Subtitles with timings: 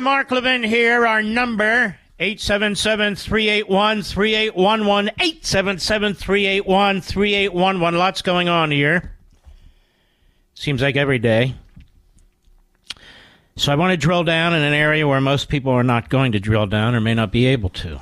[0.00, 1.06] Mark Levin here.
[1.06, 7.98] Our number, 877-381-3811, 877-381-3811.
[7.98, 9.12] Lots going on here.
[10.54, 11.54] Seems like every day.
[13.56, 16.32] So I want to drill down in an area where most people are not going
[16.32, 18.00] to drill down or may not be able to.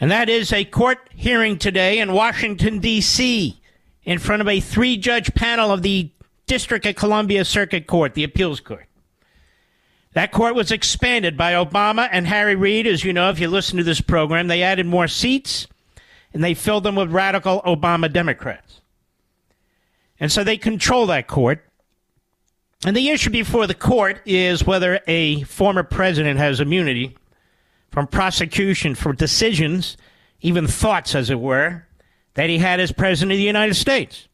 [0.00, 3.56] And that is a court hearing today in Washington, D.C.,
[4.04, 6.10] in front of a three judge panel of the
[6.46, 8.86] District of Columbia Circuit Court, the appeals court.
[10.12, 12.86] That court was expanded by Obama and Harry Reid.
[12.86, 15.68] As you know, if you listen to this program, they added more seats
[16.32, 18.80] and they filled them with radical Obama Democrats.
[20.18, 21.64] And so they control that court.
[22.84, 27.16] And the issue before the court is whether a former president has immunity
[27.90, 29.96] from prosecution for decisions,
[30.40, 31.86] even thoughts, as it were,
[32.34, 34.28] that he had as president of the United States.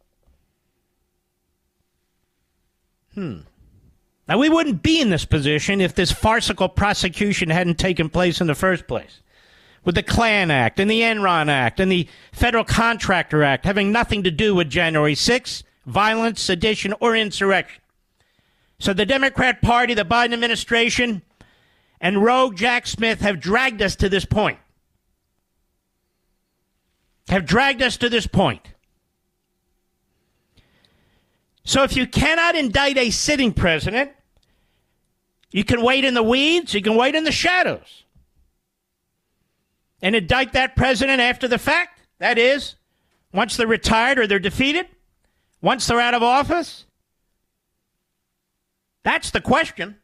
[3.14, 3.40] Hmm.
[4.28, 8.48] Now, we wouldn't be in this position if this farcical prosecution hadn't taken place in
[8.48, 9.20] the first place.
[9.84, 14.24] With the Klan Act and the Enron Act and the Federal Contractor Act having nothing
[14.24, 17.80] to do with January 6th, violence, sedition, or insurrection.
[18.80, 21.22] So the Democrat Party, the Biden administration,
[22.00, 24.58] and rogue Jack Smith have dragged us to this point.
[27.28, 28.74] Have dragged us to this point.
[31.66, 34.12] So if you cannot indict a sitting president,
[35.50, 38.04] you can wait in the weeds, you can wait in the shadows.
[40.00, 42.00] And indict that president after the fact.
[42.18, 42.76] That is,
[43.32, 44.86] once they're retired or they're defeated,
[45.60, 46.86] once they're out of office.
[49.02, 49.96] That's the question.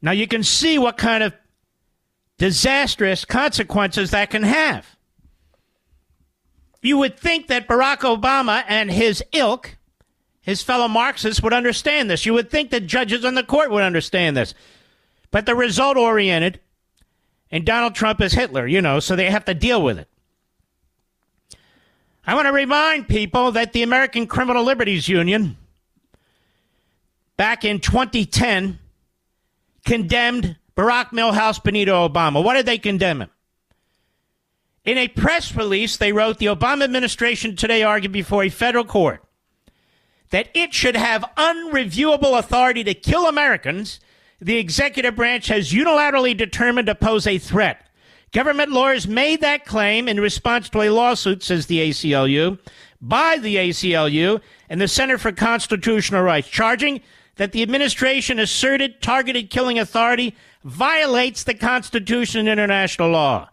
[0.00, 1.34] Now you can see what kind of
[2.38, 4.96] disastrous consequences that can have.
[6.82, 9.76] You would think that Barack Obama and his ilk,
[10.40, 12.24] his fellow Marxists, would understand this.
[12.24, 14.54] You would think that judges on the court would understand this.
[15.30, 16.60] But they're result oriented,
[17.50, 20.08] and Donald Trump is Hitler, you know, so they have to deal with it.
[22.26, 25.56] I want to remind people that the American Criminal Liberties Union,
[27.36, 28.78] back in 2010,
[29.84, 32.42] condemned Barack Milhouse Benito Obama.
[32.42, 33.30] What did they condemn him?
[34.84, 39.22] In a press release, they wrote the Obama administration today argued before a federal court
[40.30, 44.00] that it should have unreviewable authority to kill Americans.
[44.40, 47.86] The executive branch has unilaterally determined to pose a threat.
[48.32, 52.58] Government lawyers made that claim in response to a lawsuit, says the ACLU,
[53.00, 57.00] by the ACLU and the Center for Constitutional Rights, charging
[57.36, 63.50] that the administration asserted targeted killing authority violates the Constitution and international law.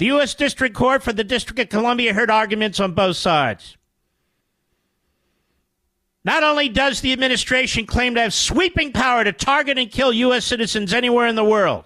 [0.00, 0.32] The U.S.
[0.32, 3.76] District Court for the District of Columbia heard arguments on both sides.
[6.24, 10.46] Not only does the administration claim to have sweeping power to target and kill U.S.
[10.46, 11.84] citizens anywhere in the world,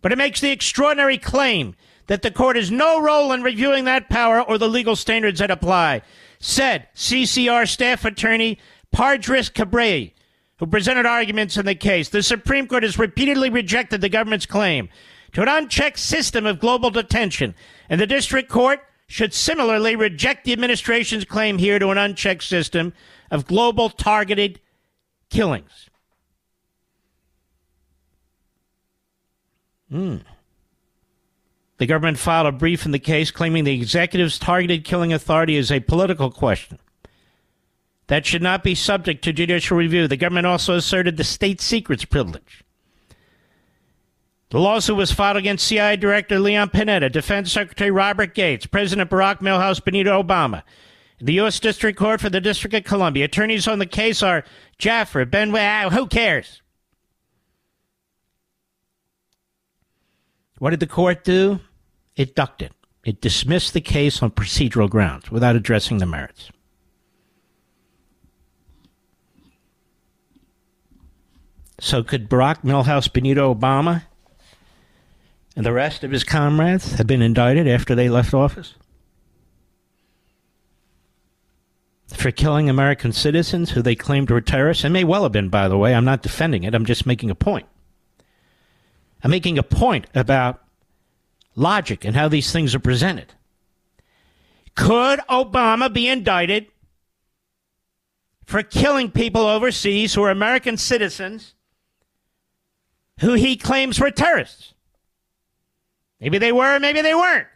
[0.00, 1.76] but it makes the extraordinary claim
[2.06, 5.50] that the court has no role in reviewing that power or the legal standards that
[5.50, 6.00] apply,
[6.38, 8.58] said CCR staff attorney
[8.94, 10.14] Pardiss Kebriaei,
[10.56, 12.08] who presented arguments in the case.
[12.08, 14.88] The Supreme Court has repeatedly rejected the government's claim
[15.32, 17.54] to an unchecked system of global detention,
[17.88, 22.92] and the district court should similarly reject the administration's claim here to an unchecked system
[23.30, 24.60] of global targeted
[25.30, 25.88] killings.
[29.90, 30.18] Hmm.
[31.78, 35.72] The government filed a brief in the case claiming the executive's targeted killing authority is
[35.72, 36.78] a political question
[38.06, 40.08] that should not be subject to judicial review.
[40.08, 42.64] The government also asserted the state secrets privilege.
[44.50, 49.38] The lawsuit was filed against CIA Director Leon Panetta, Defense Secretary Robert Gates, President Barack
[49.38, 50.64] Milhouse Benito Obama,
[51.20, 51.60] the U.S.
[51.60, 53.26] District Court for the District of Columbia.
[53.26, 54.44] Attorneys on the case are
[54.76, 55.50] Jaffer, Ben,
[55.90, 56.62] who cares?
[60.58, 61.60] What did the court do?
[62.16, 62.72] It ducked it.
[63.04, 66.50] It dismissed the case on procedural grounds without addressing the merits.
[71.78, 74.02] So could Barack Milhouse Benito Obama
[75.60, 78.76] and the rest of his comrades have been indicted after they left office?
[82.14, 85.68] For killing American citizens who they claimed were terrorists, and may well have been, by
[85.68, 85.94] the way.
[85.94, 87.66] I'm not defending it, I'm just making a point.
[89.22, 90.62] I'm making a point about
[91.54, 93.34] logic and how these things are presented.
[94.74, 96.68] Could Obama be indicted
[98.46, 101.52] for killing people overseas who are American citizens
[103.20, 104.72] who he claims were terrorists?
[106.20, 107.46] Maybe they were, maybe they weren't.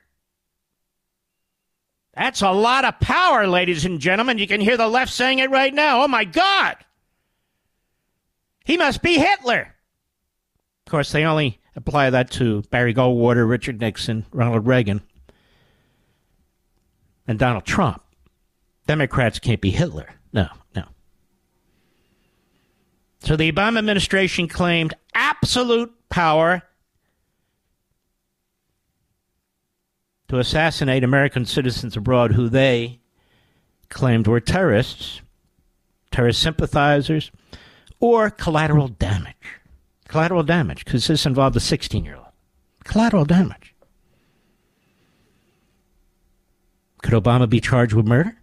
[2.15, 4.39] That's a lot of power, ladies and gentlemen.
[4.39, 6.03] You can hear the left saying it right now.
[6.03, 6.77] Oh my God!
[8.65, 9.75] He must be Hitler.
[10.87, 15.03] Of course, they only apply that to Barry Goldwater, Richard Nixon, Ronald Reagan,
[17.27, 18.03] and Donald Trump.
[18.87, 20.09] Democrats can't be Hitler.
[20.33, 20.85] No, no.
[23.21, 26.63] So the Obama administration claimed absolute power
[30.35, 32.99] to assassinate American citizens abroad who they
[33.89, 35.21] claimed were terrorists,
[36.11, 37.31] terrorist sympathizers,
[38.01, 39.61] or collateral damage.
[40.09, 42.27] Collateral damage, because this involved a 16 year old.
[42.85, 43.75] Collateral damage.
[47.03, 48.37] Could Obama be charged with murder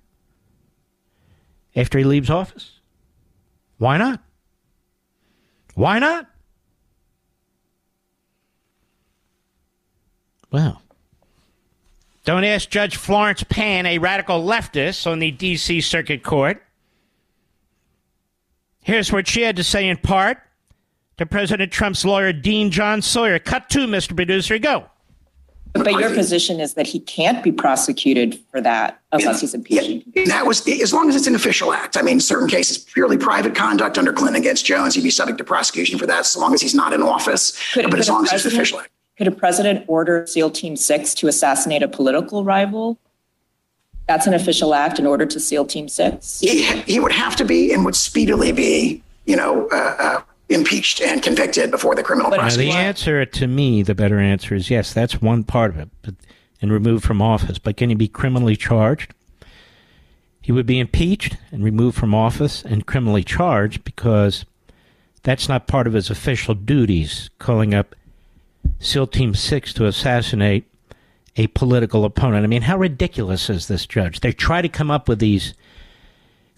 [1.75, 2.79] after he leaves office?
[3.77, 4.21] Why not?
[5.75, 6.27] Why not?
[10.51, 10.81] Well,
[12.23, 15.81] don't ask Judge Florence Pan, a radical leftist on the D.C.
[15.81, 16.61] Circuit Court.
[18.83, 20.39] Here's what she had to say in part
[21.17, 23.39] to President Trump's lawyer, Dean John Sauer.
[23.39, 24.15] Cut to, Mr.
[24.15, 24.57] Producer.
[24.59, 24.85] Go.
[25.73, 30.05] But your position is that he can't be prosecuted for that unless he's impeached.
[30.13, 31.95] Yeah, that was as long as it's an official act.
[31.95, 35.45] I mean, certain cases, purely private conduct under Clinton against Jones, he'd be subject to
[35.45, 37.57] prosecution for that, so long as he's not in office.
[37.73, 38.89] Could, but as long as it's official act.
[39.21, 42.97] Could a president order SEAL Team Six to assassinate a political rival?
[44.07, 46.39] That's an official act in order to SEAL Team Six.
[46.39, 51.01] He, he would have to be and would speedily be, you know, uh, uh, impeached
[51.03, 52.57] and convicted before the criminal process.
[52.57, 54.91] the answer to me, the better answer is yes.
[54.91, 56.15] That's one part of it, but,
[56.59, 57.59] and removed from office.
[57.59, 59.13] But can he be criminally charged?
[60.41, 64.45] He would be impeached and removed from office and criminally charged because
[65.21, 67.29] that's not part of his official duties.
[67.37, 67.95] Calling up
[68.81, 70.65] SEAL Team 6 to assassinate
[71.37, 72.43] a political opponent.
[72.43, 74.19] I mean, how ridiculous is this, Judge?
[74.19, 75.53] They try to come up with these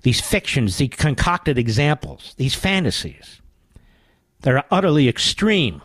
[0.04, 3.42] these fictions, these concocted examples, these fantasies.
[4.42, 5.82] They're utterly extreme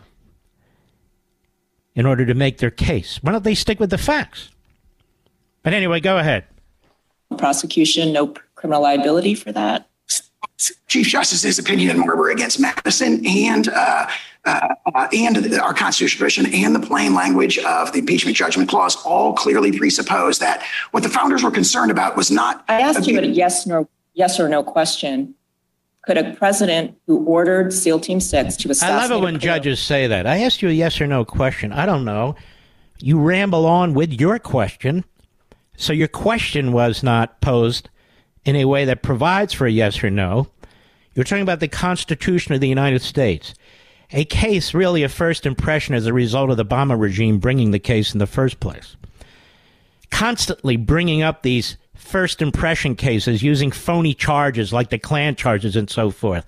[1.95, 3.19] in order to make their case.
[3.21, 4.49] Why don't they stick with the facts?
[5.63, 6.45] But anyway, go ahead.
[7.37, 9.88] Prosecution, no criminal liability for that.
[10.87, 14.07] Chief Justice's opinion in Marbury against Madison and uh,
[14.45, 19.33] uh, and our constitutional tradition and the plain language of the impeachment judgment clause all
[19.33, 22.63] clearly presuppose that what the founders were concerned about was not.
[22.67, 25.35] I asked you a yes, no, yes or no question.
[26.05, 29.01] Could a president who ordered SEAL Team Six to assassinate?
[29.01, 30.25] I love it when judges say that.
[30.25, 31.71] I asked you a yes or no question.
[31.71, 32.35] I don't know.
[32.99, 35.05] You ramble on with your question,
[35.77, 37.89] so your question was not posed
[38.49, 40.47] in a way that provides for a yes or no.
[41.13, 43.53] You're talking about the Constitution of the United States
[44.11, 47.77] a case really a first impression as a result of the Obama regime bringing the
[47.77, 48.95] case in the first place.
[50.09, 55.91] Constantly bringing up these first impression cases using phony charges like the Klan charges and
[55.91, 56.43] so forth.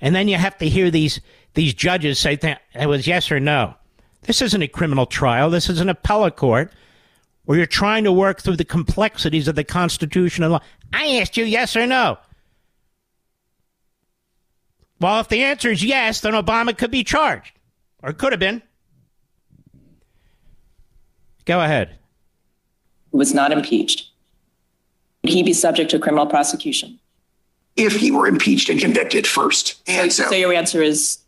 [0.00, 1.20] And then you have to hear these,
[1.52, 3.74] these judges say that it was yes or no.
[4.22, 5.50] This isn't a criminal trial.
[5.50, 6.72] This is an appellate court
[7.44, 10.60] where you're trying to work through the complexities of the Constitution and law.
[10.92, 12.18] I asked you yes or no.
[15.00, 17.58] Well, if the answer is yes, then Obama could be charged,
[18.02, 18.62] or could have been.
[21.44, 21.98] Go ahead.
[23.10, 24.10] who was not impeached,
[25.24, 27.00] would he be subject to criminal prosecution?
[27.74, 29.82] If he were impeached and convicted first.
[29.88, 31.18] And so, So your answer is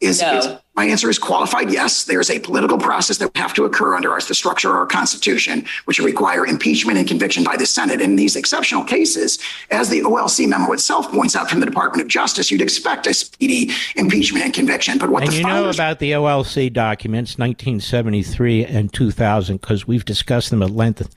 [0.00, 0.38] is, No.
[0.38, 2.04] is- my answer is qualified yes.
[2.04, 4.86] There's a political process that would have to occur under our, the structure of our
[4.86, 8.00] Constitution, which would require impeachment and conviction by the Senate.
[8.00, 9.38] In these exceptional cases,
[9.70, 13.12] as the OLC memo itself points out from the Department of Justice, you'd expect a
[13.12, 14.96] speedy impeachment and conviction.
[14.96, 20.04] But what And the you know about the OLC documents, 1973 and 2000, because we've
[20.06, 21.14] discussed them at length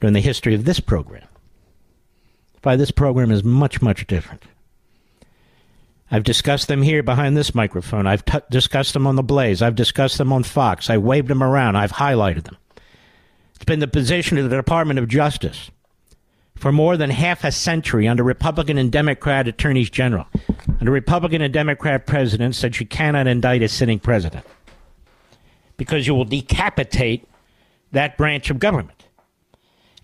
[0.00, 1.28] during the history of this program.
[2.64, 4.42] Why this program is much, much different.
[6.12, 8.06] I've discussed them here behind this microphone.
[8.06, 9.62] I've t- discussed them on the Blaze.
[9.62, 10.90] I've discussed them on Fox.
[10.90, 11.76] I waved them around.
[11.76, 12.58] I've highlighted them.
[13.54, 15.70] It's been the position of the Department of Justice
[16.54, 20.26] for more than half a century under Republican and Democrat attorneys general,
[20.80, 24.44] under Republican and Democrat presidents that you cannot indict a sitting president
[25.78, 27.26] because you will decapitate
[27.92, 29.06] that branch of government.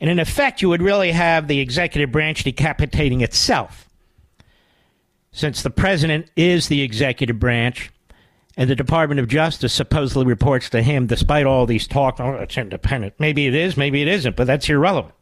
[0.00, 3.88] And in effect, you would really have the executive branch decapitating itself
[5.32, 7.90] since the president is the executive branch
[8.56, 12.58] and the Department of Justice supposedly reports to him despite all these talk, oh, it's
[12.58, 13.14] independent.
[13.18, 15.14] Maybe it is, maybe it isn't, but that's irrelevant.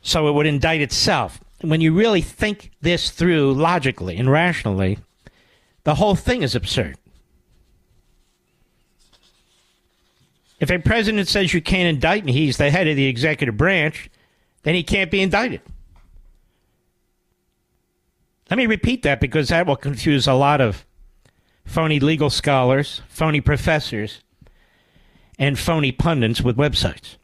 [0.00, 1.40] So it would indict itself.
[1.60, 4.98] When you really think this through logically and rationally,
[5.84, 6.96] the whole thing is absurd.
[10.60, 14.10] If a president says you can't indict me, he's the head of the executive branch,
[14.62, 15.60] then he can't be indicted.
[18.50, 20.84] Let me repeat that because that will confuse a lot of
[21.64, 24.22] phony legal scholars, phony professors,
[25.38, 27.16] and phony pundits with websites.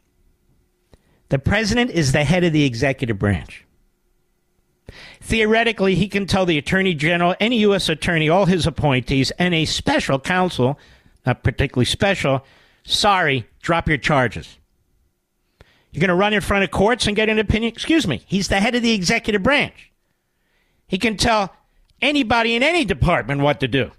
[1.29, 3.65] The president is the head of the executive branch.
[5.21, 7.87] Theoretically, he can tell the attorney general, any U.S.
[7.87, 10.77] attorney, all his appointees, and a special counsel,
[11.25, 12.43] not particularly special,
[12.83, 14.57] sorry, drop your charges.
[15.91, 17.71] You're going to run in front of courts and get an opinion?
[17.71, 18.23] Excuse me.
[18.25, 19.90] He's the head of the executive branch.
[20.91, 21.55] He can tell
[22.01, 23.91] anybody in any department what to do.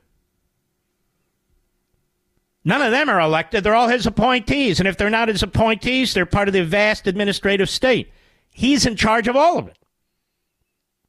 [2.66, 3.64] None of them are elected.
[3.64, 4.78] They're all his appointees.
[4.78, 8.12] And if they're not his appointees, they're part of the vast administrative state.
[8.50, 9.78] He's in charge of all of it.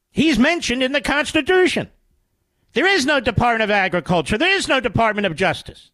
[0.09, 1.91] He's mentioned in the Constitution.
[2.71, 4.37] There is no Department of Agriculture.
[4.37, 5.91] There is no Department of Justice.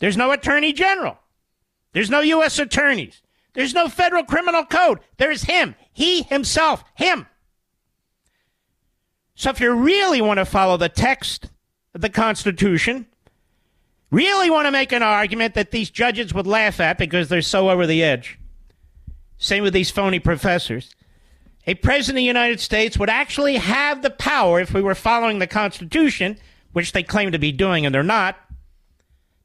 [0.00, 1.16] There's no Attorney General.
[1.94, 2.58] There's no U.S.
[2.58, 3.22] attorneys.
[3.54, 5.00] There's no federal criminal code.
[5.16, 5.76] There's him.
[5.94, 6.84] He himself.
[6.94, 7.26] Him.
[9.34, 11.50] So if you really want to follow the text
[11.94, 13.06] of the Constitution,
[14.10, 17.70] really want to make an argument that these judges would laugh at because they're so
[17.70, 18.38] over the edge,
[19.38, 20.94] same with these phony professors,
[21.66, 25.38] a president of the United States would actually have the power, if we were following
[25.38, 26.36] the Constitution,
[26.72, 28.36] which they claim to be doing and they're not,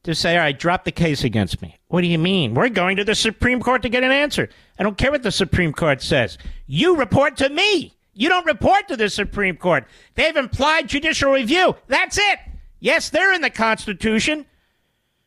[0.04, 1.78] to say, all right, drop the case against me.
[1.88, 2.54] What do you mean?
[2.54, 4.50] We're going to the Supreme Court to get an answer.
[4.78, 6.38] I don't care what the Supreme Court says.
[6.68, 7.94] You report to me.
[8.20, 9.88] You don't report to the Supreme Court.
[10.16, 11.78] They have implied judicial review.
[11.88, 12.40] That's it.
[12.82, 14.46] Yes, they're in the Constitution,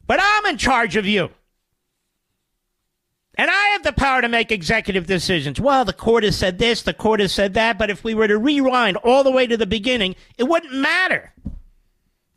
[0.07, 1.31] but I'm in charge of you.
[3.37, 5.59] And I have the power to make executive decisions.
[5.59, 8.29] Well, the court has said this, the court has said that, but if we were
[8.29, 11.33] to rewind all the way to the beginning, it wouldn't matter.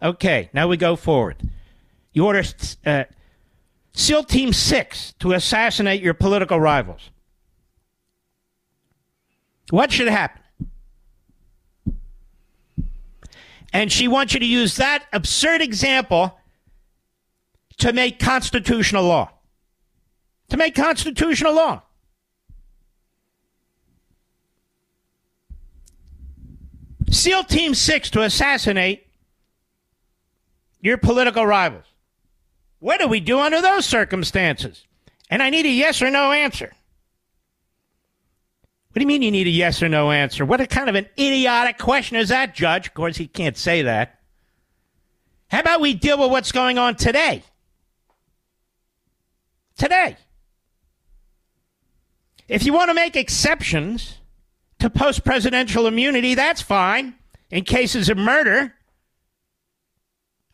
[0.02, 1.50] Okay, now we go forward.
[2.14, 2.44] You order
[2.86, 3.04] uh,
[3.92, 7.10] SEAL Team 6 to assassinate your political rivals.
[9.70, 10.44] What should happen?
[13.75, 16.39] And she wants you to use that absurd example
[17.79, 19.32] to make constitutional law.
[20.48, 21.82] To make constitutional law.
[27.10, 29.08] SEAL Team 6 to assassinate
[30.79, 31.84] your political rivals.
[32.79, 34.88] What do we do under those circumstances?
[35.29, 36.72] And I need a yes or no answer.
[38.96, 40.46] What do you mean you need a yes or no answer?
[40.46, 42.88] What a kind of an idiotic question is that, Judge?
[42.88, 44.22] Of course, he can't say that.
[45.50, 47.44] How about we deal with what's going on today?
[49.78, 50.16] Today.
[52.48, 54.20] If you want to make exceptions
[54.80, 57.16] to post presidential immunity, that's fine
[57.52, 58.75] in cases of murder.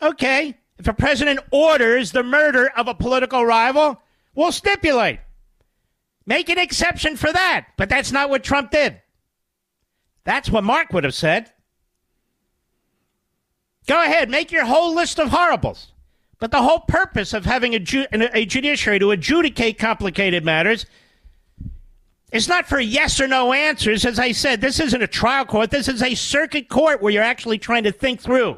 [0.01, 0.57] Okay.
[0.79, 4.01] If a president orders the murder of a political rival,
[4.33, 5.19] we'll stipulate.
[6.25, 7.67] Make an exception for that.
[7.77, 9.01] But that's not what Trump did.
[10.23, 11.51] That's what Mark would have said.
[13.87, 15.93] Go ahead, make your whole list of horribles.
[16.39, 20.85] But the whole purpose of having a, ju- a judiciary to adjudicate complicated matters
[22.31, 24.05] is not for yes or no answers.
[24.05, 25.69] As I said, this isn't a trial court.
[25.69, 28.57] This is a circuit court where you're actually trying to think through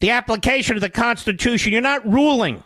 [0.00, 1.72] the application of the Constitution.
[1.72, 2.62] You're not ruling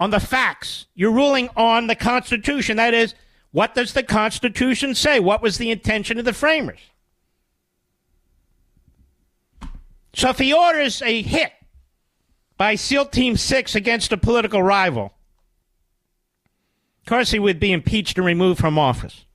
[0.00, 0.86] on the facts.
[0.94, 2.78] You're ruling on the Constitution.
[2.78, 3.14] That is,
[3.52, 5.20] what does the Constitution say?
[5.20, 6.80] What was the intention of the framers?
[10.14, 11.52] So if he orders a hit
[12.56, 15.12] by SEAL Team 6 against a political rival,
[17.02, 19.26] of course he would be impeached and removed from office.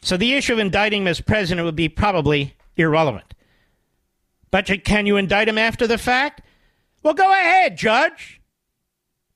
[0.00, 3.34] So the issue of indicting him as president would be probably irrelevant.
[4.50, 6.40] But can you indict him after the fact?
[7.02, 8.37] Well, go ahead, Judge.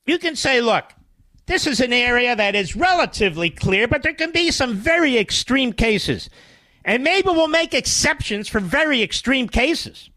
[0.05, 0.85] You can say, look,
[1.45, 5.73] this is an area that is relatively clear, but there can be some very extreme
[5.73, 6.29] cases.
[6.85, 10.09] And maybe we'll make exceptions for very extreme cases.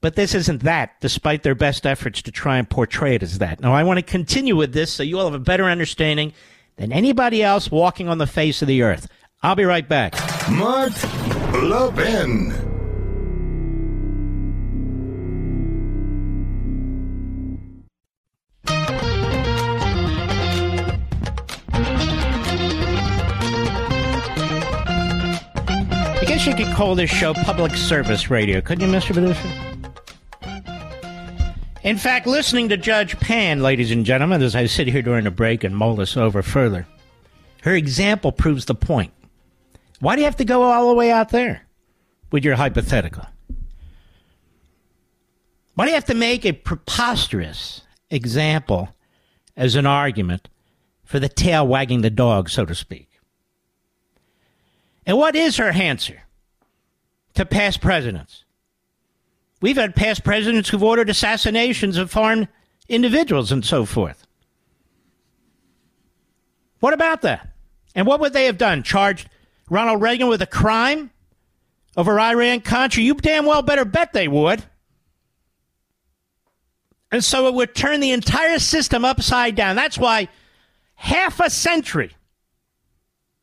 [0.00, 3.60] But this isn't that, despite their best efforts to try and portray it as that.
[3.60, 6.32] Now, I want to continue with this so you all have a better understanding
[6.76, 9.08] than anybody else walking on the face of the earth.
[9.42, 10.14] I'll be right back.
[10.50, 10.92] Mark
[11.52, 12.75] Levin.
[26.46, 29.12] You could call this show public service radio, couldn't you, Mr.
[29.12, 29.50] Producer?
[31.82, 35.32] In fact, listening to Judge Pan, ladies and gentlemen, as I sit here during the
[35.32, 36.86] break and mull this over further,
[37.62, 39.12] her example proves the point.
[39.98, 41.66] Why do you have to go all the way out there
[42.30, 43.26] with your hypothetical?
[45.74, 48.90] Why do you have to make a preposterous example
[49.56, 50.48] as an argument
[51.02, 53.18] for the tail wagging the dog, so to speak?
[55.04, 56.22] And what is her answer
[57.36, 58.44] to past presidents?
[59.60, 62.48] We've had past presidents who've ordered assassinations of foreign
[62.88, 64.26] individuals and so forth.
[66.80, 67.48] What about that?
[67.94, 68.82] And what would they have done?
[68.82, 69.28] Charged
[69.70, 71.10] Ronald Reagan with a crime
[71.96, 73.02] over Iran Contra?
[73.02, 74.62] You damn well better bet they would.
[77.10, 79.76] And so it would turn the entire system upside down.
[79.76, 80.28] That's why
[80.96, 82.10] half a century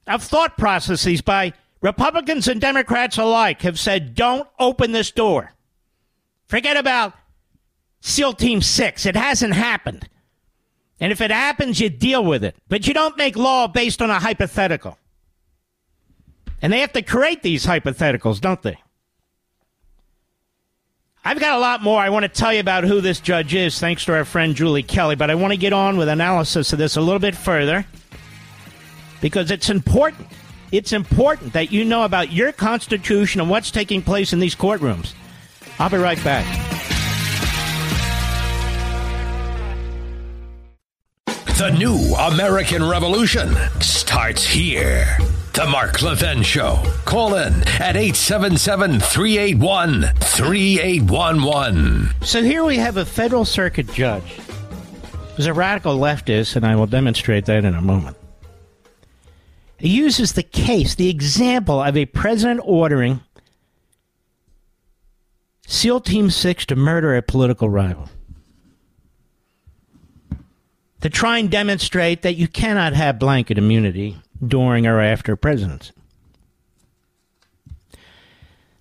[0.06, 1.54] of thought processes by
[1.84, 5.52] Republicans and Democrats alike have said, don't open this door.
[6.48, 7.14] Forget about
[8.00, 9.06] SEAL Team 6.
[9.06, 10.08] It hasn't happened.
[11.02, 12.56] And if it happens, you deal with it.
[12.70, 14.98] But you don't make law based on a hypothetical.
[16.62, 18.78] And they have to create these hypotheticals, don't they?
[21.26, 23.78] I've got a lot more I want to tell you about who this judge is,
[23.78, 26.80] thanks to our friend Julie Kelly, but I want to get on with analysis of
[26.80, 27.86] this a little bit further
[29.20, 30.30] because it's important.
[30.74, 35.14] It's important that you know about your Constitution and what's taking place in these courtrooms.
[35.78, 36.48] I'll be right back.
[41.28, 45.06] The new American Revolution starts here.
[45.54, 46.82] The Mark Levin Show.
[47.06, 52.10] Call in at 877 381 3811.
[52.24, 54.40] So here we have a federal circuit judge
[55.36, 58.18] who's a radical leftist, and I will demonstrate that in a moment.
[59.84, 63.20] He uses the case, the example of a president ordering
[65.68, 68.08] SEAL Team 6 to murder a political rival.
[71.02, 74.16] To try and demonstrate that you cannot have blanket immunity
[74.48, 75.92] during or after presidency.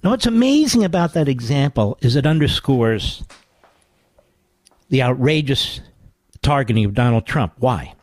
[0.04, 3.24] Now, what's amazing about that example is it underscores
[4.88, 5.80] the outrageous
[6.42, 7.54] targeting of Donald Trump.
[7.58, 7.96] Why?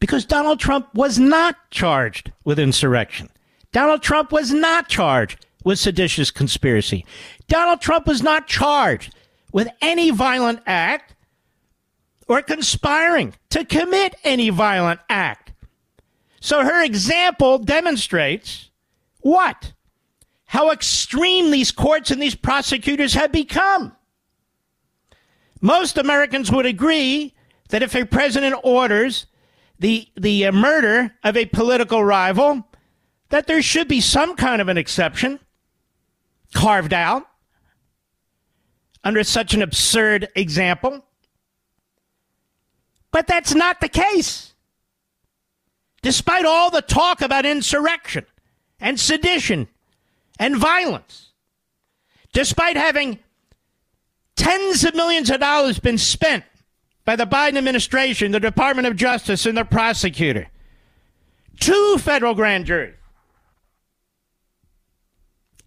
[0.00, 3.28] Because Donald Trump was not charged with insurrection.
[3.72, 7.04] Donald Trump was not charged with seditious conspiracy.
[7.48, 9.14] Donald Trump was not charged
[9.52, 11.14] with any violent act
[12.28, 15.52] or conspiring to commit any violent act.
[16.40, 18.70] So her example demonstrates
[19.20, 19.72] what?
[20.46, 23.94] How extreme these courts and these prosecutors have become.
[25.60, 27.34] Most Americans would agree
[27.68, 29.26] that if a president orders
[29.80, 32.68] the, the uh, murder of a political rival,
[33.30, 35.40] that there should be some kind of an exception
[36.54, 37.26] carved out
[39.02, 41.04] under such an absurd example.
[43.10, 44.52] But that's not the case.
[46.02, 48.26] Despite all the talk about insurrection
[48.78, 49.68] and sedition
[50.38, 51.32] and violence,
[52.32, 53.18] despite having
[54.36, 56.44] tens of millions of dollars been spent
[57.04, 60.48] by the Biden administration, the Department of Justice, and the prosecutor,
[61.58, 62.94] two federal grand juries,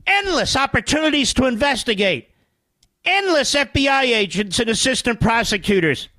[0.06, 2.30] endless opportunities to investigate,
[3.06, 6.10] endless FBI agents and assistant prosecutors.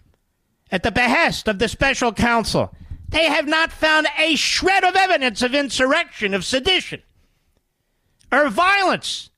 [0.70, 2.74] At the behest of the special counsel.
[3.09, 7.03] They have not found a shred of evidence of insurrection, of sedition,
[8.33, 9.31] or violence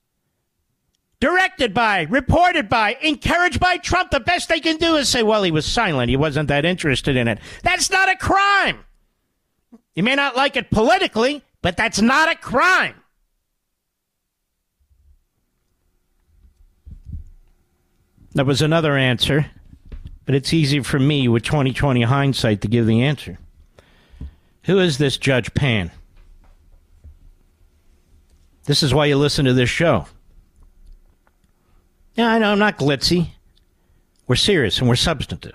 [1.20, 4.11] directed by, reported by, encouraged by Trump.
[4.11, 6.11] The best they can do is say, well, he was silent.
[6.11, 7.38] He wasn't that interested in it.
[7.62, 8.85] That's not a crime.
[9.94, 12.94] You may not like it politically, but that's not a crime.
[18.35, 19.46] There was another answer,
[20.26, 23.38] but it's easy for me with 2020 hindsight to give the answer.
[24.64, 25.90] Who is this Judge Pan?
[28.64, 30.07] This is why you listen to this show.
[32.16, 33.29] Yeah, I know I'm not glitzy.
[34.26, 35.55] We're serious and we're substantive.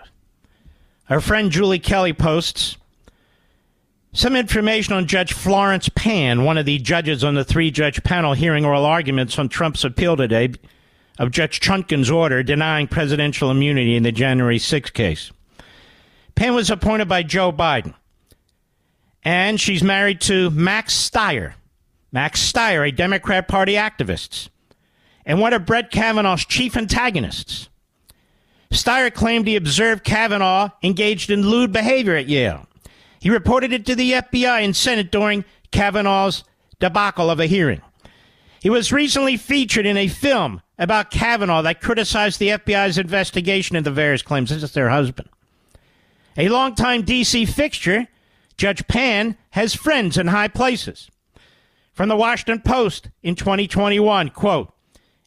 [1.10, 2.78] Our friend Julie Kelly posts
[4.14, 8.34] some information on Judge Florence Pan, one of the judges on the three judge panel
[8.34, 10.52] hearing oral arguments on Trump's appeal today
[11.18, 15.32] of Judge Chutkan's order denying presidential immunity in the January 6 case.
[16.36, 17.94] Pan was appointed by Joe Biden,
[19.24, 21.56] and she's married to Max Stier.
[22.12, 24.50] Max Stier, a Democrat Party activist,
[25.26, 27.70] and one of Brett Kavanaugh's chief antagonists.
[28.72, 32.68] Stier claimed he observed Kavanaugh engaged in lewd behavior at Yale.
[33.20, 36.44] He reported it to the FBI and Senate during Kavanaugh's
[36.80, 37.82] debacle of a hearing.
[38.62, 43.92] He was recently featured in a film about Kavanaugh that criticized the FBI's investigation into
[43.92, 44.50] various claims.
[44.50, 45.30] This is their husband.
[46.38, 47.46] A longtime D.C.
[47.46, 48.08] fixture,
[48.58, 51.10] Judge Pan has friends in high places.
[51.94, 54.74] From the Washington Post in 2021, quote,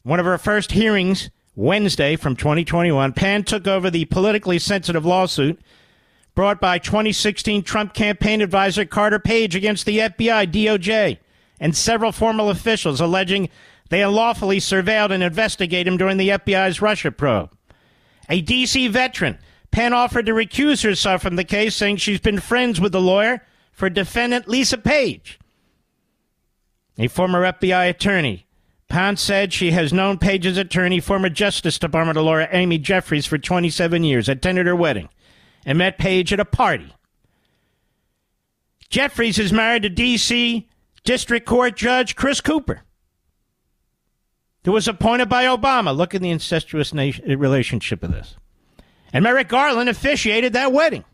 [0.05, 5.59] one of her first hearings Wednesday from 2021, Pan took over the politically sensitive lawsuit
[6.35, 11.17] brought by 2016 Trump campaign advisor Carter Page against the FBI, DOJ,
[11.59, 13.49] and several former officials alleging
[13.89, 17.49] they unlawfully surveilled and investigated him during the FBI's Russia probe.
[18.29, 18.87] A D.C.
[18.89, 19.39] veteran,
[19.71, 23.41] Pan offered to recuse herself from the case, saying she's been friends with the lawyer
[23.71, 25.39] for defendant Lisa Page.
[26.99, 28.44] A former FBI attorney,
[28.87, 34.03] Pan said she has known Page's attorney, former Justice Department lawyer Amy Jeffries, for 27
[34.03, 35.09] years, attended her wedding,
[35.65, 36.93] and met Page at a party.
[38.89, 40.69] Jeffries is married to D.C.
[41.03, 42.83] District Court Judge Chris Cooper
[44.65, 45.95] who was appointed by Obama.
[45.95, 48.35] Look at the incestuous nation, relationship of this.
[49.13, 51.05] And Merrick Garland officiated that wedding.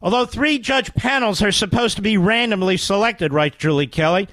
[0.00, 4.28] Although three judge panels are supposed to be randomly selected, writes Julie Kelly,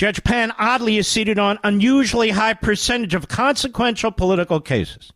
[0.00, 5.12] Judge Pan oddly is seated on unusually high percentage of consequential political cases.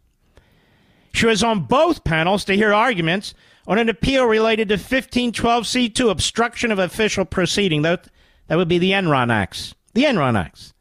[1.15, 3.33] She was on both panels to hear arguments
[3.67, 7.81] on an appeal related to 1512C2, obstruction of official proceeding.
[7.81, 8.09] That,
[8.49, 9.75] that would be the Enron Acts.
[9.95, 10.75] The Enron Acts.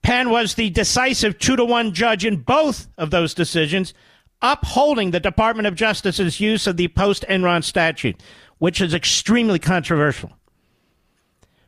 [0.00, 3.92] Pan was the decisive two to one judge in both of those decisions,
[4.40, 8.22] upholding the Department of Justice's use of the post Enron statute,
[8.56, 10.32] which is extremely controversial.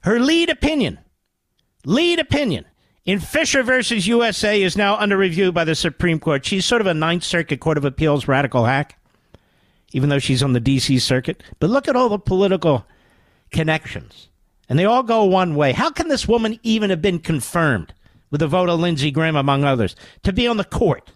[0.03, 0.99] Her lead opinion,
[1.85, 2.67] lead opinion
[3.05, 6.45] in Fischer versus USA is now under review by the Supreme Court.
[6.45, 8.99] She's sort of a Ninth Circuit Court of Appeals radical hack,
[9.93, 10.99] even though she's on the D.C.
[10.99, 11.43] Circuit.
[11.59, 12.87] But look at all the political
[13.51, 14.29] connections.
[14.69, 15.73] And they all go one way.
[15.73, 17.93] How can this woman even have been confirmed?
[18.33, 21.12] with the vote of Lindsey Graham, among others, to be on the court.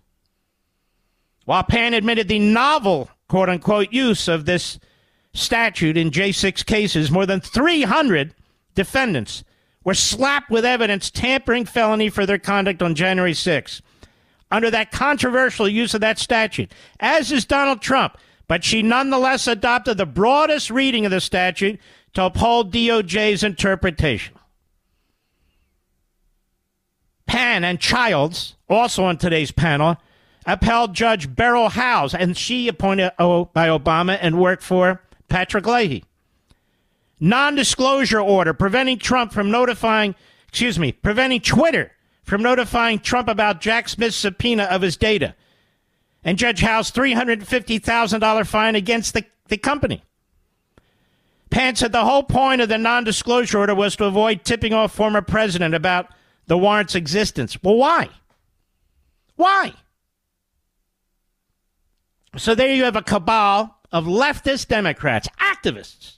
[1.46, 4.78] While Pan admitted the novel, quote unquote, use of this
[5.32, 8.34] statute in J6 cases, more than 300
[8.76, 9.42] defendants
[9.82, 13.82] were slapped with evidence tampering felony for their conduct on January 6
[14.50, 18.16] under that controversial use of that statute, as is Donald Trump.
[18.48, 21.80] But she nonetheless adopted the broadest reading of the statute
[22.14, 24.34] to uphold DOJ's interpretation.
[27.26, 29.96] Pan and Childs, also on today's panel,
[30.46, 36.04] upheld Judge Beryl Howell, and she appointed by Obama and worked for Patrick Leahy.
[37.18, 40.14] Non disclosure order preventing Trump from notifying,
[40.48, 45.34] excuse me, preventing Twitter from notifying Trump about Jack Smith's subpoena of his data.
[46.24, 50.02] And Judge Howell's $350,000 fine against the, the company.
[51.50, 54.92] Pan said the whole point of the non disclosure order was to avoid tipping off
[54.92, 56.08] former president about
[56.46, 57.56] the warrant's existence.
[57.62, 58.08] Well, why?
[59.36, 59.72] Why?
[62.36, 66.15] So there you have a cabal of leftist Democrats, activists.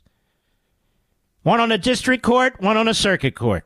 [1.49, 3.65] One on a district court, one on a circuit court.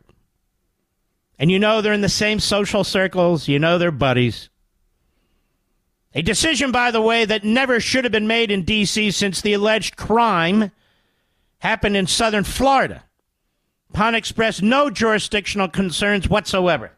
[1.36, 4.50] And you know they're in the same social circles, you know they're buddies.
[6.14, 9.10] A decision, by the way, that never should have been made in D.C.
[9.10, 10.70] since the alleged crime
[11.58, 13.02] happened in southern Florida.
[13.92, 16.92] Pan expressed no jurisdictional concerns whatsoever.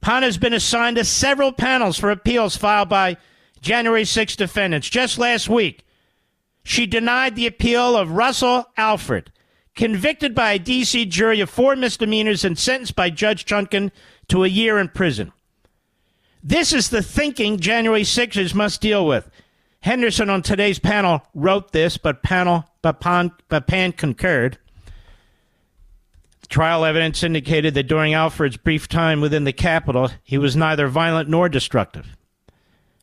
[0.00, 3.18] Pan has been assigned to several panels for appeals filed by
[3.60, 4.88] January 6 defendants.
[4.88, 5.83] Just last week,
[6.64, 9.30] she denied the appeal of Russell Alford,
[9.76, 11.04] convicted by a D.C.
[11.04, 13.92] jury of four misdemeanors and sentenced by Judge Chutkan
[14.28, 15.32] to a year in prison.
[16.42, 19.30] This is the thinking January 6ers must deal with.
[19.80, 24.58] Henderson on today's panel wrote this, but panel but Pan, but Pan concurred.
[26.48, 31.28] Trial evidence indicated that during Alford's brief time within the Capitol, he was neither violent
[31.28, 32.14] nor destructive.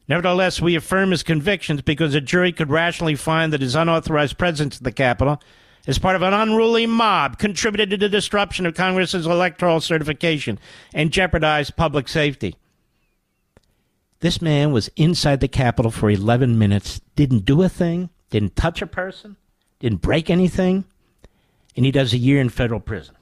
[0.07, 4.77] Nevertheless, we affirm his convictions because a jury could rationally find that his unauthorized presence
[4.77, 5.41] at the Capitol
[5.87, 10.59] as part of an unruly mob contributed to the disruption of Congress's electoral certification
[10.93, 12.55] and jeopardized public safety.
[14.19, 18.81] This man was inside the Capitol for 11 minutes, didn't do a thing, didn't touch
[18.81, 19.35] a person,
[19.79, 20.85] didn't break anything,
[21.75, 23.15] and he does a year in federal prison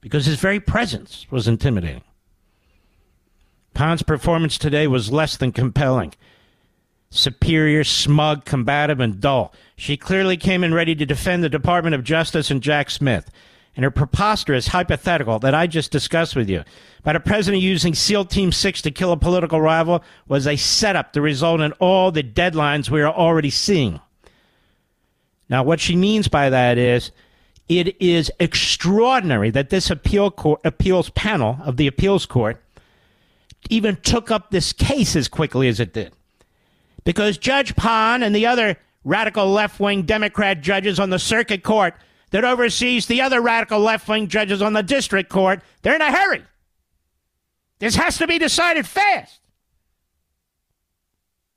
[0.00, 2.02] because his very presence was intimidating.
[3.84, 6.14] Pan's performance today was less than compelling.
[7.10, 9.52] Superior, smug, combative, and dull.
[9.76, 13.30] She clearly came in ready to defend the Department of Justice and Jack Smith.
[13.76, 16.64] And her preposterous hypothetical that I just discussed with you
[17.00, 21.12] about a president using SEAL Team 6 to kill a political rival was a setup
[21.12, 24.00] to result in all the deadlines we are already seeing.
[25.50, 27.10] Now, what she means by that is
[27.68, 30.32] it is extraordinary that this appeal
[30.64, 32.63] appeals panel of the appeals court
[33.70, 36.12] even took up this case as quickly as it did.
[37.04, 41.94] Because Judge Pan and the other radical left wing Democrat judges on the circuit court
[42.30, 46.10] that oversees the other radical left wing judges on the district court, they're in a
[46.10, 46.42] hurry.
[47.78, 49.40] This has to be decided fast.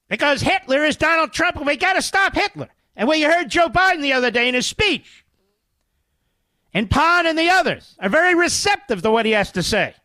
[0.09, 2.69] Because Hitler is Donald Trump, and we got to stop Hitler.
[2.95, 5.25] And we heard Joe Biden the other day in his speech.
[6.73, 9.95] And Pan and the others are very receptive to what he has to say.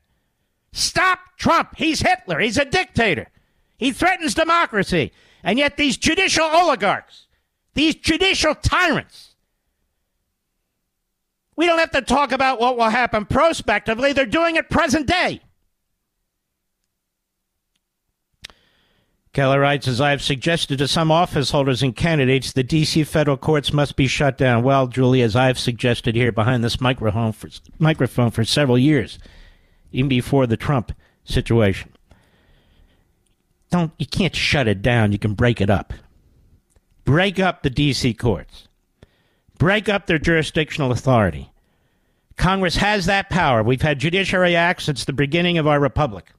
[0.72, 1.74] Stop Trump.
[1.76, 2.40] He's Hitler.
[2.40, 3.28] He's a dictator.
[3.76, 5.12] He threatens democracy.
[5.44, 7.26] And yet, these judicial oligarchs,
[7.74, 9.34] these judicial tyrants,
[11.56, 14.12] we don't have to talk about what will happen prospectively.
[14.12, 15.40] They're doing it present day.
[19.32, 23.04] Kelly writes, as I have suggested to some office holders and candidates, the D.C.
[23.04, 24.62] federal courts must be shut down.
[24.62, 29.18] Well, Julie, as I've suggested here behind this microphone for, microphone for several years,
[29.92, 30.92] even before the Trump
[31.24, 31.92] situation.
[33.70, 35.12] Don't you can't shut it down.
[35.12, 35.92] You can break it up.
[37.04, 38.14] Break up the D.C.
[38.14, 38.68] courts.
[39.58, 41.50] Break up their jurisdictional authority.
[42.36, 43.62] Congress has that power.
[43.62, 46.32] We've had judiciary acts since the beginning of our republic.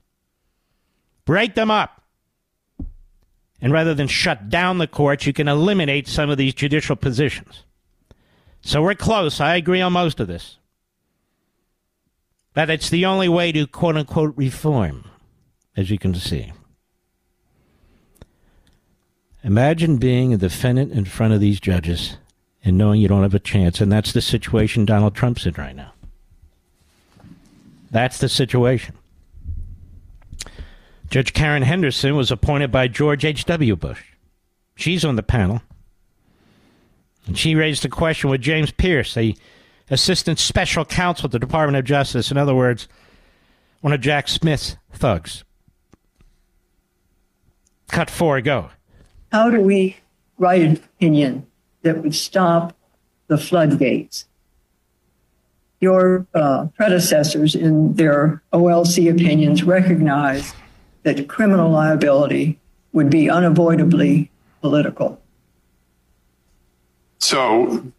[1.26, 2.02] Break them up.
[3.62, 7.64] And rather than shut down the courts, you can eliminate some of these judicial positions.
[8.62, 9.40] So we're close.
[9.40, 10.58] I agree on most of this.
[12.54, 15.06] That it's the only way to quote unquote reform,
[15.76, 16.54] as you can see.
[19.44, 22.18] Imagine being a defendant in front of these judges
[22.64, 23.82] and knowing you don't have a chance.
[23.82, 25.94] And that's the situation Donald Trump's in right now.
[27.92, 28.96] That's the situation.
[31.10, 33.76] Judge Karen Henderson was appointed by George H.W.
[33.76, 34.02] Bush.
[34.76, 35.62] She's on the panel.
[37.28, 39.38] And she raised a question with James Pierce, the
[39.94, 42.32] assistant special counsel at the Department of Justice.
[42.32, 42.88] In other words,
[43.82, 45.44] one of Jack Smith's thugs.
[47.90, 48.72] Cut four, go.
[49.32, 49.98] How do we
[50.38, 51.46] write an opinion
[51.84, 52.76] that would stop
[53.28, 54.26] the floodgates?
[55.80, 60.56] Your uh, predecessors in their OLC opinions recognized
[61.04, 62.58] that criminal liability
[62.94, 65.22] would be unavoidably political.
[67.20, 67.92] So,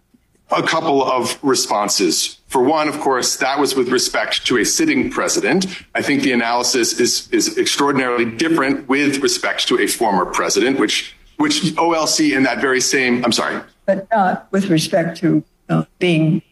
[0.57, 2.39] a couple of responses.
[2.49, 5.67] For one, of course, that was with respect to a sitting president.
[5.95, 11.15] I think the analysis is, is extraordinarily different with respect to a former president, which
[11.37, 13.61] which OLC in that very same, I'm sorry.
[13.87, 16.43] But not with respect to uh, being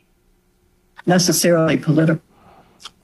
[1.06, 2.22] necessarily political.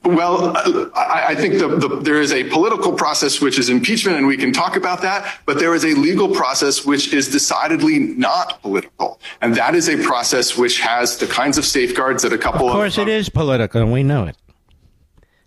[0.05, 0.57] Well,
[0.95, 4.37] I, I think the, the, there is a political process which is impeachment, and we
[4.37, 5.41] can talk about that.
[5.45, 9.97] But there is a legal process which is decidedly not political, and that is a
[10.03, 13.29] process which has the kinds of safeguards that a couple of course of, it is
[13.29, 14.37] political, and we know it.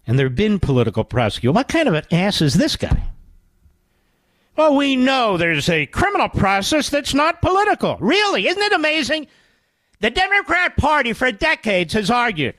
[0.06, 1.56] And there have been political prosecutors.
[1.56, 3.04] What kind of an ass is this guy?
[4.58, 7.98] Well, we know there's a criminal process that's not political.
[8.00, 9.28] Really, isn't it amazing?
[10.02, 12.56] The Democrat Party for decades has argued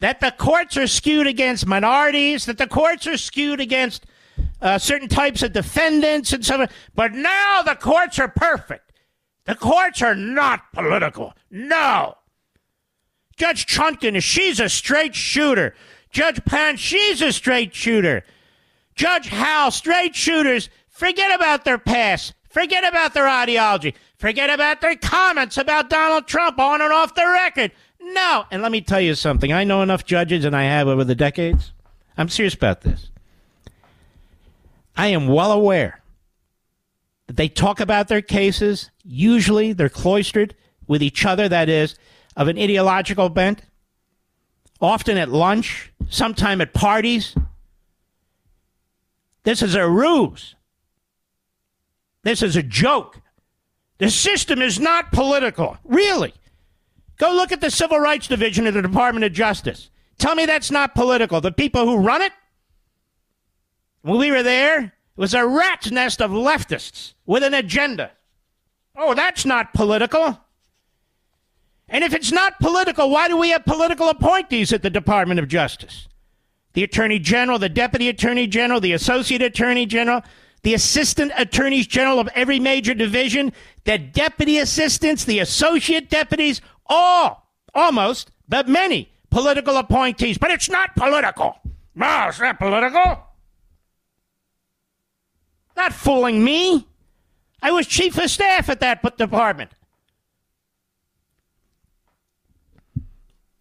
[0.00, 4.06] that the courts are skewed against minorities, that the courts are skewed against
[4.60, 6.68] uh, certain types of defendants and so on.
[6.94, 8.92] But now the courts are perfect.
[9.44, 11.34] The courts are not political.
[11.50, 12.16] No.
[13.36, 15.74] Judge Chutkan, she's a straight shooter.
[16.10, 18.24] Judge Pan, she's a straight shooter.
[18.94, 22.34] Judge Howell, straight shooters, forget about their past.
[22.50, 23.94] Forget about their ideology.
[24.18, 27.70] Forget about their comments about Donald Trump on and off the record.
[28.12, 28.44] No.
[28.50, 29.52] And let me tell you something.
[29.52, 31.72] I know enough judges, and I have over the decades.
[32.16, 33.10] I'm serious about this.
[34.96, 36.02] I am well aware
[37.26, 38.90] that they talk about their cases.
[39.04, 40.54] Usually they're cloistered
[40.86, 41.94] with each other, that is,
[42.36, 43.62] of an ideological bent.
[44.80, 47.34] Often at lunch, sometime at parties.
[49.44, 50.54] This is a ruse.
[52.22, 53.20] This is a joke.
[53.98, 55.78] The system is not political.
[55.84, 56.34] Really.
[57.20, 59.90] Go look at the Civil Rights Division of the Department of Justice.
[60.16, 61.42] Tell me that's not political.
[61.42, 62.32] The people who run it?
[64.00, 68.12] When we were there, it was a rat's nest of leftists with an agenda.
[68.96, 70.40] Oh, that's not political.
[71.90, 75.46] And if it's not political, why do we have political appointees at the Department of
[75.46, 76.08] Justice?
[76.72, 80.22] The Attorney General, the Deputy Attorney General, the Associate Attorney General,
[80.62, 83.52] the Assistant Attorneys General of every major division,
[83.84, 90.36] the Deputy Assistants, the Associate Deputies, all, almost, but many political appointees.
[90.36, 91.56] But it's not political.
[91.94, 93.22] No, it's not political.
[95.76, 96.86] Not fooling me.
[97.62, 99.70] I was chief of staff at that department.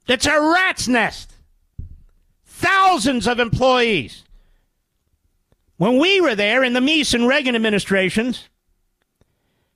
[0.08, 1.34] It's a rat's nest.
[2.46, 4.24] Thousands of employees.
[5.78, 8.50] When we were there in the Meese and Reagan administrations,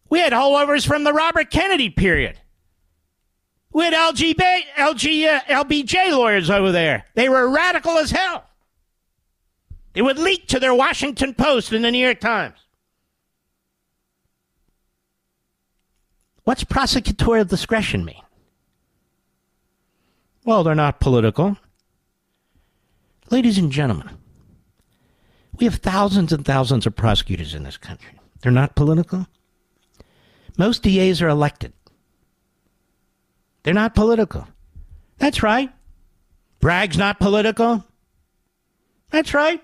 [0.09, 2.39] we had holdovers from the Robert Kennedy period.
[3.81, 7.05] Had LGB, LG, uh, LBJ lawyers over there.
[7.15, 8.45] They were radical as hell.
[9.93, 12.57] They would leak to their Washington Post and the New York Times.
[16.43, 18.21] What's prosecutorial discretion mean?
[20.45, 21.57] Well, they're not political.
[23.29, 24.09] Ladies and gentlemen,
[25.57, 28.19] we have thousands and thousands of prosecutors in this country.
[28.41, 29.27] They're not political.
[30.57, 31.73] Most DAs are elected.
[33.63, 34.47] They're not political.
[35.17, 35.71] That's right.
[36.59, 37.83] Bragg's not political.
[39.09, 39.61] That's right.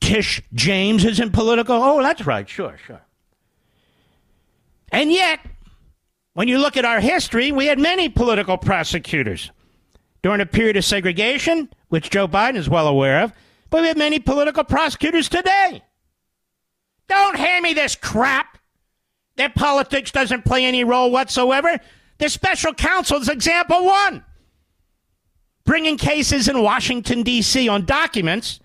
[0.00, 1.76] Tish James isn't political.
[1.76, 2.48] Oh, that's right.
[2.48, 3.00] Sure, sure.
[4.92, 5.40] And yet,
[6.34, 9.50] when you look at our history, we had many political prosecutors
[10.22, 13.32] during a period of segregation, which Joe Biden is well aware of,
[13.70, 15.82] but we have many political prosecutors today.
[17.08, 18.58] Don't hand me this crap
[19.36, 21.78] that politics doesn't play any role whatsoever.
[22.20, 24.24] The special counsel is example one.
[25.64, 27.68] Bringing cases in Washington, D.C.
[27.68, 28.60] on documents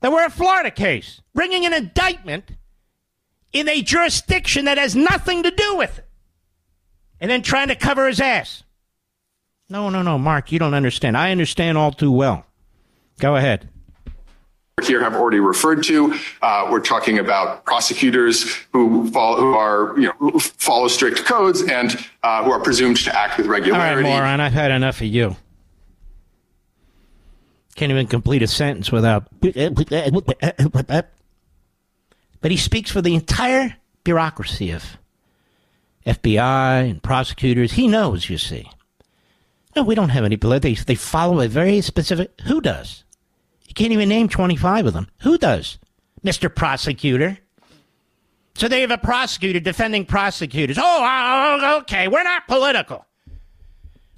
[0.00, 2.56] that were a Florida case, bringing an indictment
[3.52, 6.08] in a jurisdiction that has nothing to do with it,
[7.20, 8.64] and then trying to cover his ass.
[9.68, 11.16] No, no, no, Mark, you don't understand.
[11.16, 12.44] I understand all too well.
[13.18, 13.71] Go ahead
[14.80, 16.14] here have already referred to.
[16.40, 21.96] Uh, we're talking about prosecutors who follow, who are you know follow strict codes and
[22.22, 24.08] uh, who are presumed to act with regularity.
[24.08, 25.36] All right, moron, I've had enough of you.
[27.74, 29.26] Can't even complete a sentence without.
[29.40, 29.54] But
[32.50, 34.96] he speaks for the entire bureaucracy of
[36.06, 37.72] FBI and prosecutors.
[37.72, 38.70] He knows, you see.
[39.74, 40.84] No, we don't have any politics.
[40.84, 42.32] They, they follow a very specific.
[42.42, 43.01] Who does?
[43.72, 45.08] You can't even name 25 of them.
[45.22, 45.78] Who does?
[46.22, 46.54] Mr.
[46.54, 47.38] Prosecutor.
[48.54, 50.76] So they have a prosecutor defending prosecutors.
[50.78, 52.06] Oh, uh, oh, okay.
[52.06, 53.06] We're not political.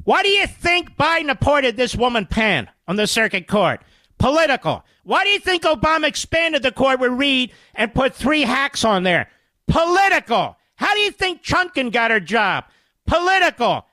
[0.03, 3.81] Why do you think Biden appointed this woman Pan on the circuit court?
[4.19, 4.85] Political.
[5.05, 9.05] Why do you think Obama expanded the court with Reid and put three hacks on
[9.05, 9.31] there?
[9.69, 10.57] Political.
[10.75, 12.65] How do you think Chutkan got her job?
[13.07, 13.87] Political.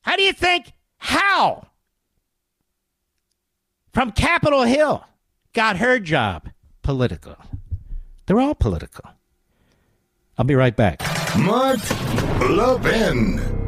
[0.00, 1.68] How do you think Howell
[3.96, 5.06] from Capitol Hill
[5.54, 6.50] got her job?
[6.82, 7.34] Political.
[8.26, 9.06] They're all political.
[10.36, 11.00] I'll be right back.
[11.38, 11.80] Mark
[12.40, 13.65] Levin.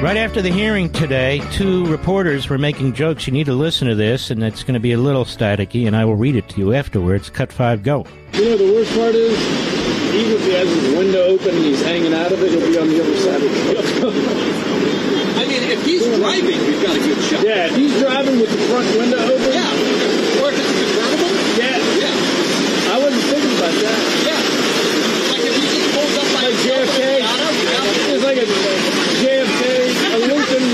[0.00, 3.26] Right after the hearing today, two reporters were making jokes.
[3.26, 5.96] You need to listen to this, and it's going to be a little staticky, and
[5.96, 7.28] I will read it to you afterwards.
[7.28, 8.06] Cut five, go.
[8.32, 9.34] You know, the worst part is,
[10.14, 12.78] even if he has his window open and he's hanging out of it, he'll be
[12.78, 13.58] on the other side of the
[15.34, 17.42] I mean, if he's driving, we've got a good shot.
[17.42, 19.50] Yeah, if he's driving with the front window open.
[19.50, 19.66] Yeah.
[20.38, 21.34] Or if it's convertible.
[21.58, 21.74] Yeah.
[21.98, 22.94] Yeah.
[22.94, 23.98] I wasn't thinking about that.
[24.30, 24.46] Yeah.
[25.34, 27.18] Like if he just pulls up by like JFK.
[28.08, 28.46] It's like a
[29.20, 29.62] JFK,
[30.14, 30.64] a Lincoln.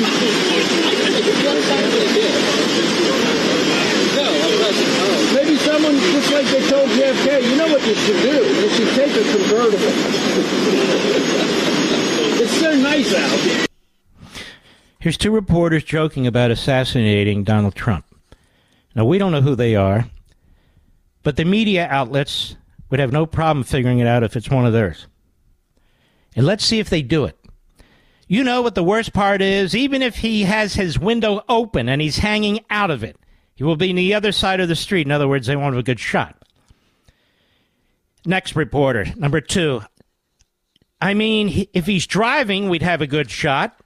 [5.35, 8.45] Maybe someone, just like they told JFK, you know what you should do?
[8.45, 9.79] You should take a convertible.
[12.41, 13.67] it's so nice out.
[14.99, 18.07] Here's two reporters joking about assassinating Donald Trump.
[18.95, 20.07] Now, we don't know who they are,
[21.23, 22.57] but the media outlets
[22.91, 25.07] would have no problem figuring it out if it's one of theirs.
[26.37, 27.39] And let's see if they do it.
[28.27, 29.77] You know what the worst part is?
[29.77, 33.17] Even if he has his window open and he's hanging out of it,
[33.55, 35.07] he will be on the other side of the street.
[35.07, 36.37] In other words, they won't have a good shot.
[38.27, 39.83] Next reporter, number two.
[41.01, 43.79] I mean, if he's driving, we'd have a good shot.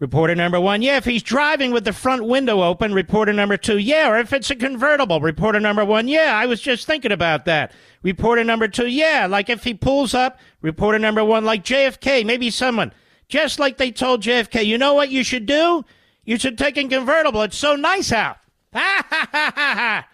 [0.00, 2.92] Reporter number one, yeah, if he's driving with the front window open.
[2.92, 5.20] Reporter number two, yeah, or if it's a convertible.
[5.20, 7.72] Reporter number one, yeah, I was just thinking about that.
[8.02, 10.38] Reporter number two, yeah, like if he pulls up.
[10.62, 12.92] Reporter number one, like JFK, maybe someone,
[13.28, 15.84] just like they told JFK, you know what you should do?
[16.24, 17.42] You should take a convertible.
[17.42, 18.36] It's so nice out.
[18.74, 20.08] Ha ha ha ha.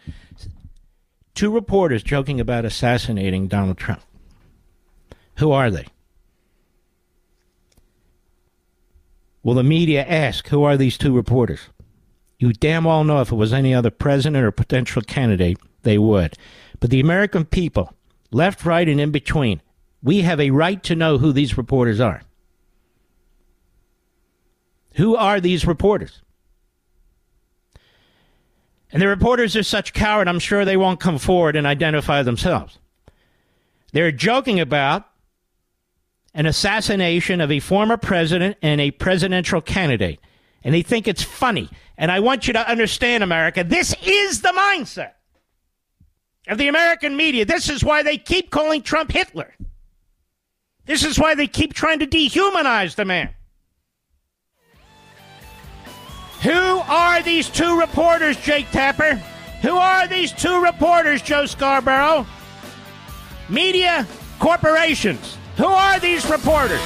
[1.35, 4.03] Two reporters joking about assassinating Donald Trump.
[5.39, 5.87] Who are they?
[9.43, 11.61] Will the media ask, who are these two reporters?
[12.39, 16.35] You damn well know if it was any other president or potential candidate, they would.
[16.79, 17.95] But the American people,
[18.31, 19.63] left, right, and in between,
[20.03, 22.23] we have a right to know who these reporters are.
[24.97, 26.23] Who are these reporters?
[28.93, 32.78] And the reporters are such coward, I'm sure they won't come forward and identify themselves.
[33.93, 35.07] They're joking about
[36.34, 40.20] an assassination of a former president and a presidential candidate.
[40.62, 41.70] And they think it's funny.
[41.97, 45.12] And I want you to understand, America, this is the mindset
[46.49, 47.45] of the American media.
[47.45, 49.55] This is why they keep calling Trump Hitler.
[50.86, 53.30] This is why they keep trying to dehumanize the man.
[56.43, 59.16] Who are these two reporters, Jake Tapper?
[59.61, 62.26] Who are these two reporters, Joe Scarborough?
[63.51, 64.07] Media
[64.38, 65.36] corporations.
[65.59, 66.80] Who are these reporters?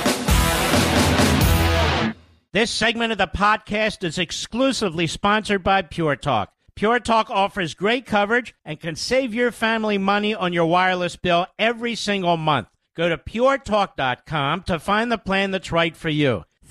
[2.52, 6.52] This segment of the podcast is exclusively sponsored by Pure Talk.
[6.74, 11.46] Pure Talk offers great coverage and can save your family money on your wireless bill
[11.60, 12.66] every single month.
[12.96, 16.44] Go to puretalk.com to find the plan that's right for you.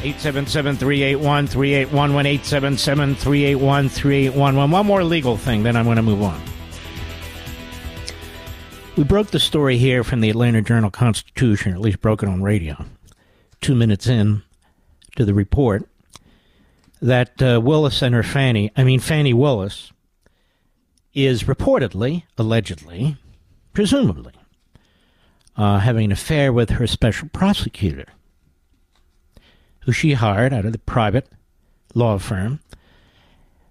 [0.00, 4.70] 877-381-3811, 877-381-3811.
[4.70, 6.40] One more legal thing, then I'm going to move on.
[8.96, 12.42] We broke the story here from the Atlanta Journal Constitution, at least broke it on
[12.42, 12.84] radio,
[13.60, 14.42] two minutes in
[15.16, 15.88] to the report
[17.00, 19.92] that uh, Willis and her Fannie, I mean Fani Willis,
[21.14, 23.16] is reportedly, allegedly,
[23.72, 24.34] presumably,
[25.56, 28.06] uh, having an affair with her special prosecutor
[29.82, 31.28] who she hired out of the private
[31.94, 32.60] law firm,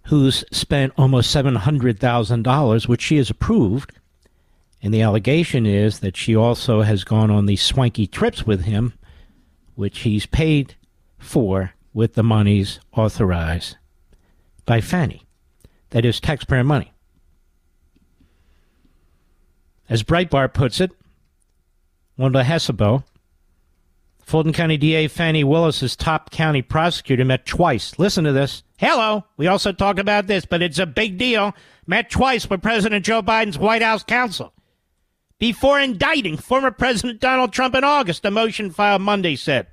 [0.08, 3.94] who's spent almost $700,000, which she has approved.
[4.82, 8.94] And the allegation is that she also has gone on these swanky trips with him,
[9.76, 10.76] which he's paid
[11.18, 13.78] for with the monies authorized
[14.66, 15.26] by Fani.
[15.92, 16.94] That is taxpayer money.
[19.90, 20.92] As Breitbart puts it,
[22.16, 23.04] Wendell Husebo,
[24.30, 27.98] Fulton County DA Fani Willis's top county prosecutor met twice.
[27.98, 28.62] Listen to this.
[28.78, 29.26] Hello.
[29.38, 31.56] We also talked about this, but it's a big deal.
[31.88, 34.54] Met twice with President Joe Biden's White House counsel
[35.40, 39.66] before indicting former President Donald Trump in August, a motion filed Monday said.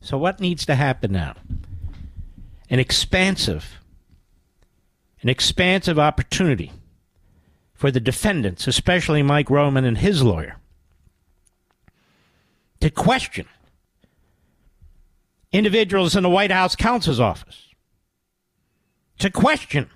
[0.00, 1.36] So, what needs to happen now?
[2.68, 3.78] An expansive,
[5.22, 6.72] an expansive opportunity
[7.72, 10.56] for the defendants, especially Mike Roman and his lawyer,
[12.84, 13.46] to question
[15.52, 17.68] individuals in the White House counsel's office,
[19.18, 19.88] to question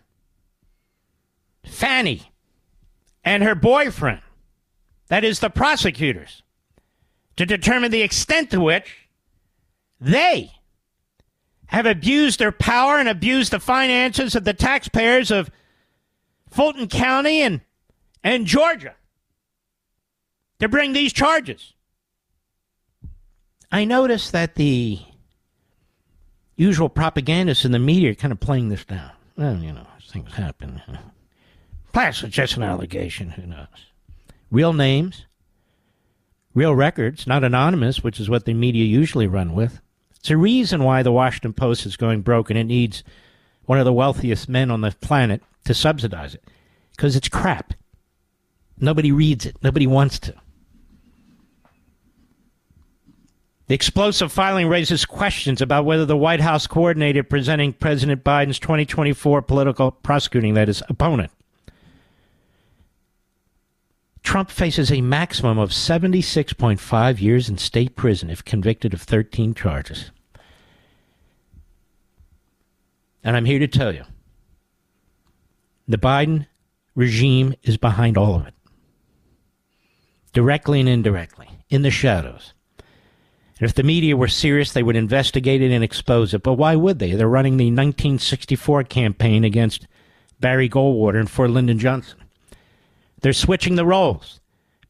[1.66, 2.32] Fani
[3.22, 4.22] and her boyfriend,
[5.08, 6.42] that is, the prosecutors,
[7.36, 9.10] to determine the extent to which
[10.00, 10.50] they
[11.66, 15.50] have abused their power and abused the finances of the taxpayers of
[16.48, 17.60] Fulton County and,
[18.24, 18.94] and Georgia
[20.58, 21.74] to bring these charges.
[23.70, 25.00] I noticed that the
[26.56, 29.10] usual propagandists in the media are kind of playing this down.
[29.36, 30.82] Well, you know, things happen.
[31.92, 33.30] Plus, it's just an allegation.
[33.30, 33.66] Who knows?
[34.50, 35.26] Real names,
[36.54, 39.80] real records, not anonymous, which is what the media usually run with.
[40.16, 43.04] It's a reason why the Washington Post is going broke and it needs
[43.66, 46.42] one of the wealthiest men on the planet to subsidize it
[46.96, 47.74] because it's crap.
[48.80, 50.34] Nobody reads it, nobody wants to.
[53.68, 59.42] The explosive filing raises questions about whether the White House coordinated presenting President Biden's 2024
[59.42, 61.30] political prosecuting that is opponent.
[64.22, 70.10] Trump faces a maximum of 76.5 years in state prison if convicted of 13 charges.
[73.22, 74.04] And I'm here to tell you
[75.86, 76.46] the Biden
[76.94, 78.54] regime is behind all of it,
[80.32, 82.54] directly and indirectly, in the shadows.
[83.58, 86.42] And if the media were serious, they would investigate it and expose it.
[86.42, 87.12] But why would they?
[87.12, 89.86] They're running the 1964 campaign against
[90.38, 92.18] Barry Goldwater and for Lyndon Johnson.
[93.20, 94.40] They're switching the roles.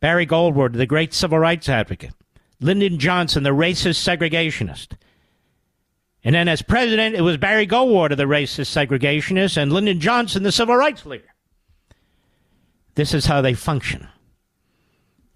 [0.01, 2.13] Barry Goldwater, the great civil rights advocate.
[2.61, 4.97] Lyndon Johnson, the racist segregationist.
[6.23, 10.53] And then as president, it was Barry Goldwater, the racist segregationist, and Lyndon Johnson, the
[10.53, 11.35] civil rights leader.
[12.97, 14.09] This is how they function.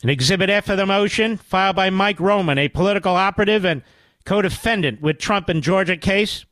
[0.02, 3.82] An Exhibit F of the motion, filed by Mike Roman, a political operative and
[4.24, 6.44] co defendant with Trump in Georgia case.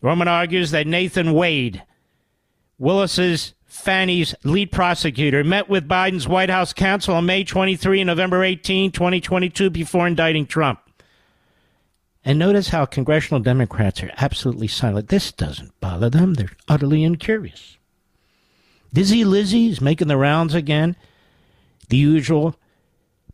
[0.00, 1.82] Roman argues that Nathan Wade,
[2.78, 8.44] Willis's Fani's lead prosecutor, met with Biden's White House counsel on May 23 and November
[8.44, 10.80] 18, 2022, before indicting Trump.
[12.24, 15.08] And notice how congressional Democrats are absolutely silent.
[15.08, 16.34] This doesn't bother them.
[16.34, 17.76] They're utterly incurious.
[18.92, 20.94] Dizzy Lizzie's making the rounds again
[21.92, 22.56] the usual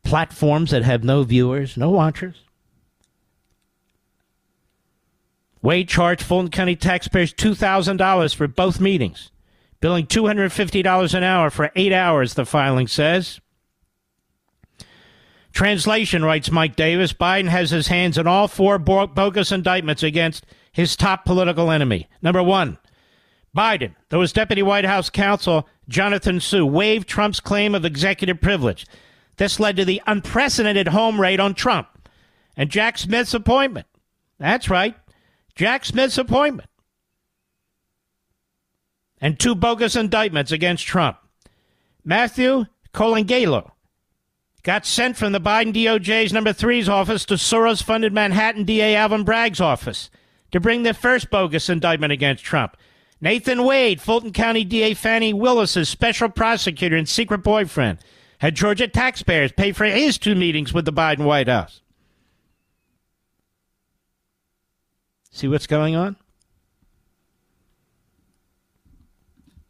[0.03, 2.43] platforms that have no viewers, no watchers.
[5.63, 9.31] Wade charged Fulton County taxpayers $2,000 for both meetings,
[9.81, 13.41] billing $250 an hour for eight hours, the filing says.
[15.53, 20.97] Translation, writes Mike Davis Biden has his hands in all four bogus indictments against his
[20.97, 22.09] top political enemy.
[22.23, 22.79] Number one,
[23.57, 28.87] Biden, though his deputy White House counsel, Jonathan Su, waived Trump's claim of executive privilege.
[29.37, 31.89] This led to the unprecedented home raid on Trump
[32.57, 33.87] and Jack Smith's appointment.
[34.39, 34.95] That's right,
[35.55, 36.69] Jack Smith's appointment.
[39.21, 41.19] And two bogus indictments against Trump.
[42.05, 43.73] Matthew Colangelo
[44.63, 49.25] got sent from the Biden DOJ's number three's office to Soros funded Manhattan DA Alvin
[49.25, 50.11] Bragg's office
[50.53, 52.77] to bring the first bogus indictment against Trump.
[53.21, 57.99] Nathan Wade, Fulton County DA Fani Willis's special prosecutor and secret boyfriend,
[58.39, 61.81] had Georgia taxpayers pay for his two meetings with the Biden White House.
[65.31, 66.17] See what's going on?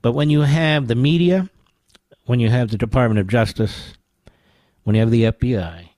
[0.02, 1.50] But when you have the media,
[2.26, 3.94] when you have the Department of Justice,
[4.84, 5.88] when you have the FBI,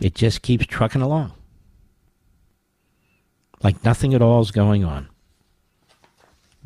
[0.00, 1.32] it just keeps trucking along
[3.62, 5.08] like nothing at all is going on.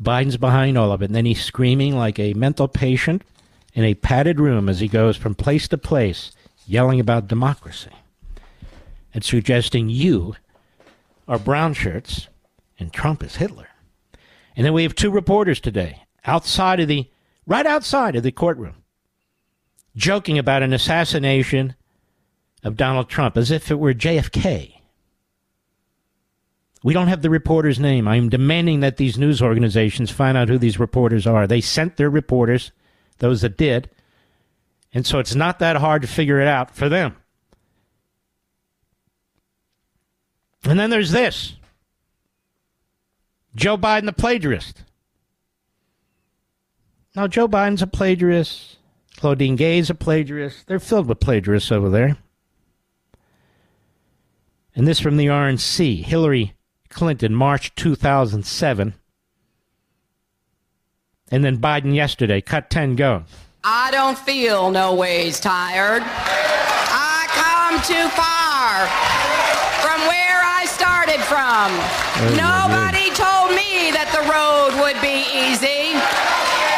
[0.01, 3.23] Biden's behind all of it, and then he's screaming like a mental patient
[3.73, 6.31] in a padded room as he goes from place to place,
[6.67, 7.91] yelling about democracy
[9.15, 10.35] and suggesting you
[11.27, 12.27] are brown shirts
[12.77, 13.69] and Trump is Hitler.
[14.55, 17.09] And then we have two reporters today outside of the,
[17.47, 18.75] right outside of the courtroom,
[19.95, 21.75] joking about an assassination
[22.61, 24.74] of Donald Trump as if it were JFK.
[26.85, 28.07] We don't have the reporter's name.
[28.07, 31.47] I am demanding that these news organizations find out who these reporters are.
[31.47, 32.71] They sent their reporters,
[33.17, 33.89] those that did,
[34.93, 37.15] and so it's not that hard to figure it out for them.
[40.63, 41.55] And then there's this
[43.55, 44.83] Joe Biden, the plagiarist.
[47.15, 48.77] Now, Joe Biden's a plagiarist.
[49.17, 50.67] Claudine Gay's a plagiarist.
[50.67, 52.17] They're filled with plagiarists over there.
[54.75, 56.54] And this from the RNC Hillary
[56.95, 58.93] Clinton, March 2007.
[61.29, 62.39] And then Biden yesterday.
[62.39, 63.25] Cut 10, go.
[63.65, 66.03] I don't feel no ways tired.
[66.05, 68.87] I come too far
[69.83, 71.67] from where I started from.
[71.75, 75.99] Oh, Nobody told me that the road would be easy.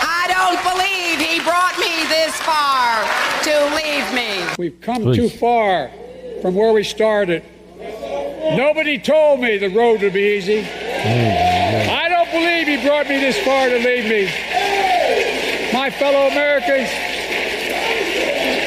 [0.01, 3.05] I don't believe he brought me this far
[3.45, 4.55] to leave me.
[4.57, 5.18] We've come Please.
[5.18, 5.91] too far
[6.41, 7.43] from where we started.
[8.55, 10.59] Nobody told me the road would be easy.
[10.61, 14.25] I don't believe he brought me this far to leave me.
[15.73, 16.89] My fellow Americans,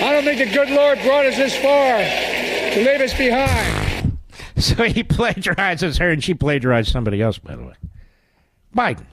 [0.03, 3.79] I don't think the good Lord brought us this far to leave us behind.
[4.61, 7.73] So he plagiarizes her and she plagiarized somebody else, by the way.
[8.77, 9.07] Biden,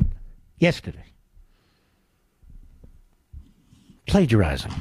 [0.57, 1.05] yesterday.
[4.07, 4.74] Plagiarizing.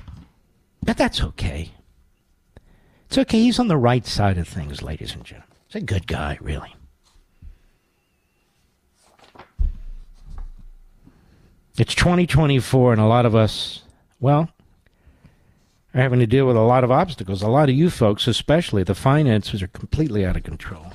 [0.82, 1.70] But that's okay.
[3.06, 3.40] It's okay.
[3.40, 5.45] He's on the right side of things, ladies and gentlemen.
[5.68, 6.74] He's a good guy, really.
[11.78, 13.82] It's 2024, and a lot of us,
[14.18, 14.48] well,
[15.94, 17.42] are having to deal with a lot of obstacles.
[17.42, 20.92] A lot of you folks, especially, the finances are completely out of control.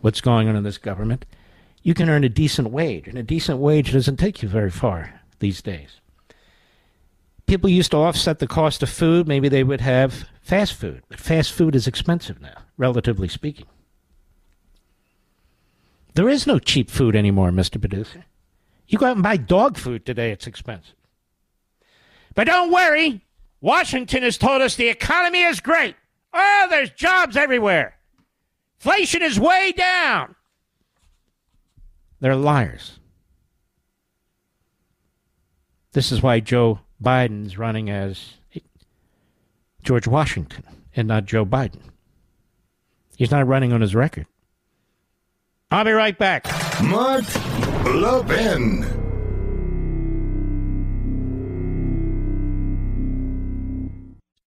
[0.00, 1.24] What's going on in this government?
[1.82, 5.20] You can earn a decent wage, and a decent wage doesn't take you very far
[5.38, 6.00] these days.
[7.46, 9.28] People used to offset the cost of food.
[9.28, 13.66] Maybe they would have fast food, but fast food is expensive now, relatively speaking.
[16.14, 17.80] There is no cheap food anymore, Mr.
[17.80, 18.24] Producer.
[18.86, 20.94] You go out and buy dog food today, it's expensive.
[22.34, 23.22] But don't worry,
[23.60, 25.96] Washington has told us the economy is great.
[26.32, 27.96] Oh, there's jobs everywhere.
[28.78, 30.34] Inflation is way down.
[32.20, 32.98] They're liars.
[35.92, 38.34] This is why Joe Biden's running as
[39.82, 40.64] George Washington
[40.96, 41.80] and not Joe Biden.
[43.16, 44.26] He's not running on his record.
[45.70, 46.46] I'll be right back.
[46.82, 47.24] Mark
[47.84, 48.82] Levin.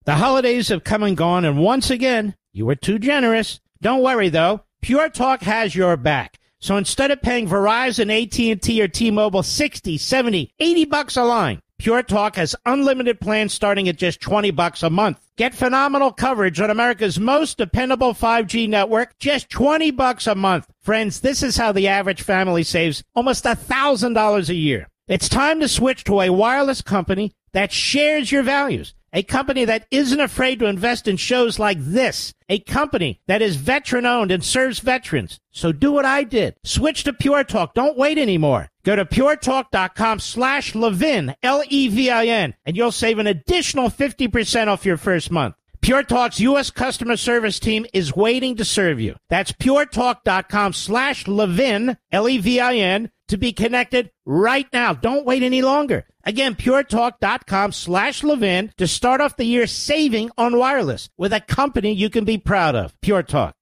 [0.05, 3.59] The holidays have come and gone, and once again, you were too generous.
[3.82, 4.61] Don't worry, though.
[4.82, 6.39] Pure Talk has your back.
[6.59, 12.03] So instead of paying Verizon, AT&T, or T-Mobile 60, 70, 80 bucks a line, Pure
[12.03, 15.19] Talk has unlimited plans starting at just 20 bucks a month.
[15.36, 20.67] Get phenomenal coverage on America's most dependable 5G network, just 20 bucks a month.
[20.82, 24.88] Friends, this is how the average family saves almost a $1,000 a year.
[25.07, 28.95] It's time to switch to a wireless company that shares your values.
[29.13, 32.34] A company that isn't afraid to invest in shows like this.
[32.49, 35.39] A company that is veteran owned and serves veterans.
[35.51, 36.55] So do what I did.
[36.63, 37.73] Switch to Pure Talk.
[37.73, 38.69] Don't wait anymore.
[38.88, 45.29] Go to puretalk.com slash Levin, L-E-V-I-N, and you'll save an additional 50% off your first
[45.29, 45.55] month.
[45.81, 46.71] Pure Talk's U.S.
[46.71, 49.17] customer service team is waiting to serve you.
[49.27, 54.93] That's puretalk.com slash Levin, L-E-V-I-N, to be connected right now.
[54.93, 56.05] Don't wait any longer.
[56.23, 61.91] Again, puretalk.com slash Levin to start off the year saving on wireless with a company
[61.91, 62.93] you can be proud of.
[63.01, 63.57] Pure Talk.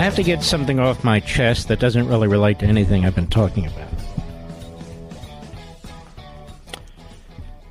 [0.00, 3.14] I have to get something off my chest that doesn't really relate to anything I've
[3.14, 3.90] been talking about.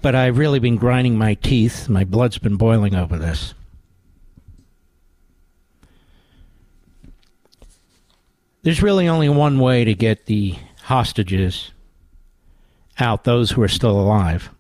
[0.04, 1.90] But I've really been grinding my teeth.
[1.90, 3.56] My blood's been boiling over this.
[8.62, 11.72] There's really only one way to get the hostages
[13.00, 14.52] out, those who are still alive,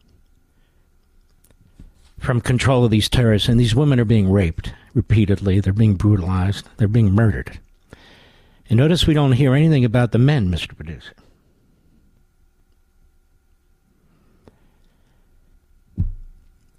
[2.17, 3.47] from control of these terrorists.
[3.47, 7.60] And these women are being raped repeatedly, they're being brutalized, they're being murdered.
[8.70, 10.76] And notice we don't hear anything about the men, Mr.
[10.76, 11.14] Producer.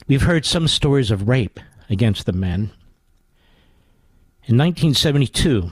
[0.06, 2.72] We've heard some stories of rape against the men.
[4.44, 5.70] In 1972,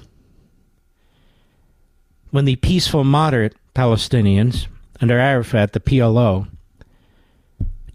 [2.31, 4.67] when the peaceful moderate Palestinians
[5.01, 6.49] under Arafat, the PLO,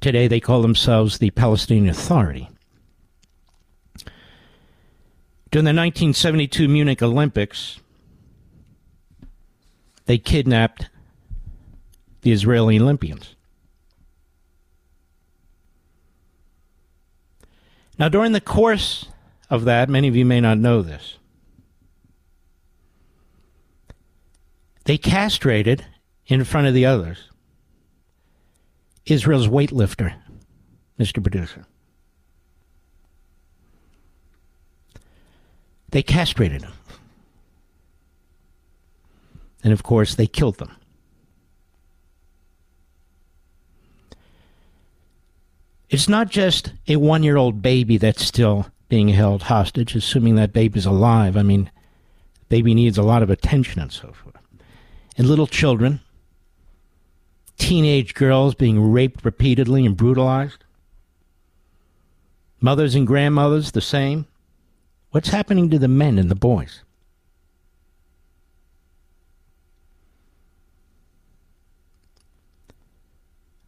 [0.02, 2.50] today they call themselves the Palestinian Authority.
[5.54, 7.80] During the 1972 Munich Olympics,
[10.08, 10.90] they kidnapped
[12.22, 13.36] the Israeli Olympians.
[18.00, 19.06] Now, during the course
[19.48, 21.20] of that, many of you may not know this.
[24.86, 25.86] They castrated
[26.26, 27.30] in front of the others
[29.06, 30.16] Israel's weightlifter,
[31.00, 31.22] Mr.
[31.22, 31.68] Producer.
[35.94, 36.74] They castrated him.
[39.64, 40.76] And of course, they killed them.
[45.90, 50.52] It's not just a one year old baby that's still being held hostage, assuming that
[50.52, 51.38] baby's alive.
[51.38, 51.72] I mean,
[52.50, 54.34] baby needs a lot of attention and so forth
[55.18, 56.00] and little children,
[57.58, 60.64] teenage girls being raped repeatedly and brutalized,
[62.60, 64.26] mothers and grandmothers the same.
[65.14, 66.82] What's happening to the men and the boys?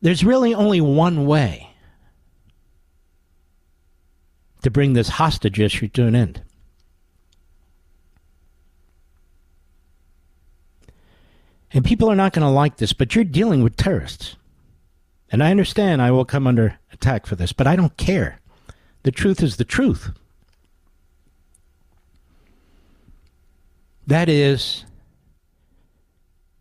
[0.02, 1.70] There's really only one way
[4.64, 6.42] to bring this hostage issue to an end.
[11.72, 14.36] And people are not going to like this, but you're dealing with terrorists.
[15.32, 18.40] And I understand I will come under attack for this, but I don't care.
[19.04, 20.10] The truth is the truth.
[24.08, 24.86] That is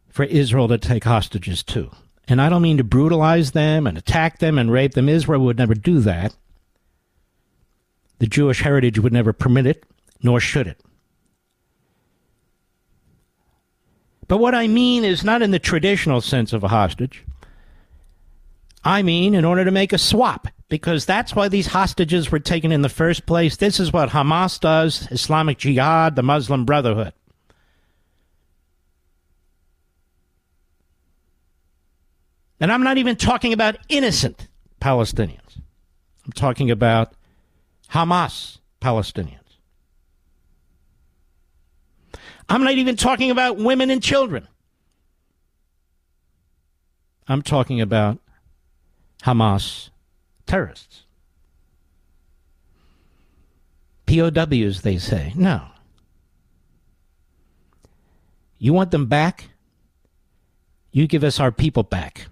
[0.08, 1.90] for Israel to take hostages too.
[2.26, 5.08] and I don't mean to brutalize them and attack them and rape them.
[5.08, 6.34] Israel would never do that.
[8.18, 9.84] The Jewish heritage would never permit it,
[10.22, 10.80] nor should it.
[14.26, 17.24] But what I mean is not in the traditional sense of a hostage.
[18.82, 22.72] I mean in order to make a swap, because that's why these hostages were taken
[22.72, 23.56] in the first place.
[23.56, 27.12] This is what Hamas does, Islamic Jihad, the Muslim Brotherhood.
[32.60, 34.48] And I'm not even talking about innocent
[34.80, 35.60] Palestinians.
[36.24, 37.12] I'm talking about
[37.90, 39.38] Hamas Palestinians.
[42.48, 44.48] I'm not even talking about women and children.
[47.26, 48.18] I'm talking about
[49.22, 49.90] Hamas
[50.46, 51.02] terrorists.
[54.06, 55.32] POWs, they say.
[55.34, 55.62] No.
[58.58, 59.50] You want them back?
[60.92, 62.26] You give us our people back.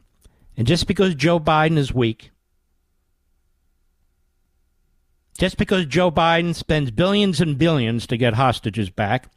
[0.57, 2.30] And just because Joe Biden is weak,
[5.38, 9.28] just because Joe Biden spends billions and billions to get hostages back,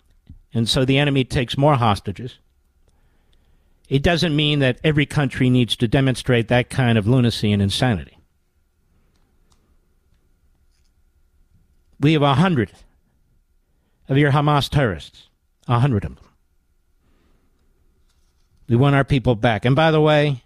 [0.53, 2.39] and so the enemy takes more hostages,
[3.88, 8.18] it doesn't mean that every country needs to demonstrate that kind of lunacy and insanity.
[11.99, 12.72] We have a hundred
[14.09, 15.30] of your Hamas terrorists,
[15.68, 16.26] a hundred of them.
[18.68, 19.66] We want our people back.
[19.66, 20.43] And by the way,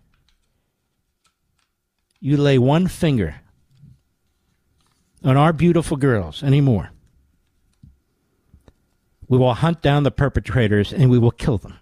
[2.19, 3.35] you lay one finger
[5.23, 6.91] on our beautiful girls anymore,
[9.27, 11.79] we will hunt down the perpetrators and we will kill them.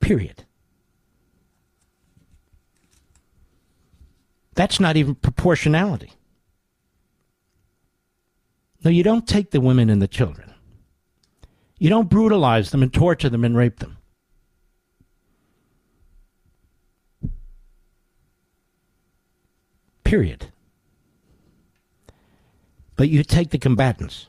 [0.00, 0.44] Period.
[4.54, 6.12] That's not even proportionality.
[8.84, 10.52] No, you don't take the women and the children.
[11.78, 13.96] You don't brutalize them and torture them and rape them.
[20.14, 20.52] Period.
[22.94, 24.28] But you take the combatants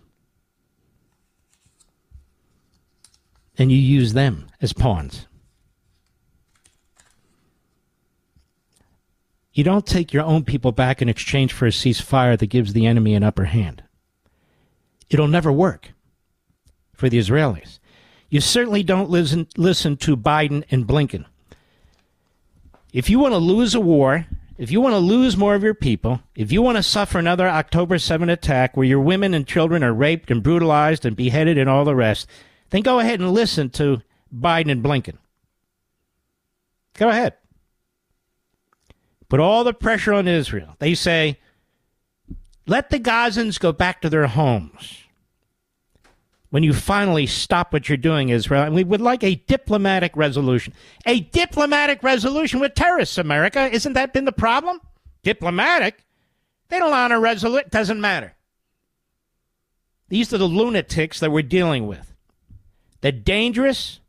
[3.55, 5.27] and you use them as pawns.
[9.53, 12.87] You don't take your own people back in exchange for a ceasefire that gives the
[12.87, 13.83] enemy an upper hand.
[15.11, 15.91] It'll never work
[16.95, 17.77] for the Israelis.
[18.31, 21.25] You certainly don't listen, listen to Biden and Blinken.
[22.91, 24.25] If you want to lose a war,
[24.57, 27.47] if you want to lose more of your people, if you want to suffer another
[27.47, 31.69] October 7 attack where your women and children are raped and brutalized and beheaded and
[31.69, 32.27] all the rest,
[32.69, 34.01] then go ahead and listen to
[34.33, 35.17] Biden and Blinken.
[36.93, 37.33] Go ahead.
[39.27, 40.75] Put all the pressure on Israel.
[40.79, 41.39] They say,
[42.67, 45.04] let the Gazans go back to their homes
[46.49, 48.63] when you finally stop what you're doing, Israel.
[48.63, 50.73] And we would like a diplomatic resolution.
[51.05, 53.69] A diplomatic resolution with terrorists, America.
[53.73, 54.79] Isn't that been the problem?
[55.23, 56.03] Diplomatic?
[56.69, 57.67] They don't honor resolution.
[57.67, 58.33] It doesn't matter.
[60.09, 62.13] These are the lunatics that we're dealing with.
[63.01, 63.99] The dangerous,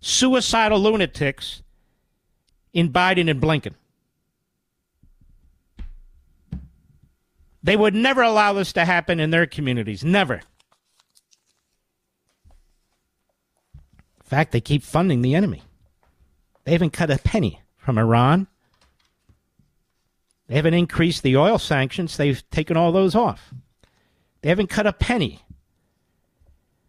[0.00, 1.62] suicidal lunatics
[2.72, 3.74] in Biden and Blinken.
[7.62, 10.04] They would never allow this to happen in their communities.
[10.04, 10.42] Never.
[14.26, 15.62] In fact, they keep funding the enemy.
[16.64, 18.48] They haven't cut a penny from Iran.
[20.48, 22.16] They haven't increased the oil sanctions.
[22.16, 23.54] They've taken all those off.
[24.42, 25.42] They haven't cut a penny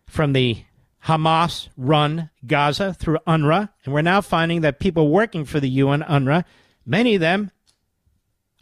[0.08, 0.64] from the
[1.06, 3.70] Hamas run Gaza through UNRWA.
[3.86, 6.44] And we're now finding that people working for the UN UNRWA,
[6.88, 7.52] many of them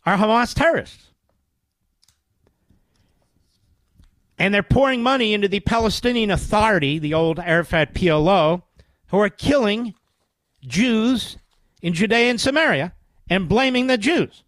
[0.05, 1.11] are Hamas terrorists.
[4.38, 8.63] And they're pouring money into the Palestinian Authority, the old Arafat PLO,
[9.08, 9.93] who are killing
[10.62, 11.38] Jews
[11.82, 12.93] in Judea and Samaria
[13.30, 14.43] and blaming the Jews.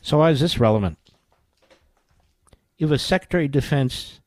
[0.00, 0.98] So, why is this relevant?
[2.76, 4.20] You have a Secretary of Defense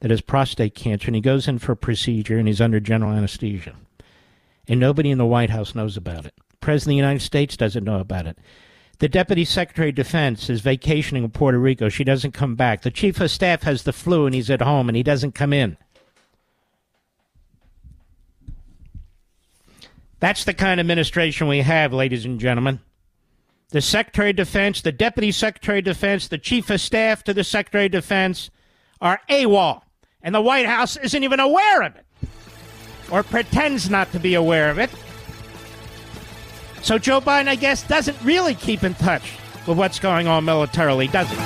[0.00, 3.12] that has prostate cancer and he goes in for a procedure and he's under general
[3.12, 3.74] anesthesia.
[4.68, 6.34] And nobody in the White House knows about it.
[6.60, 8.38] President of the United States doesn't know about it.
[8.98, 11.88] The Deputy Secretary of Defense is vacationing in Puerto Rico.
[11.88, 12.82] She doesn't come back.
[12.82, 15.52] The Chief of Staff has the flu and he's at home and he doesn't come
[15.52, 15.76] in.
[20.18, 22.80] That's the kind of administration we have, ladies and gentlemen.
[23.70, 27.44] The Secretary of Defense, the Deputy Secretary of Defense, the Chief of Staff to the
[27.44, 28.50] Secretary of Defense
[29.00, 29.82] are AWOL.
[30.22, 32.06] And the White House isn't even aware of it
[33.10, 34.90] or pretends not to be aware of it.
[36.82, 39.32] So Joe Biden, I guess, doesn't really keep in touch
[39.66, 41.36] with what's going on militarily, does he?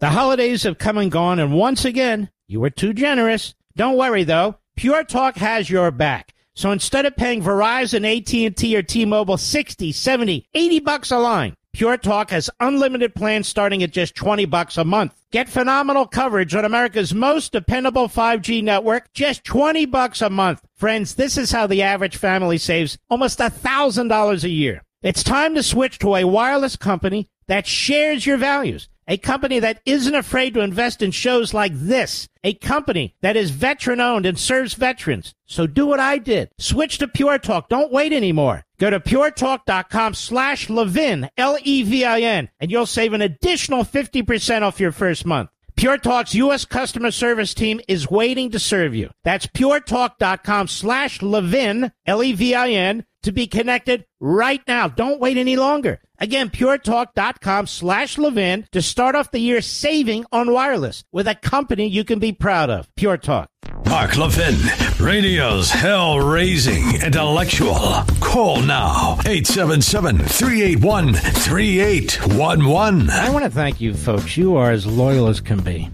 [0.00, 3.54] The holidays have come and gone, and once again, You were too generous.
[3.76, 4.56] Don't worry though.
[4.74, 6.32] Pure Talk has your back.
[6.54, 11.98] So instead of paying Verizon, AT&T or T-Mobile 60, 70, 80 bucks a line, Pure
[11.98, 15.14] Talk has unlimited plans starting at just 20 bucks a month.
[15.30, 20.60] Get phenomenal coverage on America's most dependable 5G network, just 20 bucks a month.
[20.74, 24.82] Friends, this is how the average family saves almost a $1,000 a year.
[25.02, 28.88] It's time to switch to a wireless company that shares your values.
[29.06, 32.28] A company that isn't afraid to invest in shows like this.
[32.44, 35.32] A company that is veteran owned and serves veterans.
[35.46, 36.50] So do what I did.
[36.58, 37.68] Switch to Pure Talk.
[37.68, 38.64] Don't wait anymore.
[38.78, 45.26] Go to puretalk.com slash Levin, L-E-V-I-N, and you'll save an additional 50% off your first
[45.26, 45.50] month.
[45.76, 46.64] Pure Talk's U.S.
[46.64, 49.10] customer service team is waiting to serve you.
[49.22, 54.88] That's puretalk.com slash Levin, L-E-V-I-N, to be connected right now.
[54.88, 56.00] Don't wait any longer.
[56.18, 61.86] Again, puretalk.com slash Levin to start off the year saving on wireless with a company
[61.86, 62.88] you can be proud of.
[62.96, 63.48] Pure Talk.
[63.86, 64.56] Mark Levin,
[64.98, 68.02] radio's hell raising intellectual.
[68.20, 73.10] Call now 877 381 3811.
[73.10, 74.36] I want to thank you, folks.
[74.36, 75.88] You are as loyal as can be.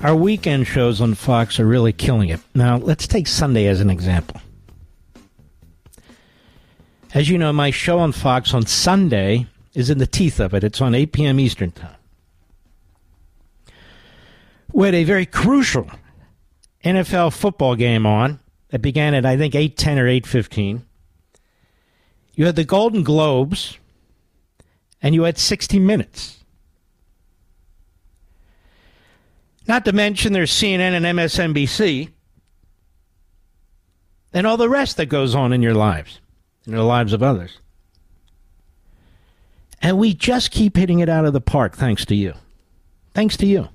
[0.00, 2.40] Our weekend shows on Fox are really killing it.
[2.54, 4.40] Now, let's take Sunday as an example.
[7.14, 10.62] As you know, my show on Fox on Sunday is in the teeth of it.
[10.62, 11.40] It's on 8 p.m.
[11.40, 11.96] Eastern Time.
[14.72, 15.90] We had a very crucial
[16.84, 20.82] NFL football game on that began at, I think, 8.10 or 8.15.
[22.34, 23.78] You had the Golden Globes,
[25.02, 26.44] and you had 60 Minutes.
[29.66, 32.10] Not to mention there's CNN and MSNBC,
[34.34, 36.20] and all the rest that goes on in your lives
[36.68, 37.58] in the lives of others.
[39.80, 42.34] And we just keep hitting it out of the park thanks to you.
[43.14, 43.68] Thanks to you.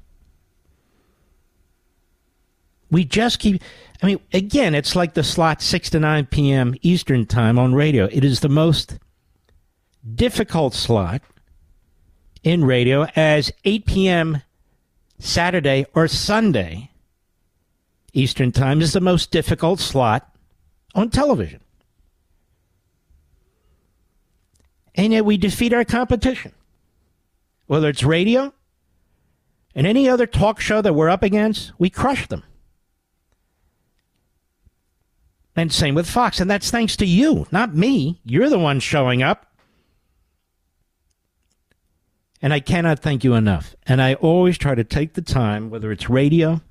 [2.92, 3.62] We just keep,
[4.02, 6.76] I mean, again, it's like the slot 6 to 9 p.m.
[6.82, 8.06] Eastern Time on radio.
[8.12, 9.00] It is the most
[10.14, 11.22] difficult slot
[12.44, 14.42] in radio as 8 p.m.
[15.20, 16.92] Saturday or Sunday
[18.14, 20.30] Eastern Time is the most difficult slot
[20.94, 21.62] on television.
[24.96, 26.54] And yet we defeat our competition.
[27.68, 28.54] Whether it's radio
[29.74, 32.44] and any other talk show that we're up against, we crush them.
[35.56, 38.20] And same with Fox, and that's thanks to you, not me.
[38.24, 39.46] You're the one showing up.
[42.42, 43.76] And I cannot thank you enough.
[43.86, 46.62] And I always try to take the time, whether it's radio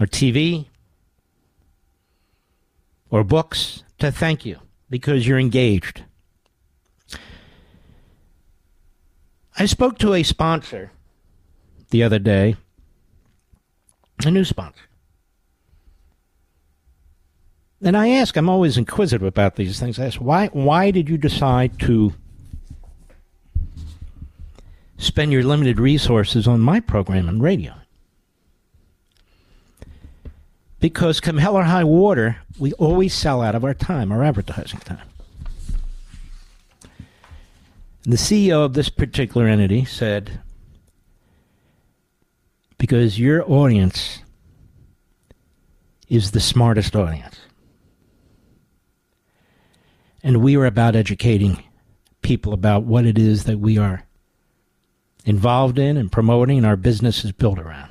[0.00, 0.66] or TV
[3.10, 4.58] or books, to thank you
[4.88, 6.02] because you're engaged.
[9.60, 10.90] I spoke to a sponsor
[11.90, 12.56] the other day,
[14.24, 14.84] a new sponsor.
[17.82, 19.98] And I ask, I'm always inquisitive about these things.
[19.98, 22.14] I ask, why, why did you decide to
[24.96, 27.74] spend your limited resources on my program on radio?
[30.78, 34.80] Because come hell or high water, we always sell out of our time, our advertising
[34.80, 35.06] time.
[38.04, 40.40] The CEO of this particular entity said,
[42.78, 44.22] because your audience
[46.08, 47.38] is the smartest audience.
[50.22, 51.62] And we are about educating
[52.22, 54.06] people about what it is that we are
[55.24, 57.90] involved in and promoting and our business is built around.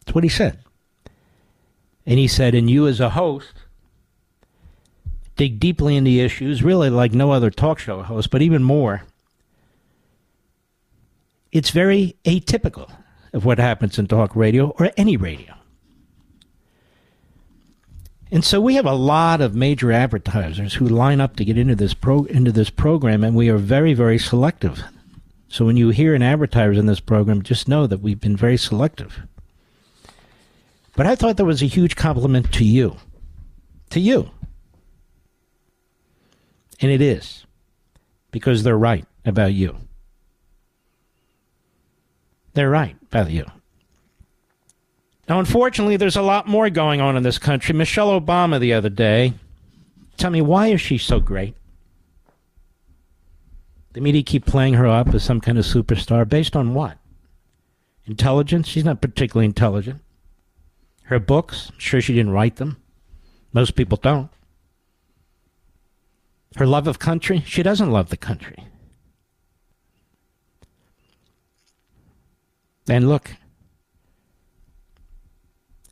[0.00, 0.58] That's what he said.
[2.04, 3.54] And he said, and you as a host
[5.36, 9.02] dig deeply into issues, really like no other talk show host, but even more.
[11.52, 12.90] It's very atypical
[13.32, 15.54] of what happens in talk radio or any radio.
[18.30, 21.76] And so we have a lot of major advertisers who line up to get into
[21.76, 24.82] this pro into this program, and we are very, very selective.
[25.48, 28.56] So when you hear an advertiser in this program, just know that we've been very
[28.56, 29.20] selective.
[30.96, 32.96] But I thought that was a huge compliment to you.
[33.90, 34.30] To you.
[36.80, 37.46] And it is
[38.30, 39.76] because they're right about you.
[42.54, 43.46] They're right about you.
[45.28, 47.74] Now, unfortunately, there's a lot more going on in this country.
[47.74, 49.34] Michelle Obama the other day,
[50.16, 51.54] tell me, why is she so great?
[53.92, 56.98] The media keep playing her up as some kind of superstar based on what?
[58.04, 58.68] Intelligence?
[58.68, 60.00] She's not particularly intelligent.
[61.04, 62.76] Her books, I'm sure she didn't write them.
[63.52, 64.30] Most people don't.
[66.56, 67.42] Her love of country?
[67.46, 68.56] She doesn't love the country.
[72.88, 73.32] And look,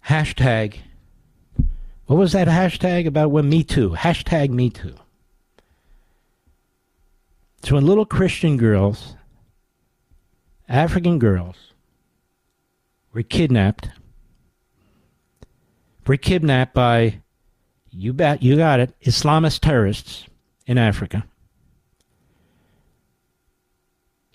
[0.06, 0.78] hashtag,
[2.06, 3.90] what was that hashtag about when Me Too?
[3.90, 4.94] Hashtag Me Too.
[7.62, 9.16] So when little Christian girls,
[10.68, 11.56] African girls,
[13.12, 13.90] were kidnapped,
[16.06, 17.20] were kidnapped by,
[17.90, 20.24] you bet, you got it, Islamist terrorists
[20.66, 21.24] in Africa.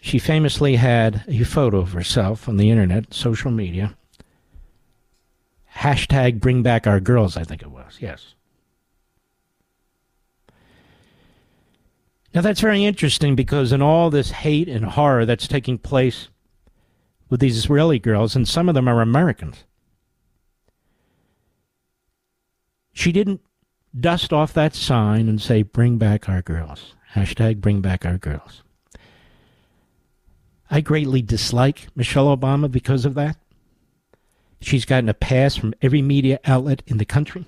[0.01, 3.95] She famously had a photo of herself on the internet, social media.
[5.75, 8.33] Hashtag bring back our girls, I think it was, yes.
[12.33, 16.29] Now that's very interesting because in all this hate and horror that's taking place
[17.29, 19.63] with these Israeli girls, and some of them are Americans,
[22.93, 23.41] she didn't
[23.97, 26.95] dust off that sign and say, bring back our girls.
[27.13, 28.63] Hashtag bring back our girls.
[30.69, 33.37] I greatly dislike Michelle Obama because of that.
[34.61, 37.45] She's gotten a pass from every media outlet in the country.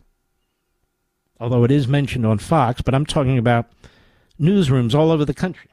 [1.39, 3.71] Although it is mentioned on Fox, but I'm talking about
[4.39, 5.69] newsrooms all over the country.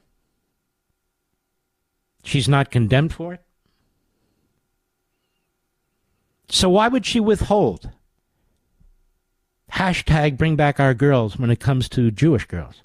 [2.25, 3.43] She's not condemned for it.
[6.51, 7.91] So why would she withhold
[9.79, 12.83] hashtag bring back our girls when it comes to Jewish girls?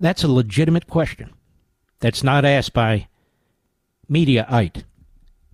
[0.00, 1.34] That's a legitimate question
[2.00, 3.08] that's not asked by
[4.10, 4.84] Mediaite,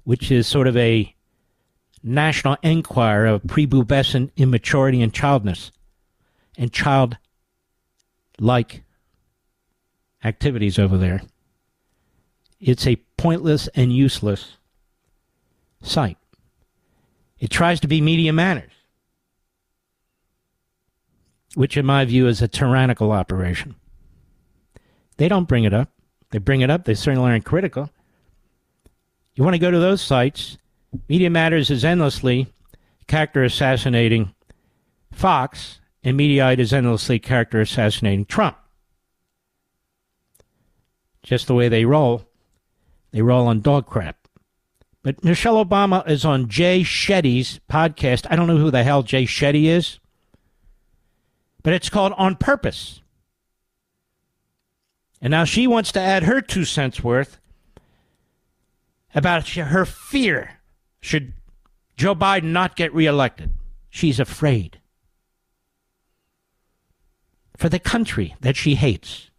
[0.05, 1.15] which is sort of a
[2.03, 5.73] national enquirer of prepubescent immaturity and childness
[6.57, 7.17] and child
[8.39, 8.83] like
[10.25, 11.23] activities over there.
[12.61, 14.57] It's a pointless and useless
[15.83, 16.19] site.
[17.43, 18.70] It tries to be media manners,
[21.57, 23.74] which, in my view, is a tyrannical operation.
[25.16, 25.90] They don't bring it up.
[26.30, 27.90] They bring it up, they certainly aren't critical.
[29.34, 30.57] You want to go to those sites,
[31.09, 32.47] Media Matters is endlessly
[33.09, 34.32] character assassinating
[35.11, 38.57] Fox, and Mediaite is endlessly character assassinating Trump.
[41.24, 42.24] Just the way they roll.
[43.11, 44.22] They roll on dog crap.
[45.03, 48.27] But Michelle Obama is on Jay Shetty's podcast.
[48.31, 49.99] I don't know who the hell Jay Shetty is,
[51.63, 53.01] but it's called On Purpose.
[55.21, 57.39] And now she wants to add her two cents worth
[59.15, 60.59] about her fear
[61.01, 61.33] should
[61.97, 63.51] Joe Biden not get reelected.
[63.91, 64.81] She's afraid.
[67.57, 69.31] For the country that she hates,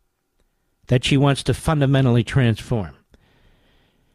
[0.87, 2.95] that she wants to fundamentally transform.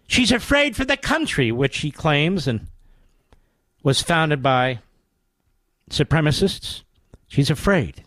[0.09, 2.67] She's afraid for the country, which she claims and
[3.83, 4.81] was founded by
[5.91, 6.83] supremacists.
[7.29, 8.03] She's afraid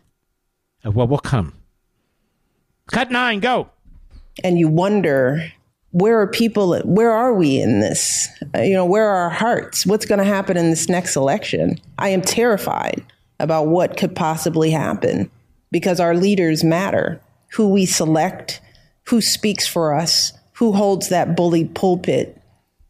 [0.83, 1.53] of what will come.
[2.87, 3.69] Cut nine, go.
[4.43, 5.51] And you wonder
[5.91, 9.85] where are people where are we in this uh, you know where are our hearts
[9.85, 13.03] what's going to happen in this next election i am terrified
[13.41, 15.29] about what could possibly happen
[15.69, 17.19] because our leaders matter
[17.51, 18.61] who we select
[19.07, 20.31] who speaks for us
[20.61, 22.41] who holds that bully pulpit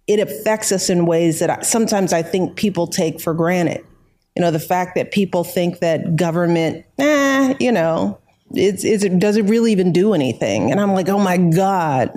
[0.08, 3.84] it affects us in ways that I, sometimes i think people take for granted
[4.36, 8.20] you know the fact that people think that government eh, you know
[8.54, 10.72] it's, it's, does it really even do anything?
[10.72, 12.12] And I'm like, oh my God,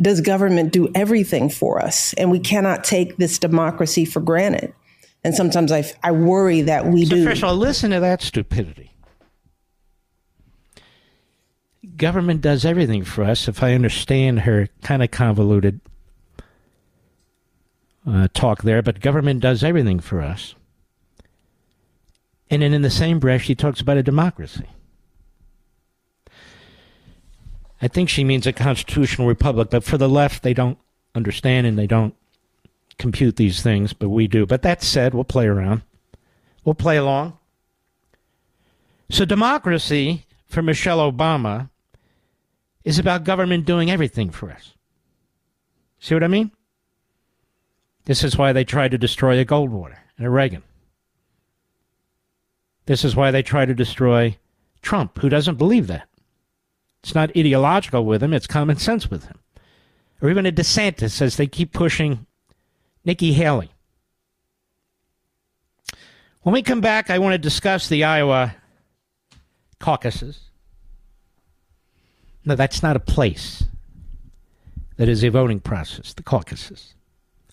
[0.00, 2.14] does government do everything for us?
[2.14, 4.72] And we cannot take this democracy for granted.
[5.24, 7.24] And sometimes I, I worry that we so do.
[7.24, 8.90] First of all, listen to that stupidity.
[11.96, 15.80] Government does everything for us, if I understand her kind of convoluted
[18.06, 20.54] uh, talk there, but government does everything for us.
[22.50, 24.66] And then in the same breath, she talks about a democracy.
[27.80, 30.78] I think she means a constitutional republic, but for the left, they don't
[31.14, 32.14] understand and they don't
[32.98, 34.46] compute these things, but we do.
[34.46, 35.82] But that said, we'll play around.
[36.64, 37.38] We'll play along.
[39.10, 41.70] So, democracy for Michelle Obama
[42.84, 44.74] is about government doing everything for us.
[46.00, 46.50] See what I mean?
[48.04, 50.62] This is why they tried to destroy a Goldwater and a Reagan.
[52.86, 54.36] This is why they try to destroy
[54.82, 56.08] Trump, who doesn't believe that.
[57.02, 59.38] It's not ideological with him, it's common sense with him.
[60.20, 62.26] Or even a DeSantis as they keep pushing
[63.04, 63.70] Nikki Haley.
[66.42, 68.56] When we come back, I want to discuss the Iowa
[69.78, 70.40] caucuses.
[72.44, 73.64] No, that's not a place.
[74.96, 76.94] That is a voting process, the caucuses.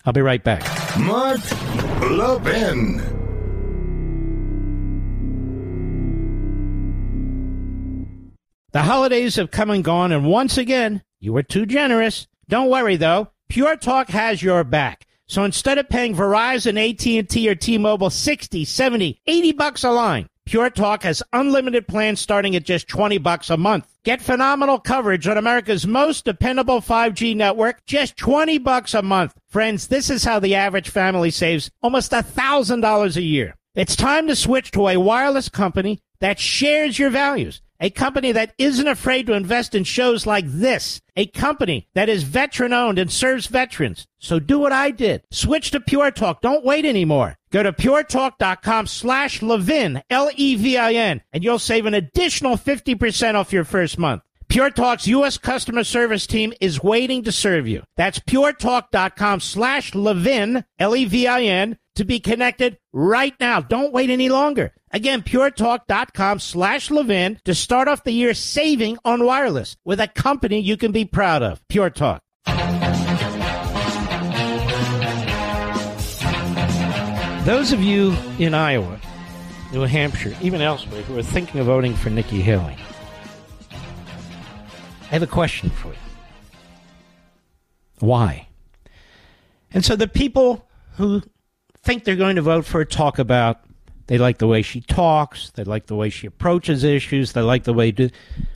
[0.04, 0.62] I'll be right back.
[0.98, 1.40] Mark
[2.10, 2.98] Levin.
[8.72, 12.26] The holidays have come and gone, and once again, You were too generous.
[12.48, 13.28] Don't worry though.
[13.50, 15.06] Pure Talk has your back.
[15.26, 20.70] So instead of paying Verizon, AT&T or T-Mobile 60, 70, 80 bucks a line, Pure
[20.70, 23.86] Talk has unlimited plans starting at just 20 bucks a month.
[24.02, 29.32] Get phenomenal coverage on America's most dependable 5G network, just 20 bucks a month.
[29.48, 33.54] Friends, this is how the average family saves almost $1,000 a year.
[33.76, 37.62] It's time to switch to a wireless company that shares your values.
[37.82, 41.00] A company that isn't afraid to invest in shows like this.
[41.16, 44.06] A company that is veteran owned and serves veterans.
[44.18, 45.22] So do what I did.
[45.30, 46.42] Switch to Pure Talk.
[46.42, 47.36] Don't wait anymore.
[47.50, 53.98] Go to puretalk.com slash Levin, L-E-V-I-N, and you'll save an additional 50% off your first
[53.98, 54.22] month.
[54.48, 55.38] Pure Talk's U.S.
[55.38, 57.82] customer service team is waiting to serve you.
[57.96, 63.60] That's puretalk.com slash Levin, L-E-V-I-N, to be connected right now.
[63.60, 64.72] Don't wait any longer.
[64.90, 70.60] Again, puretalk.com slash Levin to start off the year saving on wireless with a company
[70.60, 71.60] you can be proud of.
[71.68, 72.22] Pure Talk.
[77.44, 78.98] Those of you in Iowa,
[79.70, 82.78] New Hampshire, even elsewhere who are thinking of voting for Nikki Haley,
[83.70, 85.98] I have a question for you.
[87.98, 88.48] Why?
[89.74, 91.22] And so the people who
[91.82, 93.64] think they're going to vote for talk about
[94.10, 97.62] they like the way she talks, they like the way she approaches issues, they like
[97.62, 98.10] the way do.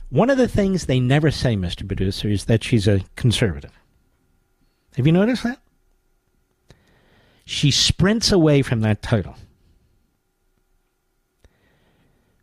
[0.09, 1.87] One of the things they never say, Mr.
[1.87, 3.71] Producer, is that she's a conservative.
[4.97, 5.61] Have you noticed that?
[7.45, 9.37] She sprints away from that title.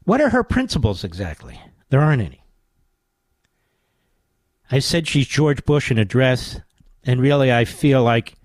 [0.05, 1.61] What are her principles exactly?
[1.91, 2.43] There aren't any.
[4.71, 6.61] I said she's George Bush in a dress,
[7.05, 8.37] and really I feel like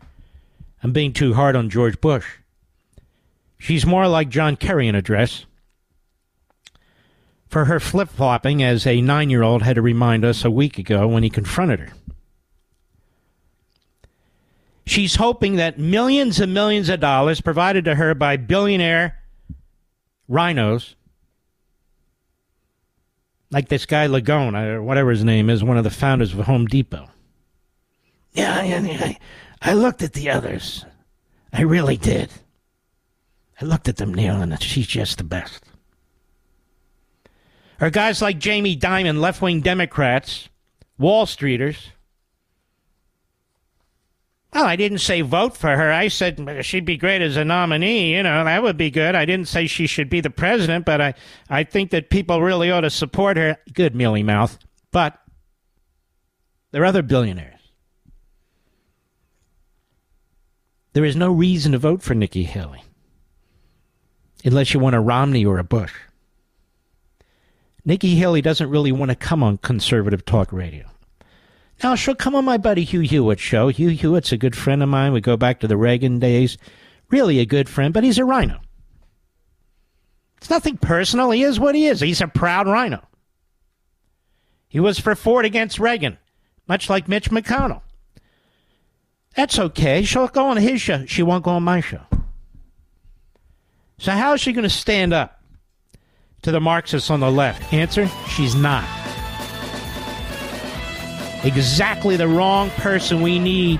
[0.84, 2.25] I'm being too hard on George Bush.
[3.57, 5.45] She's more like John Kerry in a dress.
[7.49, 10.78] For her flip flopping, as a nine year old had to remind us a week
[10.78, 11.89] ago when he confronted her.
[14.86, 19.17] She's hoping that millions and millions of dollars provided to her by billionaire
[20.28, 20.95] rhinos,
[23.51, 26.67] like this guy Langone, or whatever his name is, one of the founders of Home
[26.67, 27.09] Depot.
[28.34, 29.13] Yeah, yeah, yeah.
[29.61, 30.85] I looked at the others.
[31.51, 32.31] I really did.
[33.59, 35.63] I looked at them, Neil, and she's just the best.
[37.79, 40.49] Are guys like Jamie Dimon, left wing Democrats,
[40.97, 41.77] Wall Streeters.
[44.53, 45.91] Well, I didn't say vote for her.
[45.91, 48.15] I said she'd be great as a nominee.
[48.15, 49.13] You know, that would be good.
[49.13, 51.13] I didn't say she should be the president, but I,
[51.49, 53.57] I think that people really ought to support her.
[53.73, 54.57] Good, mealy mouth.
[54.91, 55.19] But
[56.71, 57.56] there are other billionaires.
[60.97, 62.81] There is no reason to vote for Nikki Haley
[64.43, 65.93] unless you want a Romney or a Bush.
[67.85, 70.87] Nikki Haley doesn't really want to come on conservative talk radio.
[71.83, 73.67] Now, she'll come on my buddy Hugh Hewitt show.
[73.67, 75.13] Hugh Hewitt's a good friend of mine.
[75.13, 76.57] We go back to the Reagan days.
[77.11, 78.59] Really a good friend, but he's a rhino.
[80.37, 81.29] It's nothing personal.
[81.29, 81.99] He is what he is.
[81.99, 83.07] He's a proud rhino.
[84.67, 86.17] He was for Ford against Reagan,
[86.67, 87.83] much like Mitch McConnell.
[89.38, 90.01] That's okay.
[90.01, 91.05] She'll go on his show.
[91.05, 92.01] She won't go on my show.
[93.99, 95.39] So, how is she going to stand up
[96.41, 97.71] to the Marxists on the left?
[97.71, 98.83] Answer she's not.
[101.45, 103.79] Exactly the wrong person we need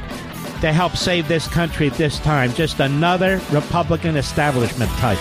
[0.62, 2.54] to help save this country at this time.
[2.54, 5.18] Just another Republican establishment type.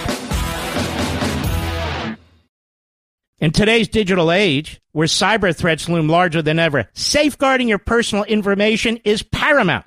[3.38, 8.98] In today's digital age, where cyber threats loom larger than ever, safeguarding your personal information
[9.02, 9.86] is paramount.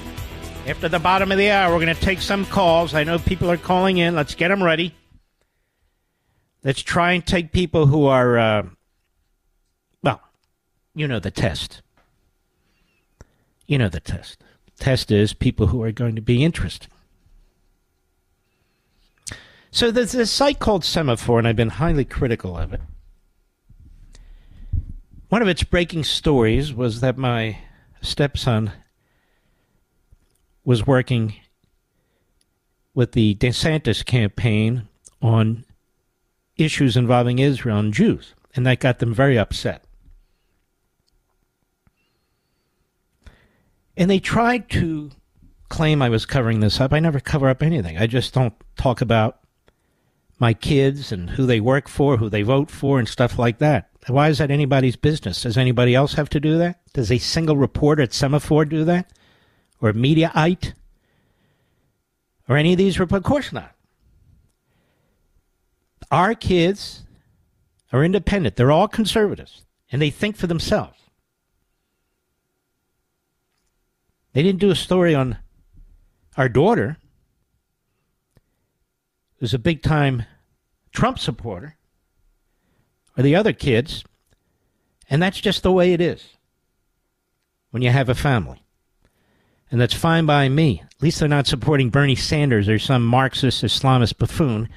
[0.67, 2.93] After the bottom of the hour, we're going to take some calls.
[2.93, 4.15] I know people are calling in.
[4.15, 4.93] Let's get them ready.
[6.63, 8.63] Let's try and take people who are, uh,
[10.03, 10.21] well,
[10.93, 11.81] you know the test.
[13.65, 14.43] You know the test.
[14.79, 16.91] Test is people who are going to be interesting.
[19.71, 22.81] So there's this site called Semafor, and I've been highly critical of it.
[25.29, 27.57] One of its breaking stories was that my
[28.01, 28.71] stepson
[30.63, 31.35] was working
[32.93, 34.87] with the DeSantis campaign
[35.21, 35.65] on
[36.57, 39.83] issues involving Israel and Jews, and that got them very upset.
[43.97, 45.11] And they tried to
[45.69, 46.93] claim I was covering this up.
[46.93, 47.97] I never cover up anything.
[47.97, 49.39] I just don't talk about
[50.39, 53.89] my kids and who they work for, who they vote for, and stuff like that.
[54.07, 55.43] Why is that anybody's business?
[55.43, 56.81] Does anybody else have to do that?
[56.93, 59.11] Does a single reporter at Semafor do that?
[59.81, 60.73] Or Mediaite?
[62.47, 63.25] Or any of these reporters?
[63.25, 63.75] Of course not.
[66.11, 67.03] Our kids
[67.91, 68.55] are independent.
[68.55, 70.97] They're all conservatives, and they think for themselves.
[74.33, 75.37] They didn't do a story on
[76.37, 76.97] our daughter,
[79.37, 80.23] who's a big time
[80.91, 81.77] Trump supporter,
[83.17, 84.03] or the other kids,
[85.09, 86.37] and that's just the way it is
[87.71, 88.60] when you have a family.
[89.71, 90.83] And that's fine by me.
[90.83, 94.69] At least they're not supporting Bernie Sanders or some Marxist Islamist buffoon.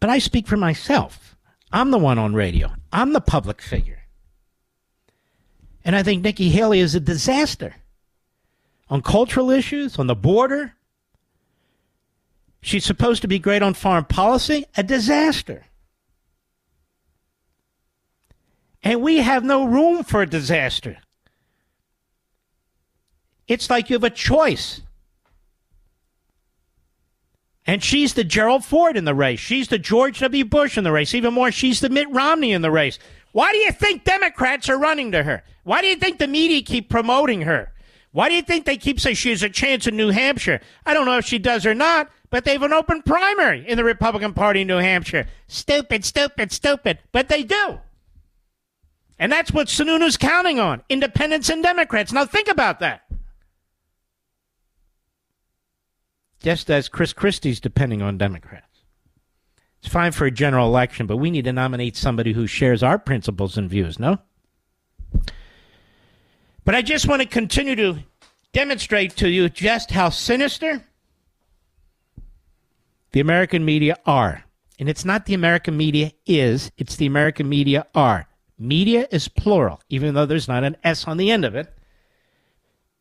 [0.00, 1.36] But I speak for myself.
[1.72, 2.72] I'm the one on radio.
[2.92, 4.00] I'm the public figure.
[5.84, 7.76] And I think Nikki Haley is a disaster
[8.88, 10.74] on cultural issues, on the border,
[12.62, 15.66] She's supposed to be great on foreign policy, a disaster.
[18.82, 20.98] And we have no room for a disaster.
[23.50, 24.80] It's like you have a choice.
[27.66, 29.40] And she's the Gerald Ford in the race.
[29.40, 30.44] She's the George W.
[30.44, 31.14] Bush in the race.
[31.14, 33.00] Even more, she's the Mitt Romney in the race.
[33.32, 35.42] Why do you think Democrats are running to her?
[35.64, 37.72] Why do you think the media keep promoting her?
[38.12, 40.60] Why do you think they keep saying she has a chance in New Hampshire?
[40.86, 43.76] I don't know if she does or not, but they have an open primary in
[43.76, 45.26] the Republican Party in New Hampshire.
[45.48, 47.00] Stupid, stupid, stupid.
[47.10, 47.80] But they do.
[49.18, 52.12] And that's what Sununu's counting on independents and Democrats.
[52.12, 53.09] Now think about that.
[56.40, 58.66] Just as Chris Christie's depending on Democrats.
[59.82, 62.98] It's fine for a general election, but we need to nominate somebody who shares our
[62.98, 64.18] principles and views, no?
[66.64, 67.98] But I just want to continue to
[68.52, 70.84] demonstrate to you just how sinister
[73.12, 74.44] the American media are.
[74.78, 78.26] And it's not the American media is, it's the American media are.
[78.58, 81.74] Media is plural, even though there's not an S on the end of it,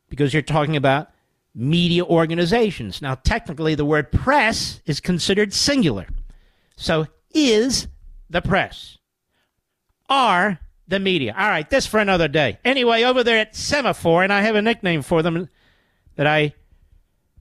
[0.10, 1.10] because you're talking about
[1.56, 3.02] media organizations.
[3.02, 6.08] Now, technically, the word press is considered singular.
[6.76, 7.88] So, is
[8.30, 8.98] the press,
[10.08, 11.36] are the media.
[11.38, 12.60] All right, this for another day.
[12.66, 15.50] Anyway, over there at Semafor, and I have a nickname for them
[16.16, 16.54] that I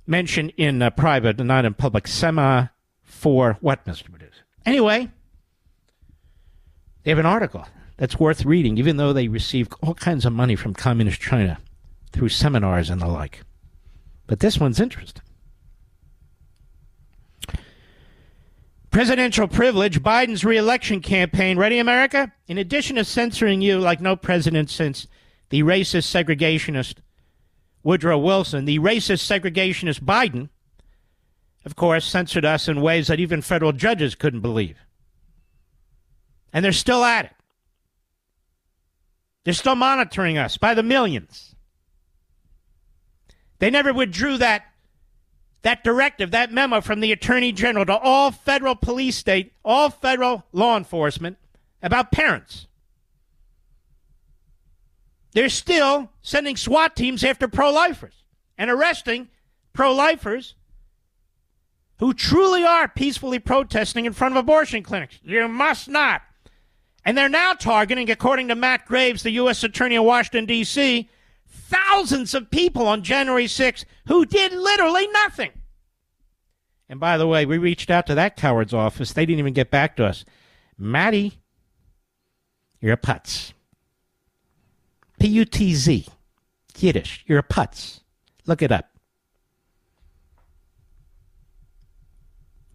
[0.07, 2.07] mention in uh, private and not in public.
[2.07, 2.71] Sema
[3.03, 4.11] for what, Mr.
[4.11, 4.43] Producer?
[4.67, 5.09] Anyway,
[7.03, 7.67] they have an article
[7.97, 11.59] that's worth reading, even though they receive all kinds of money from Communist China
[12.13, 13.43] through seminars and the like.
[14.29, 15.23] But this one's interesting.
[18.91, 21.59] Presidential privilege, Biden's reelection campaign.
[21.59, 22.33] Ready, America?
[22.47, 25.07] In addition to censoring you like no president since
[25.49, 26.97] the racist segregationist
[27.83, 30.51] Woodrow Wilson, the racist segregationist Biden,
[31.65, 34.79] of course, censored us in ways that even federal judges couldn't believe.
[36.53, 37.35] And they're still at it.
[39.45, 41.55] They're still monitoring us by the millions.
[43.59, 44.65] They never withdrew that,
[45.63, 50.45] that directive, that memo from the Attorney General to all federal police state, all federal
[50.53, 51.39] law enforcement
[51.83, 52.67] about parents.
[55.33, 58.25] They're still sending SWAT teams after pro lifers
[58.57, 59.29] and arresting
[59.73, 60.55] pro lifers
[61.99, 65.19] who truly are peacefully protesting in front of abortion clinics.
[65.23, 66.23] You must not.
[67.05, 69.65] And they're now targeting, according to Matt Graves, the U.S.
[69.65, 71.09] Attorney in Washington, D.C.,
[71.69, 75.51] thousands of people on January 6th who did literally nothing.
[76.89, 79.13] And by the way, we reached out to that coward's office.
[79.13, 80.25] They didn't even get back to us.
[80.79, 81.39] Maddie,
[82.81, 83.53] you're a putz.
[85.21, 86.07] P U T Z.
[86.79, 87.25] Yiddish.
[87.27, 88.01] You're a putz.
[88.47, 88.89] Look it up.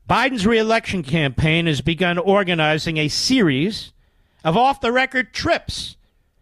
[0.08, 3.94] Biden's reelection campaign has begun organizing a series
[4.44, 5.96] of off the record trips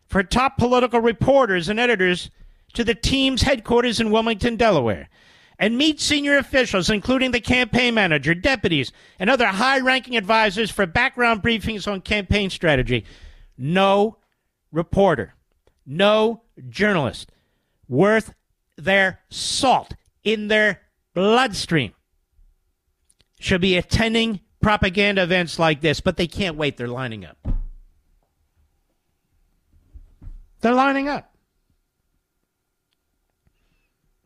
[0.08, 2.32] for top political reporters and editors
[2.74, 5.10] to the team's headquarters in Wilmington, Delaware,
[5.60, 10.86] and meet senior officials, including the campaign manager, deputies, and other high ranking advisors for
[10.86, 13.06] background briefings on campaign strategy.
[13.58, 14.18] No
[14.72, 15.36] reporter,
[15.86, 17.32] no journalist
[17.88, 18.34] worth
[18.78, 19.94] their salt
[20.24, 20.82] in their
[21.14, 21.94] bloodstream
[23.40, 26.78] should be attending propaganda events like this, but they can't wait.
[26.78, 27.38] They're lining up.
[30.62, 31.31] They're lining up.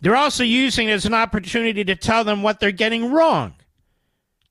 [0.05, 3.55] They're also using it as an opportunity to tell them what they're getting wrong.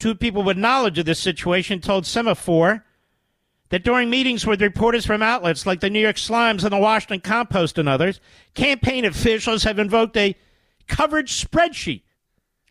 [0.00, 2.82] Two people with knowledge of this situation told Semafor
[3.68, 7.20] that during meetings with reporters from outlets like the New York Slimes and the Washington
[7.20, 8.18] Compost and others,
[8.54, 10.34] campaign officials have invoked a
[10.88, 12.02] coverage spreadsheet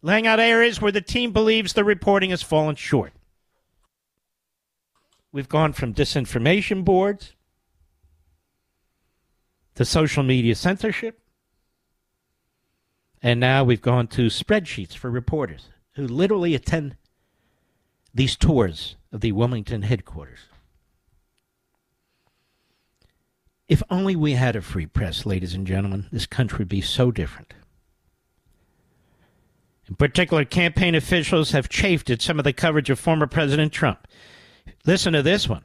[0.02, 3.14] laying out areas where the team believes the reporting has fallen short.
[5.32, 7.34] We've gone from disinformation boards
[9.76, 11.23] to social media censorship,
[13.24, 16.98] and now we've gone to spreadsheets for reporters who literally attend
[18.14, 20.40] these tours of the Wilmington headquarters.
[23.70, 27.12] If only we had a free press, ladies and gentlemen, this country would be so
[27.12, 27.54] different.
[29.88, 34.08] In particular, campaign officials have chafed at some of the coverage of former President Trump.
[34.86, 35.64] Listen to this one.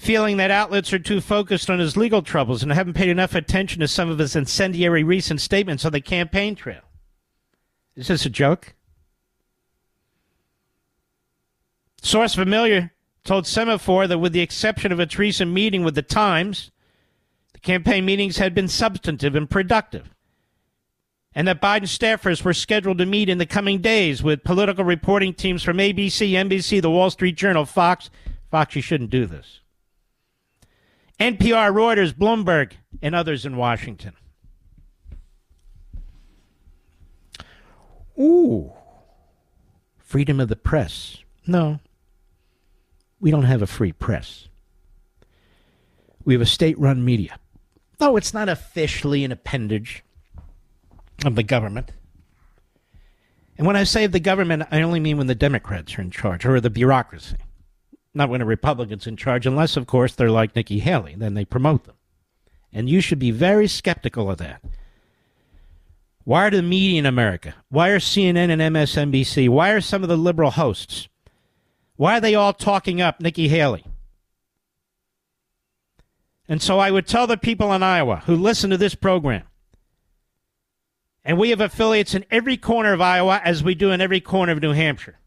[0.00, 3.80] Feeling that outlets are too focused on his legal troubles and haven't paid enough attention
[3.80, 6.80] to some of his incendiary recent statements on the campaign trail.
[7.96, 8.72] Is this a joke?
[12.00, 12.94] Source familiar
[13.24, 16.70] told Semafor that with the exception of its recent meeting with the Times,
[17.52, 20.14] the campaign meetings had been substantive and productive
[21.34, 25.34] and that Biden staffers were scheduled to meet in the coming days with political reporting
[25.34, 28.08] teams from ABC, NBC, The Wall Street Journal, Fox.
[28.50, 29.59] Fox, you shouldn't do this.
[31.20, 32.72] NPR, Reuters, Bloomberg,
[33.02, 34.14] and others in Washington.
[38.18, 38.72] Ooh,
[39.98, 41.18] freedom of the press.
[41.46, 41.78] No,
[43.20, 44.48] we don't have a free press.
[46.24, 47.38] We have a state run media.
[48.00, 50.02] No, it's not officially an appendage
[51.24, 51.92] of the government.
[53.58, 56.46] And when I say the government, I only mean when the Democrats are in charge
[56.46, 57.36] or the bureaucracy,
[58.14, 61.14] not when a Republican's in charge, unless, of course, they're like Nikki Haley.
[61.16, 61.96] Then they promote them.
[62.72, 64.62] And you should be very skeptical of that.
[66.24, 67.54] Why are the media in America?
[67.68, 69.48] Why are CNN and MSNBC?
[69.48, 71.08] Why are some of the liberal hosts?
[71.96, 73.84] Why are they all talking up Nikki Haley?
[76.48, 79.44] And so I would tell the people in Iowa who listen to this program
[81.24, 84.52] and we have affiliates in every corner of Iowa as we do in every corner
[84.52, 85.18] of New Hampshire.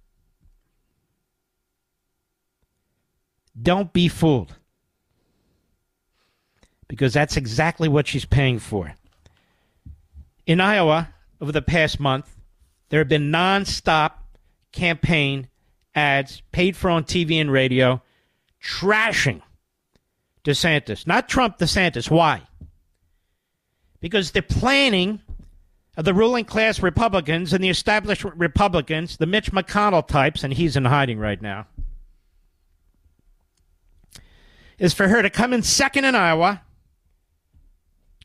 [3.59, 4.55] Don't be fooled.
[6.87, 8.93] Because that's exactly what she's paying for.
[10.45, 11.09] In Iowa,
[11.39, 12.29] over the past month,
[12.89, 14.11] there have been nonstop
[14.71, 15.47] campaign
[15.95, 18.01] ads paid for on TV and radio
[18.61, 19.41] trashing
[20.43, 21.07] DeSantis.
[21.07, 22.09] Not Trump, DeSantis.
[22.09, 22.41] Why?
[23.99, 25.21] Because they're planning
[25.95, 30.75] of the ruling class Republicans and the established Republicans, the Mitch McConnell types, and he's
[30.75, 31.67] in hiding right now,
[34.77, 36.61] is for her to come in second in Iowa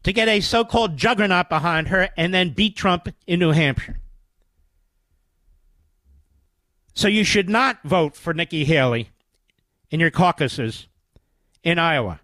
[0.03, 3.99] to get a so called juggernaut behind her and then beat Trump in New Hampshire.
[6.95, 9.11] So you should not vote for Nikki Haley
[9.91, 10.89] in your caucuses
[11.62, 12.20] in Iowa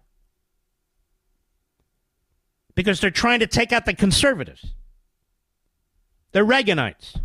[2.75, 4.73] because they're trying to take out the conservatives.
[6.33, 7.19] They're Reaganites.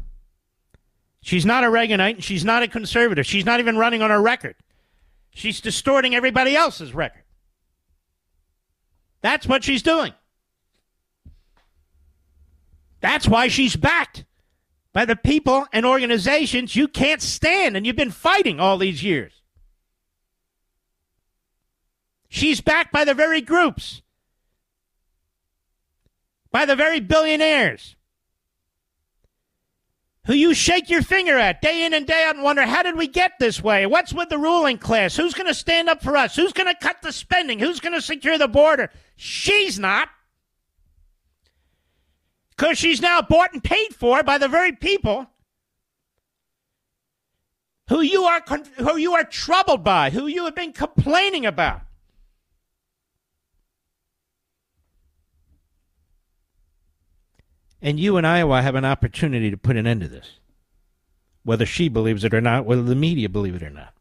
[1.23, 3.27] She's not a Reaganite and she's not a conservative.
[3.27, 4.55] She's not even running on her record.
[5.31, 7.23] She's distorting everybody else's record.
[9.23, 10.13] That's what she's doing.
[13.01, 14.25] That's why she's backed
[14.93, 19.33] by the people and organizations you can't stand and you've been fighting all these years.
[22.29, 24.03] She's backed by the very groups,
[26.51, 27.97] by the very billionaires
[30.31, 32.97] who you shake your finger at day in and day out and wonder, how did
[32.97, 33.85] we get this way?
[33.85, 35.17] What's with the ruling class?
[35.17, 36.37] Who's going to stand up for us?
[36.37, 37.59] Who's going to cut the spending?
[37.59, 38.91] Who's going to secure the border?
[39.17, 40.09] She's not.
[42.51, 45.27] Because she's now bought and paid for by the very people
[47.89, 48.41] who you are
[48.77, 51.81] who you are troubled by, who you have been complaining about.
[57.83, 60.39] And you and Iowa have an opportunity to put an end to this.
[61.43, 63.95] Whether she believes it or not, whether the media believe it or not.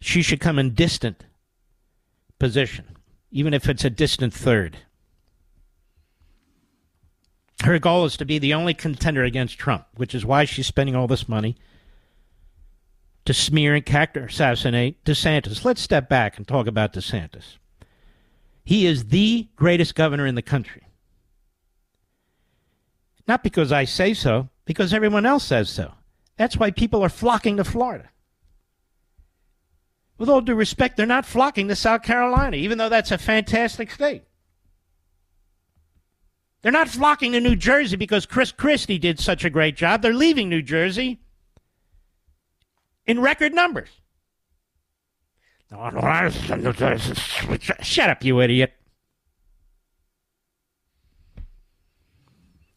[0.00, 1.24] She should come in distant
[2.38, 2.96] position,
[3.30, 4.78] even if it's a distant third.
[7.64, 10.96] Her goal is to be the only contender against Trump, which is why she's spending
[10.96, 11.56] all this money
[13.24, 15.64] to smear and character assassinate DeSantis.
[15.64, 17.58] Let's step back and talk about DeSantis.
[18.64, 20.82] He is the greatest governor in the country.
[23.26, 25.92] Not because I say so, because everyone else says so.
[26.36, 28.08] That's why people are flocking to Florida.
[30.18, 33.90] With all due respect, they're not flocking to South Carolina, even though that's a fantastic
[33.90, 34.24] state.
[36.62, 40.00] They're not flocking to New Jersey because Chris Christie did such a great job.
[40.00, 41.20] They're leaving New Jersey
[43.04, 43.88] in record numbers.
[47.80, 48.74] Shut up, you idiot.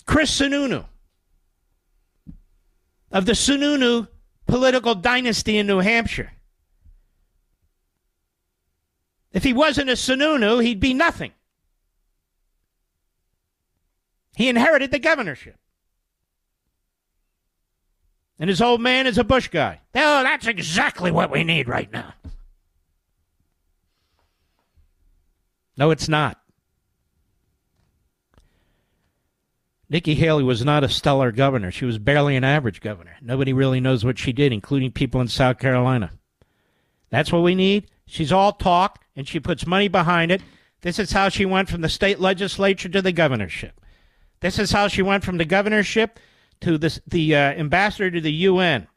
[0.05, 0.85] Chris Sununu
[3.11, 4.07] of the Sununu
[4.45, 6.31] political dynasty in New Hampshire.
[9.31, 11.31] If he wasn't a Sununu, he'd be nothing.
[14.35, 15.57] He inherited the governorship.
[18.37, 19.81] And his old man is a Bush guy.
[19.95, 22.13] Oh, that's exactly what we need right now.
[25.77, 26.39] No, it's not.
[29.89, 31.71] Nikki Haley was not a stellar governor.
[31.71, 33.15] She was barely an average governor.
[33.21, 36.11] Nobody really knows what she did, including people in South Carolina.
[37.11, 37.89] That's what we need.
[38.07, 40.41] She's all talk, and she puts money behind it.
[40.81, 43.79] This is how she went from the state legislature to the governorship.
[44.39, 46.19] This is how she went from the governorship
[46.61, 48.87] to the, the uh, ambassador to the UN.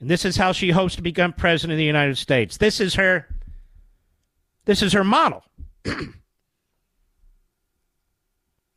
[0.00, 2.56] And this is how she hopes to become president of the United States.
[2.56, 3.28] This is her
[4.66, 5.44] this is her model.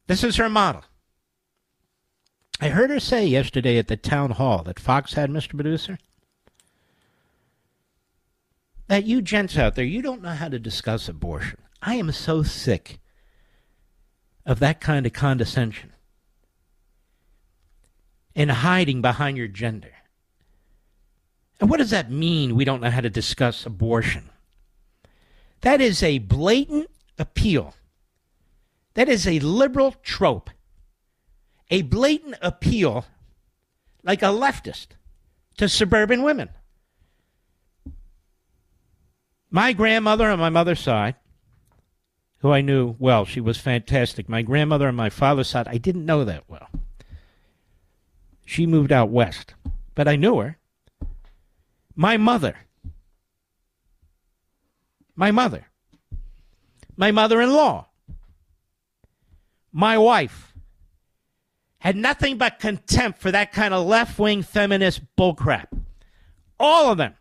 [0.07, 0.83] this is her model.
[2.61, 5.51] I heard her say yesterday at the town hall that Fox had, Mr.
[5.51, 5.97] Producer,
[8.87, 11.59] that you gents out there, you don't know how to discuss abortion.
[11.81, 12.99] I am so sick
[14.45, 15.93] of that kind of condescension
[18.35, 19.93] and hiding behind your gender.
[21.61, 22.55] And what does that mean?
[22.55, 24.29] We don't know how to discuss abortion.
[25.61, 27.75] That is a blatant appeal.
[28.95, 30.49] That is a liberal trope
[31.69, 33.05] a blatant appeal,
[34.03, 34.87] like a leftist,
[35.57, 36.49] to suburban women.
[39.51, 41.15] My grandmother on my mother's side,
[42.39, 44.29] who I knew well, she was fantastic.
[44.29, 46.69] My grandmother on my father's side, I didn't know that well.
[48.45, 49.53] She moved out west,
[49.95, 50.57] but I knew her.
[51.95, 52.55] My mother,
[55.15, 55.67] my mother,
[56.95, 57.87] my mother in law,
[59.71, 60.48] my wife,
[61.79, 65.67] had nothing but contempt for that kind of left wing feminist bullcrap.
[66.59, 67.15] All of them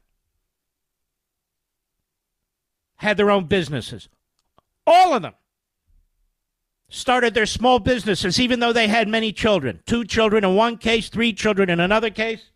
[2.96, 4.08] had their own businesses.
[4.86, 5.34] All of them
[6.88, 11.08] started their small businesses, even though they had many children two children in one case,
[11.08, 12.50] three children in another case.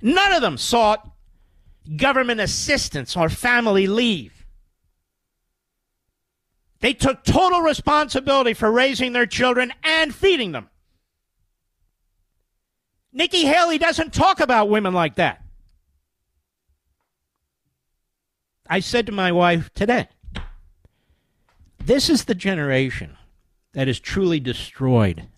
[0.00, 1.10] None of them sought
[1.96, 4.31] government assistance or family leave.
[6.82, 10.68] They took total responsibility for raising their children and feeding them.
[13.12, 15.44] Nikki Haley doesn't talk about women like that.
[18.68, 20.08] I said to my wife today,
[21.78, 23.16] this is the generation
[23.74, 25.28] that has truly destroyed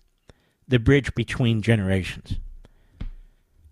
[0.67, 2.39] the bridge between generations.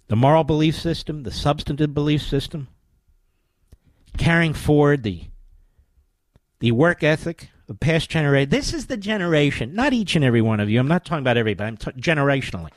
[0.09, 2.67] The moral belief system, the substantive belief system,
[4.15, 5.23] carrying forward the,
[6.59, 7.49] the work ethic,
[7.80, 8.49] past generation.
[8.49, 10.80] This is the generation, not each and every one of you.
[10.80, 11.68] I'm not talking about everybody.
[11.68, 12.72] I'm t- generationally.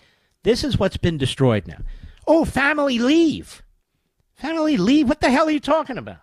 [0.44, 1.78] This is what's been destroyed now.
[2.26, 3.62] Oh, family leave.
[4.34, 5.08] Family leave?
[5.08, 6.18] What the hell are you talking about?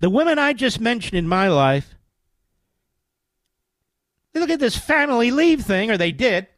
[0.00, 1.94] The women I just mentioned in my life,
[4.32, 6.48] they look at this family leave thing, or they did.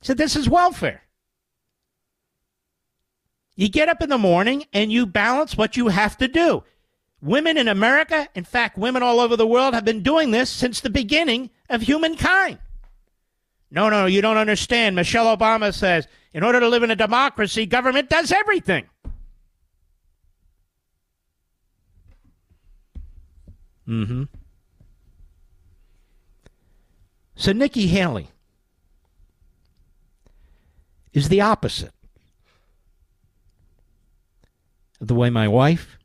[0.00, 1.02] Said this is welfare.
[3.56, 6.62] You get up in the morning and you balance what you have to do.
[7.22, 10.80] Women in America, in fact, women all over the world, have been doing this since
[10.80, 12.58] the beginning of humankind.
[13.70, 14.94] No, no, you don't understand.
[14.94, 18.86] Michelle Obama says in order to live in a democracy, government does everything.
[23.88, 24.22] Mm hmm.
[27.36, 28.28] So Nikki Haley
[31.12, 31.92] is the opposite of
[35.00, 35.98] the way my wife,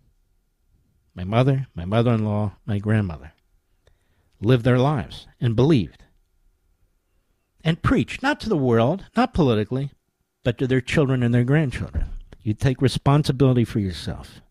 [1.16, 3.34] my mother, my mother in law, my grandmother
[4.40, 6.04] lived their lives and believed
[7.64, 9.92] and preached, not to the world, not politically,
[10.44, 12.10] but to their children and their grandchildren.
[12.42, 14.42] You take responsibility for yourself.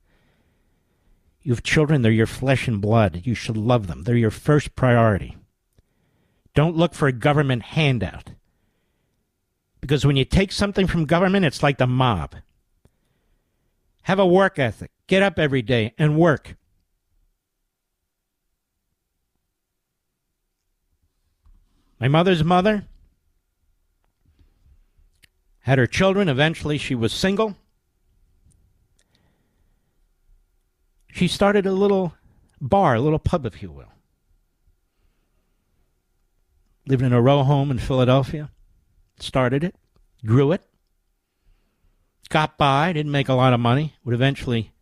[1.42, 3.22] You have children, they're your flesh and blood.
[3.24, 4.04] You should love them.
[4.04, 5.36] They're your first priority.
[6.54, 8.32] Don't look for a government handout.
[9.80, 12.36] Because when you take something from government, it's like the mob.
[14.02, 14.90] Have a work ethic.
[15.06, 16.56] Get up every day and work.
[21.98, 22.86] My mother's mother
[25.60, 26.28] had her children.
[26.28, 27.56] Eventually, she was single.
[31.12, 32.14] She started a little
[32.60, 33.92] bar, a little pub, if you will.
[36.86, 38.50] Lived in a row home in Philadelphia.
[39.18, 39.74] Started it,
[40.24, 40.62] grew it,
[42.30, 44.72] got by, didn't make a lot of money, would eventually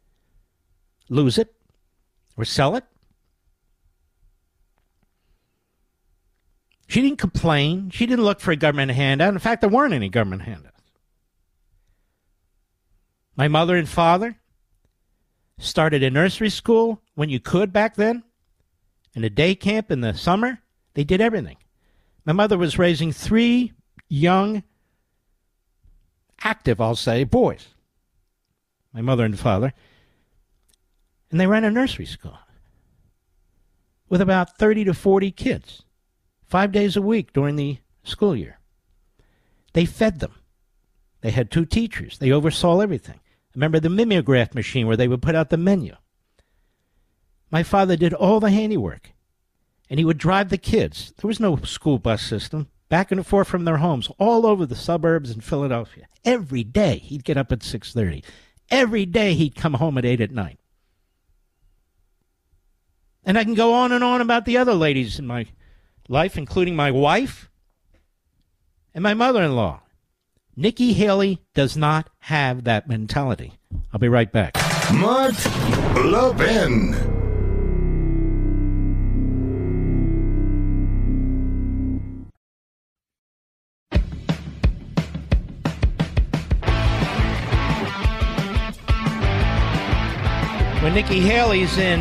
[1.09, 1.53] lose it
[2.37, 2.85] or sell it.
[6.87, 7.91] She didn't complain.
[7.91, 9.35] She didn't look for a government handout.
[9.35, 10.81] In fact, there weren't any government handouts.
[13.37, 14.37] My mother and father
[15.59, 18.23] started a nursery school when you could back then,
[19.15, 20.61] and a day camp in the summer.
[20.95, 21.57] They did everything.
[22.25, 23.73] My mother was raising three
[24.09, 24.63] young,
[26.43, 27.69] active, I'll say, boys.
[28.93, 29.73] My mother and father.
[31.31, 32.39] And they ran a nursery school
[34.09, 35.83] with about 30 to 40 kids
[36.45, 38.59] five days a week during the school year.
[39.75, 40.35] They fed them.
[41.21, 42.19] They had two teachers.
[42.19, 43.21] They oversaw everything.
[43.55, 45.95] Remember the mimeograph machine where they would put out the menu?
[47.51, 49.13] My father did all the handiwork,
[49.91, 51.13] and he would drive the kids.
[51.17, 52.69] There was no school bus system.
[52.89, 56.07] Back and forth from their homes, all over the suburbs in Philadelphia.
[56.25, 58.25] Every day he'd get up at six thirty.
[58.71, 60.59] Every day he'd come home at eight at night.
[63.25, 65.47] And I can go on and on about the other ladies in my
[66.09, 67.51] life, including my wife
[68.95, 69.83] and my mother in law.
[70.57, 73.53] Nikki Haley does not have that mentality.
[73.93, 74.57] I'll be right back.
[74.93, 75.35] Mark
[75.95, 77.18] Levin.
[90.99, 92.01] Nikki Haley's in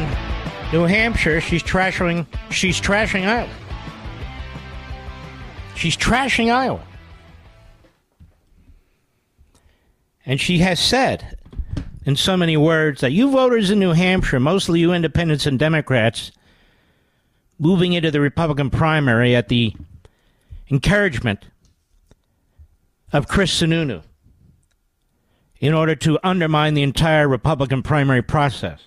[0.74, 3.48] New Hampshire, she's trashing she's trashing Iowa.
[5.76, 6.82] She's trashing Iowa.
[10.26, 11.38] And she has said
[12.08, 16.32] in so many words that you voters in New Hampshire, mostly you independents and Democrats,
[17.60, 19.76] moving into the Republican primary at the
[20.72, 21.46] encouragement
[23.14, 24.02] of Chris Sununu
[25.60, 28.82] in order to undermine the entire Republican primary process.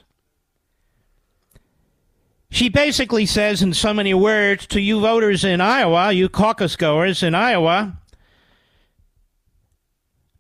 [2.51, 7.23] She basically says, in so many words, to you voters in Iowa, you caucus goers
[7.23, 7.97] in Iowa,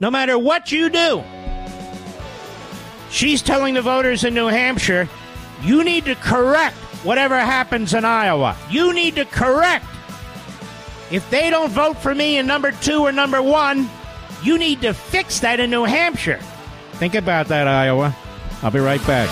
[0.01, 1.23] no matter what you do,
[3.11, 5.09] she's telling the voters in New Hampshire,
[5.62, 8.57] you need to correct whatever happens in Iowa.
[8.70, 9.85] You need to correct.
[11.11, 13.89] If they don't vote for me in number two or number one,
[14.43, 16.41] you need to fix that in New Hampshire.
[16.93, 18.15] Think about that, Iowa.
[18.62, 19.29] I'll be right back.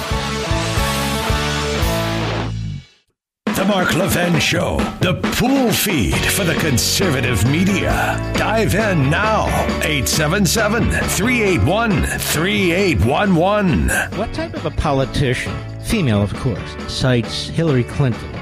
[3.58, 8.16] The Mark Levin Show, the pool feed for the conservative media.
[8.36, 9.46] Dive in now.
[9.82, 13.88] 877 381 3811.
[14.16, 18.32] What type of a politician, female of course, cites Hillary Clinton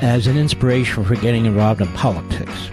[0.00, 2.70] as an inspiration for getting involved in politics?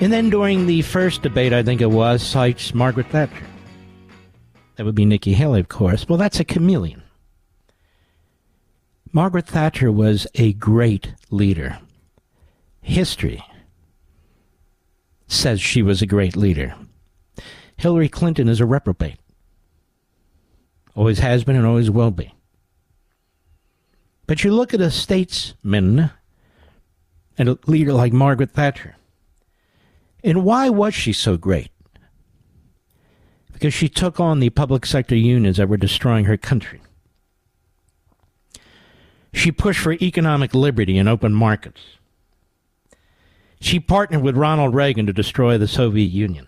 [0.00, 3.44] And then during the first debate, I think it was, cites Margaret Thatcher.
[4.76, 6.08] That would be Nikki Haley, of course.
[6.08, 7.02] Well, that's a chameleon.
[9.12, 11.78] Margaret Thatcher was a great leader.
[12.80, 13.44] History
[15.26, 16.74] says she was a great leader.
[17.76, 19.18] Hillary Clinton is a reprobate.
[20.94, 22.32] Always has been and always will be.
[24.26, 26.10] But you look at a statesman
[27.36, 28.96] and a leader like Margaret Thatcher.
[30.22, 31.70] And why was she so great?
[33.52, 36.80] Because she took on the public sector unions that were destroying her country.
[39.32, 41.80] She pushed for economic liberty and open markets.
[43.60, 46.46] She partnered with Ronald Reagan to destroy the Soviet Union.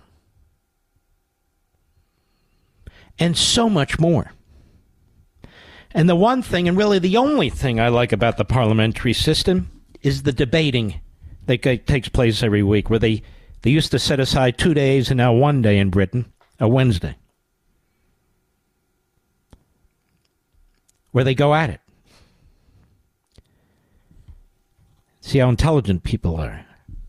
[3.18, 4.32] And so much more.
[5.92, 9.70] And the one thing, and really the only thing I like about the parliamentary system,
[10.00, 11.00] is the debating
[11.46, 13.22] that takes place every week, where they,
[13.62, 17.16] they used to set aside two days and now one day in Britain, a Wednesday,
[21.12, 21.80] where they go at it.
[25.20, 26.66] See how intelligent people are.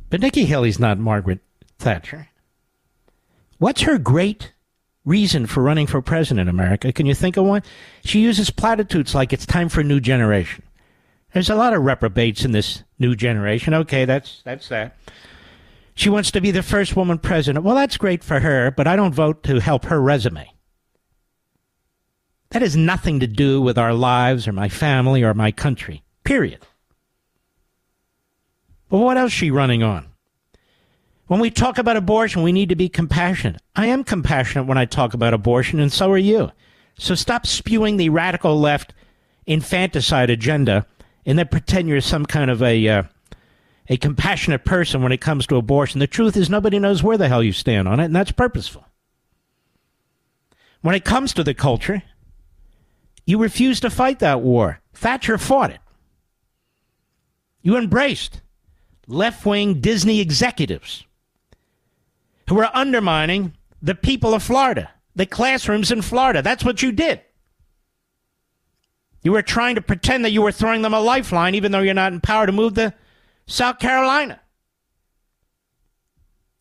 [0.09, 1.39] But Nikki Haley's not Margaret
[1.79, 2.29] Thatcher.
[3.57, 4.53] What's her great
[5.05, 6.93] reason for running for president America?
[6.93, 7.63] Can you think of one?
[8.03, 10.63] She uses platitudes like it's time for a new generation.
[11.33, 13.73] There's a lot of reprobates in this new generation.
[13.73, 14.95] Okay, that's that's that.
[15.95, 17.63] She wants to be the first woman president.
[17.63, 20.49] Well, that's great for her, but I don't vote to help her resume.
[22.49, 26.03] That has nothing to do with our lives or my family or my country.
[26.23, 26.65] Period.
[28.89, 30.07] But what else is she running on?
[31.27, 33.61] When we talk about abortion, we need to be compassionate.
[33.75, 36.51] I am compassionate when I talk about abortion, and so are you.
[36.97, 38.93] So stop spewing the radical left
[39.47, 40.85] infanticide agenda
[41.25, 43.03] and then pretend you're some kind of a uh,
[43.89, 45.99] a compassionate person when it comes to abortion.
[45.99, 48.85] The truth is nobody knows where the hell you stand on it, and that's purposeful.
[50.81, 52.03] When it comes to the culture,
[53.25, 54.79] you refuse to fight that war.
[54.93, 55.79] Thatcher fought it.
[57.61, 58.41] You embraced
[59.07, 61.05] left wing Disney executives
[62.47, 66.41] who were undermining the people of Florida, the classrooms in Florida.
[66.41, 67.21] That's what you did.
[69.23, 71.93] You were trying to pretend that you were throwing them a lifeline, even though you're
[71.93, 72.93] not in power to move to
[73.45, 74.39] South Carolina.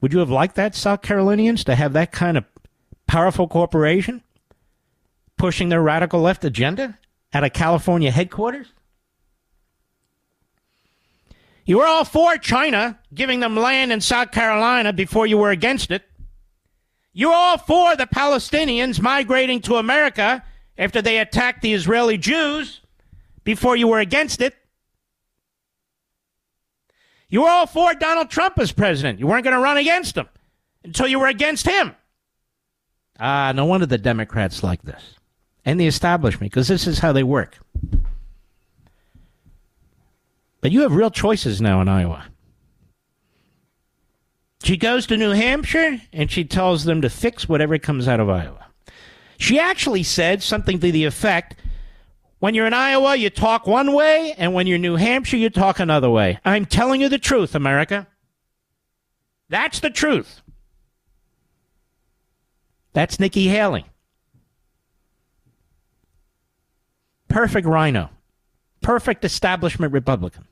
[0.01, 2.45] Would you have liked that, South Carolinians, to have that kind of
[3.07, 4.23] powerful corporation
[5.37, 6.99] pushing their radical left agenda
[7.33, 8.73] at a California headquarters?
[11.65, 15.93] You were all for China giving them land in South Carolina before you were against
[15.93, 16.03] it.
[17.13, 20.43] You were all for the Palestinians migrating to America
[20.77, 22.81] after they attacked the Israeli Jews
[23.45, 24.57] before you were against it.
[27.33, 29.19] You were all for Donald Trump as president.
[29.19, 30.29] You weren't going to run against him
[30.85, 31.97] until you were against him.
[33.19, 35.15] Ah, no wonder the Democrats like this
[35.65, 37.59] and the establishment because this is how they work.
[40.61, 42.27] But you have real choices now in Iowa.
[44.63, 48.29] She goes to New Hampshire and she tells them to fix whatever comes out of
[48.29, 48.67] Iowa.
[49.39, 51.57] She actually said something to the effect
[52.43, 55.78] when you're in Iowa, you talk one way, and when you're New Hampshire, you talk
[55.78, 56.40] another way.
[56.44, 58.09] I'm telling you the truth, America.
[59.48, 60.43] That's the truth.
[62.94, 63.86] That's Nikki Haley.
[67.28, 68.10] Perfect rhino.
[68.81, 70.48] Perfect establishment Republican.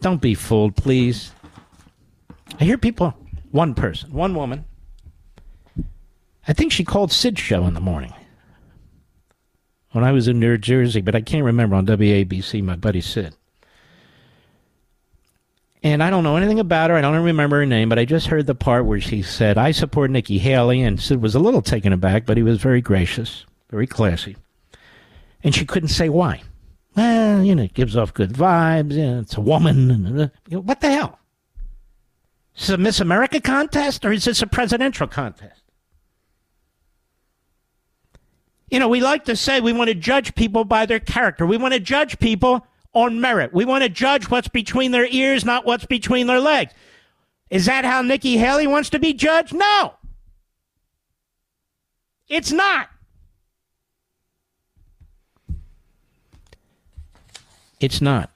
[0.00, 1.30] Don't be fooled, please.
[2.58, 3.14] I hear people,
[3.52, 4.64] one person, one woman.
[6.48, 8.12] I think she called Sid's show in the morning
[9.94, 13.34] when I was in New Jersey, but I can't remember on WABC, my buddy Sid.
[15.82, 16.96] And I don't know anything about her.
[16.96, 19.70] I don't remember her name, but I just heard the part where she said, I
[19.70, 20.82] support Nikki Haley.
[20.82, 24.36] And Sid was a little taken aback, but he was very gracious, very classy.
[25.42, 26.42] And she couldn't say why
[26.96, 28.94] well, you know, it gives off good vibes.
[28.94, 30.20] You know, it's a woman.
[30.20, 31.18] Uh, know, what the hell?
[32.56, 35.62] Is this a Miss America contest or is this a presidential contest?
[38.70, 41.46] You know, we like to say we want to judge people by their character.
[41.46, 43.52] We want to judge people on merit.
[43.52, 46.72] We want to judge what's between their ears, not what's between their legs.
[47.50, 49.54] Is that how Nikki Haley wants to be judged?
[49.54, 49.94] No.
[52.28, 52.88] It's not.
[57.80, 58.30] It's not.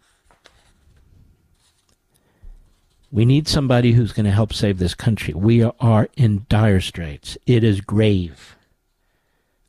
[3.11, 5.33] We need somebody who's going to help save this country.
[5.33, 7.39] We are in dire straits.
[7.47, 8.58] It is grave.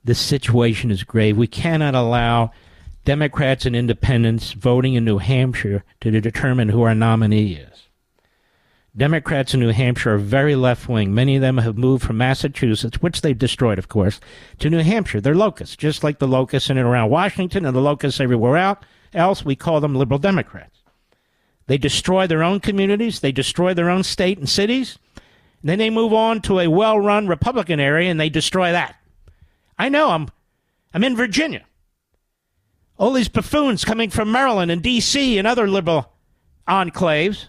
[0.09, 1.37] The situation is grave.
[1.37, 2.49] We cannot allow
[3.05, 7.89] Democrats and independents voting in New Hampshire to determine who our nominee is.
[8.97, 11.13] Democrats in New Hampshire are very left wing.
[11.13, 14.19] Many of them have moved from Massachusetts, which they've destroyed, of course,
[14.57, 15.21] to New Hampshire.
[15.21, 18.77] They're locusts, just like the locusts in and around Washington and the locusts everywhere
[19.13, 20.79] else we call them liberal Democrats.
[21.67, 24.97] They destroy their own communities, they destroy their own state and cities.
[25.61, 28.95] And then they move on to a well run Republican area and they destroy that.
[29.79, 30.27] I know, I'm,
[30.93, 31.65] I'm in Virginia.
[32.97, 35.37] All these buffoons coming from Maryland and D.C.
[35.37, 36.11] and other liberal
[36.67, 37.47] enclaves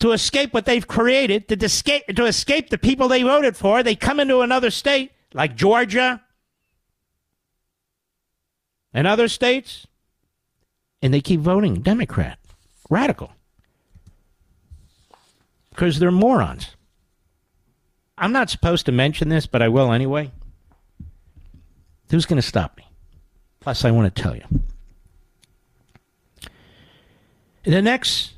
[0.00, 3.94] to escape what they've created, to escape, to escape the people they voted for, they
[3.94, 6.20] come into another state like Georgia
[8.92, 9.86] and other states
[11.00, 12.38] and they keep voting Democrat,
[12.90, 13.30] radical,
[15.70, 16.74] because they're morons.
[18.18, 20.32] I'm not supposed to mention this, but I will anyway.
[22.12, 22.86] Who's going to stop me?
[23.60, 24.44] Plus, I want to tell you.
[27.64, 28.34] In the next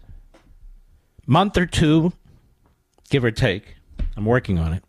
[1.26, 2.12] month or two,
[3.10, 3.74] give or take,
[4.16, 4.84] I'm working on it.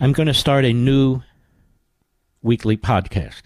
[0.00, 1.20] I'm going to start a new
[2.40, 3.42] weekly podcast.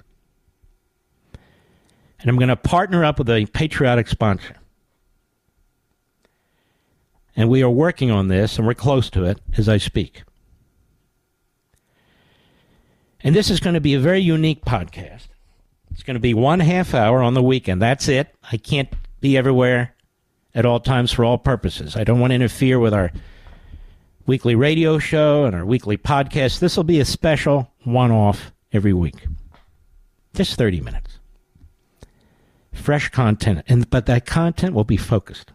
[2.21, 4.55] And I'm going to partner up with a patriotic sponsor.
[7.35, 10.23] And we are working on this, and we're close to it as I speak.
[13.23, 15.29] And this is going to be a very unique podcast.
[15.91, 17.83] It's going to be one half hour on the weekend.
[17.83, 18.35] That's it.
[18.51, 18.89] I can't
[19.21, 19.95] be everywhere
[20.55, 21.97] at all times for all purposes.
[21.97, 23.13] I don't want to interfere with our
[24.27, 26.59] weekly radio show and our weekly podcast.
[26.61, 29.27] This will be a special one off every week.
[30.35, 31.19] Just 30 minutes.
[32.73, 35.53] Fresh content, and but that content will be focused.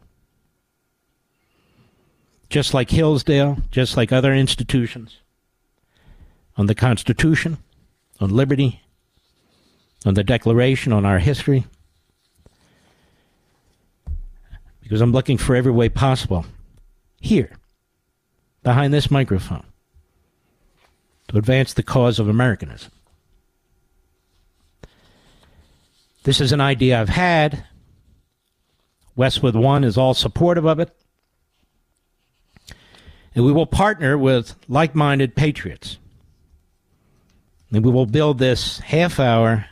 [2.50, 5.22] Just like Hillsdale, just like other institutions,
[6.58, 7.58] on the Constitution,
[8.20, 8.82] on liberty,
[10.06, 11.66] on the Declaration, on our history.
[14.82, 16.46] Because I'm looking for every way possible
[17.20, 17.52] here,
[18.64, 19.66] behind this microphone,
[21.28, 22.92] to advance the cause of Americanism.
[26.24, 27.66] This is an idea I've had.
[29.16, 30.96] Westwood One is all supportive of it.
[33.34, 35.98] And we will partner with like minded patriots.
[37.72, 39.66] And we will build this half hour,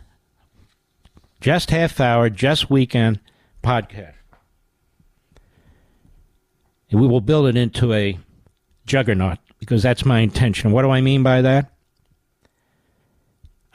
[1.39, 3.19] just half hour, just weekend
[3.63, 4.13] podcast.
[6.89, 8.17] And we will build it into a
[8.85, 10.71] juggernaut because that's my intention.
[10.71, 11.71] What do I mean by that?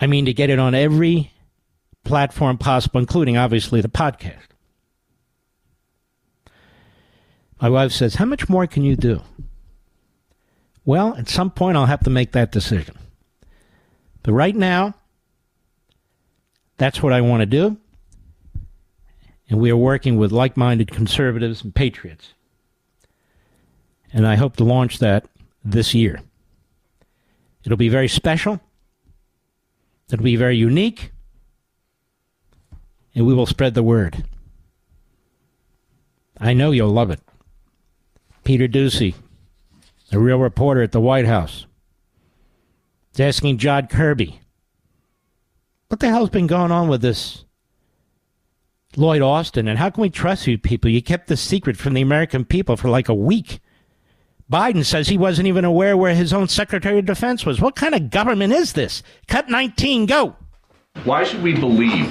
[0.01, 1.33] I mean to get it on every
[2.05, 4.43] platform possible, including obviously the podcast.
[7.61, 9.23] My wife says, How much more can you do?
[10.85, 12.97] Well, at some point, I'll have to make that decision.
[14.29, 14.93] But right now,
[16.77, 17.79] that's what I want to do.
[19.49, 22.35] And we are working with like minded conservatives and patriots.
[24.13, 25.25] And I hope to launch that
[25.65, 26.21] this year.
[27.65, 28.61] It'll be very special.
[30.13, 31.11] It'll be very unique.
[33.15, 34.27] And we will spread the word.
[36.39, 37.21] I know you'll love it.
[38.45, 39.15] Peter Doocy,
[40.13, 41.65] a real reporter at the White House,
[43.19, 44.41] is asking John Kirby,
[45.89, 47.45] what the hell's been going on with this
[48.97, 50.91] Lloyd Austin, and how can we trust you people?
[50.91, 53.61] You kept this secret from the American people for like a week.
[54.51, 57.61] Biden says he wasn't even aware where his own Secretary of Defense was.
[57.61, 59.03] What kind of government is this?
[59.27, 60.37] Cut 19, go.
[61.05, 62.09] Why should we believe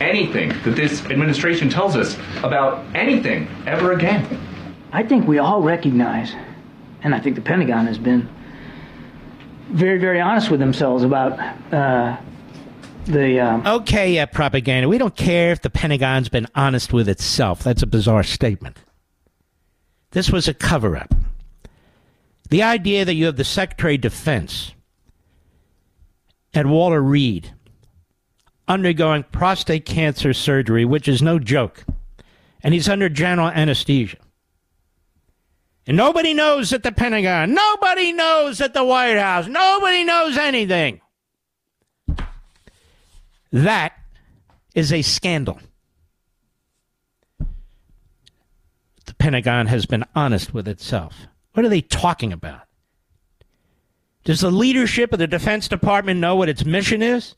[0.00, 4.40] anything that this administration tells us about anything ever again?
[4.92, 6.32] I think we all recognize,
[7.02, 8.28] and I think the Pentagon has been
[9.70, 11.38] very, very honest with themselves about
[11.72, 12.16] uh,
[13.06, 13.40] the.
[13.40, 14.88] Um, Okay, yeah, propaganda.
[14.88, 17.62] We don't care if the Pentagon's been honest with itself.
[17.62, 18.78] That's a bizarre statement.
[20.10, 21.14] This was a cover up.
[22.50, 24.72] The idea that you have the Secretary of Defense
[26.52, 27.52] at Walter Reed
[28.68, 31.84] undergoing prostate cancer surgery, which is no joke,
[32.62, 34.18] and he's under general anesthesia.
[35.86, 41.00] And nobody knows at the Pentagon, nobody knows at the White House, nobody knows anything.
[43.52, 43.92] That
[44.74, 45.60] is a scandal.
[47.38, 51.26] The Pentagon has been honest with itself.
[51.52, 52.62] What are they talking about?
[54.24, 57.36] Does the leadership of the Defense Department know what its mission is?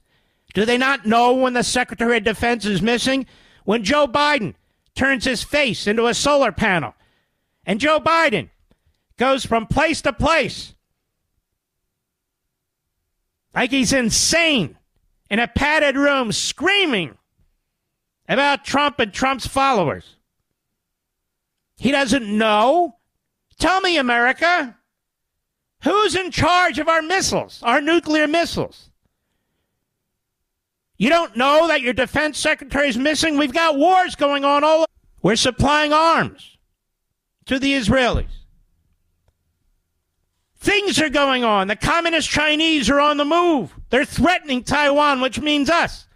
[0.55, 3.27] Do they not know when the Secretary of Defense is missing?
[3.65, 4.55] When Joe Biden
[4.95, 6.95] turns his face into a solar panel
[7.67, 8.49] and Joe Biden
[9.19, 10.75] goes from place to place
[13.55, 14.79] like he's insane
[15.29, 17.19] in a padded room screaming
[18.29, 20.17] about Trump and Trump's followers.
[21.77, 22.97] He doesn't know.
[23.59, 24.77] Tell me, America,
[25.83, 28.91] who's in charge of our missiles, our nuclear missiles?
[30.99, 33.37] You don't know that your defense secretary is missing?
[33.37, 34.87] We've got wars going on all.
[35.23, 36.56] We're supplying arms
[37.47, 38.27] to the Israelis.
[40.59, 41.69] Things are going on.
[41.69, 43.73] The communist Chinese are on the move.
[43.91, 46.07] They're threatening Taiwan, which means us.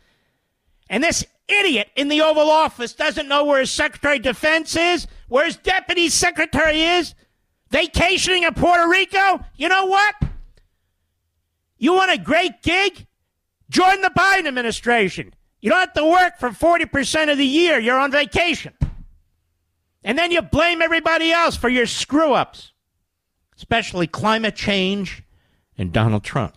[0.89, 5.07] And this idiot in the Oval Office doesn't know where his Secretary of Defense is,
[5.29, 7.15] where his Deputy Secretary is,
[7.71, 9.45] vacationing in Puerto Rico.
[9.57, 10.15] You know what?
[11.79, 13.07] You want a great gig?
[13.69, 15.33] Join the Biden administration.
[15.61, 17.79] You don't have to work for 40% of the year.
[17.79, 18.73] You're on vacation.
[20.03, 22.73] And then you blame everybody else for your screw ups,
[23.57, 25.23] especially climate change
[25.77, 26.57] and Donald Trump.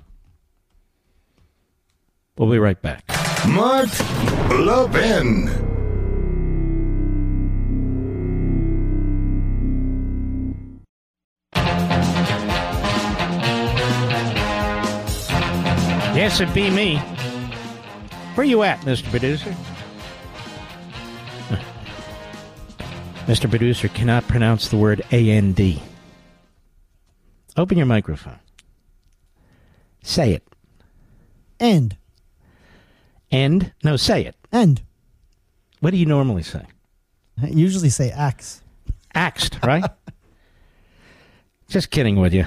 [2.38, 3.04] We'll be right back.
[3.48, 3.90] Mark
[4.50, 5.48] Levin.
[16.16, 16.98] Yes, it be me.
[18.36, 19.10] Where you at, Mr.
[19.10, 19.54] Producer?
[23.26, 23.50] Mr.
[23.50, 25.82] Producer cannot pronounce the word A-N-D.
[27.56, 28.40] Open your microphone.
[30.04, 30.44] Say it.
[31.60, 31.96] End.
[33.32, 33.72] End?
[33.84, 34.36] No, say it.
[34.52, 34.82] End.
[35.80, 36.66] What do you normally say?
[37.42, 38.62] I usually say axe.
[39.16, 39.86] Axed, right?
[41.70, 42.46] Just kidding with you.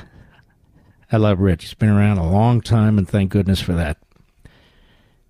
[1.10, 1.64] I love Rich.
[1.64, 3.96] He's been around a long time, and thank goodness for that.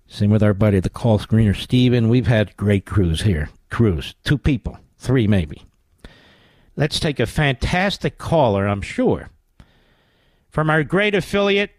[0.07, 2.09] Same with our buddy, the call screener, Steven.
[2.09, 3.49] We've had great crews here.
[3.69, 4.15] Crews.
[4.23, 4.77] Two people.
[5.07, 5.63] Three, maybe.
[6.75, 9.29] Let's take a fantastic caller, I'm sure.
[10.49, 11.71] From our great affiliate,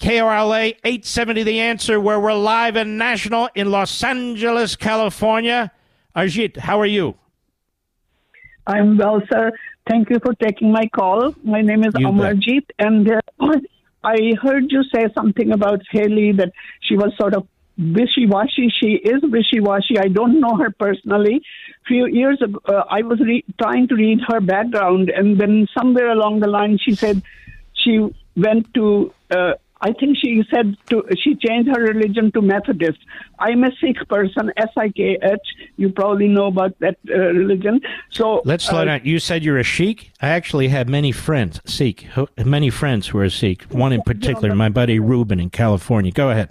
[0.00, 5.70] KRLA 870 The Answer, where we're live and national in Los Angeles, California.
[6.16, 7.14] Ajit, how are you?
[8.66, 9.52] I'm well, sir.
[9.88, 11.32] Thank you for taking my call.
[11.44, 12.34] My name is You bet.
[12.34, 13.20] Amarjeet, and uh,
[14.02, 16.50] I heard you say something about Haley that
[16.80, 17.46] she was sort of
[17.78, 18.72] wishy-washy.
[18.80, 19.98] She is wishy-washy.
[19.98, 21.42] I don't know her personally.
[21.86, 26.10] Few years ago, uh, I was re- trying to read her background, and then somewhere
[26.10, 27.22] along the line, she said
[27.74, 29.12] she went to.
[29.30, 32.98] Uh, I think she said to she changed her religion to Methodist.
[33.38, 35.38] I'm a Sikh person, S I K H.
[35.76, 37.82] You probably know about that uh, religion.
[38.10, 39.00] So Let's slow uh, down.
[39.04, 40.12] You said you're a Sikh.
[40.22, 42.08] I actually have many friends, Sikh,
[42.42, 43.64] many friends who are Sikh.
[43.64, 46.10] One in particular, my buddy Ruben in California.
[46.10, 46.48] Go ahead.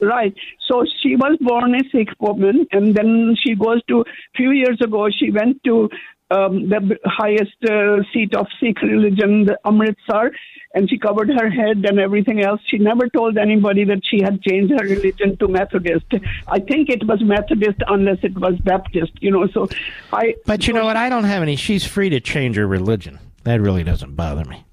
[0.00, 0.34] Right.
[0.68, 4.04] So she was born a Sikh woman, and then she goes to.
[4.36, 5.88] Few years ago, she went to
[6.30, 10.30] um, the highest uh, seat of Sikh religion, the Amritsar,
[10.74, 12.60] and she covered her head and everything else.
[12.66, 16.06] She never told anybody that she had changed her religion to Methodist.
[16.46, 19.12] I think it was Methodist unless it was Baptist.
[19.20, 19.46] You know.
[19.48, 19.68] So
[20.12, 20.36] I.
[20.46, 20.96] But you know what?
[20.96, 21.56] I don't have any.
[21.56, 23.18] She's free to change her religion.
[23.44, 24.64] That really doesn't bother me.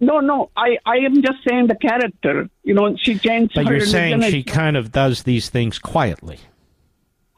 [0.00, 0.50] No, no.
[0.56, 2.48] I I am just saying the character.
[2.64, 6.38] You know, she changed But her you're saying she kind of does these things quietly.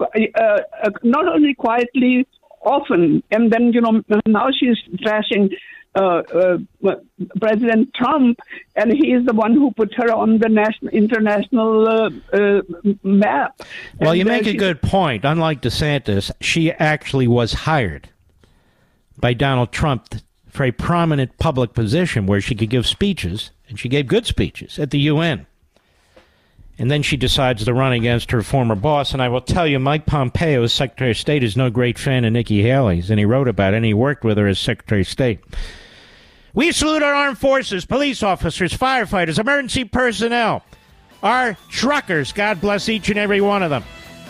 [0.01, 2.27] uh, uh, not only quietly,
[2.63, 5.53] often, and then you know now she's trashing
[5.95, 6.95] uh, uh,
[7.41, 8.39] President Trump,
[8.77, 12.63] and he is the one who put her on the national international uh, uh,
[13.03, 13.61] map.
[14.01, 15.25] Well, And, you make a good point.
[15.25, 18.11] Unlike DeSantis, she actually was hired
[19.17, 20.09] by Donald Trump
[20.59, 24.77] for a prominent public position where she could give speeches, and she gave good speeches
[24.81, 25.47] at the UN.
[26.81, 29.13] And then she decides to run against her former boss.
[29.13, 32.33] And I will tell you, Mike Pompeo, Secretary of State, is no great fan of
[32.33, 35.07] Nikki Haley's, and he wrote about it, and he worked with her as Secretary of
[35.07, 35.39] State.
[36.55, 40.65] We salute our armed forces, police officers, firefighters, emergency personnel,
[41.23, 42.33] our truckers.
[42.33, 43.85] God bless each and every one of them.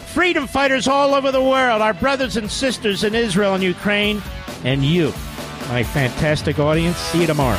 [0.09, 4.21] Freedom fighters all over the world, our brothers and sisters in Israel and Ukraine,
[4.63, 5.15] and you,
[5.69, 6.97] my fantastic audience.
[6.97, 7.59] See you tomorrow.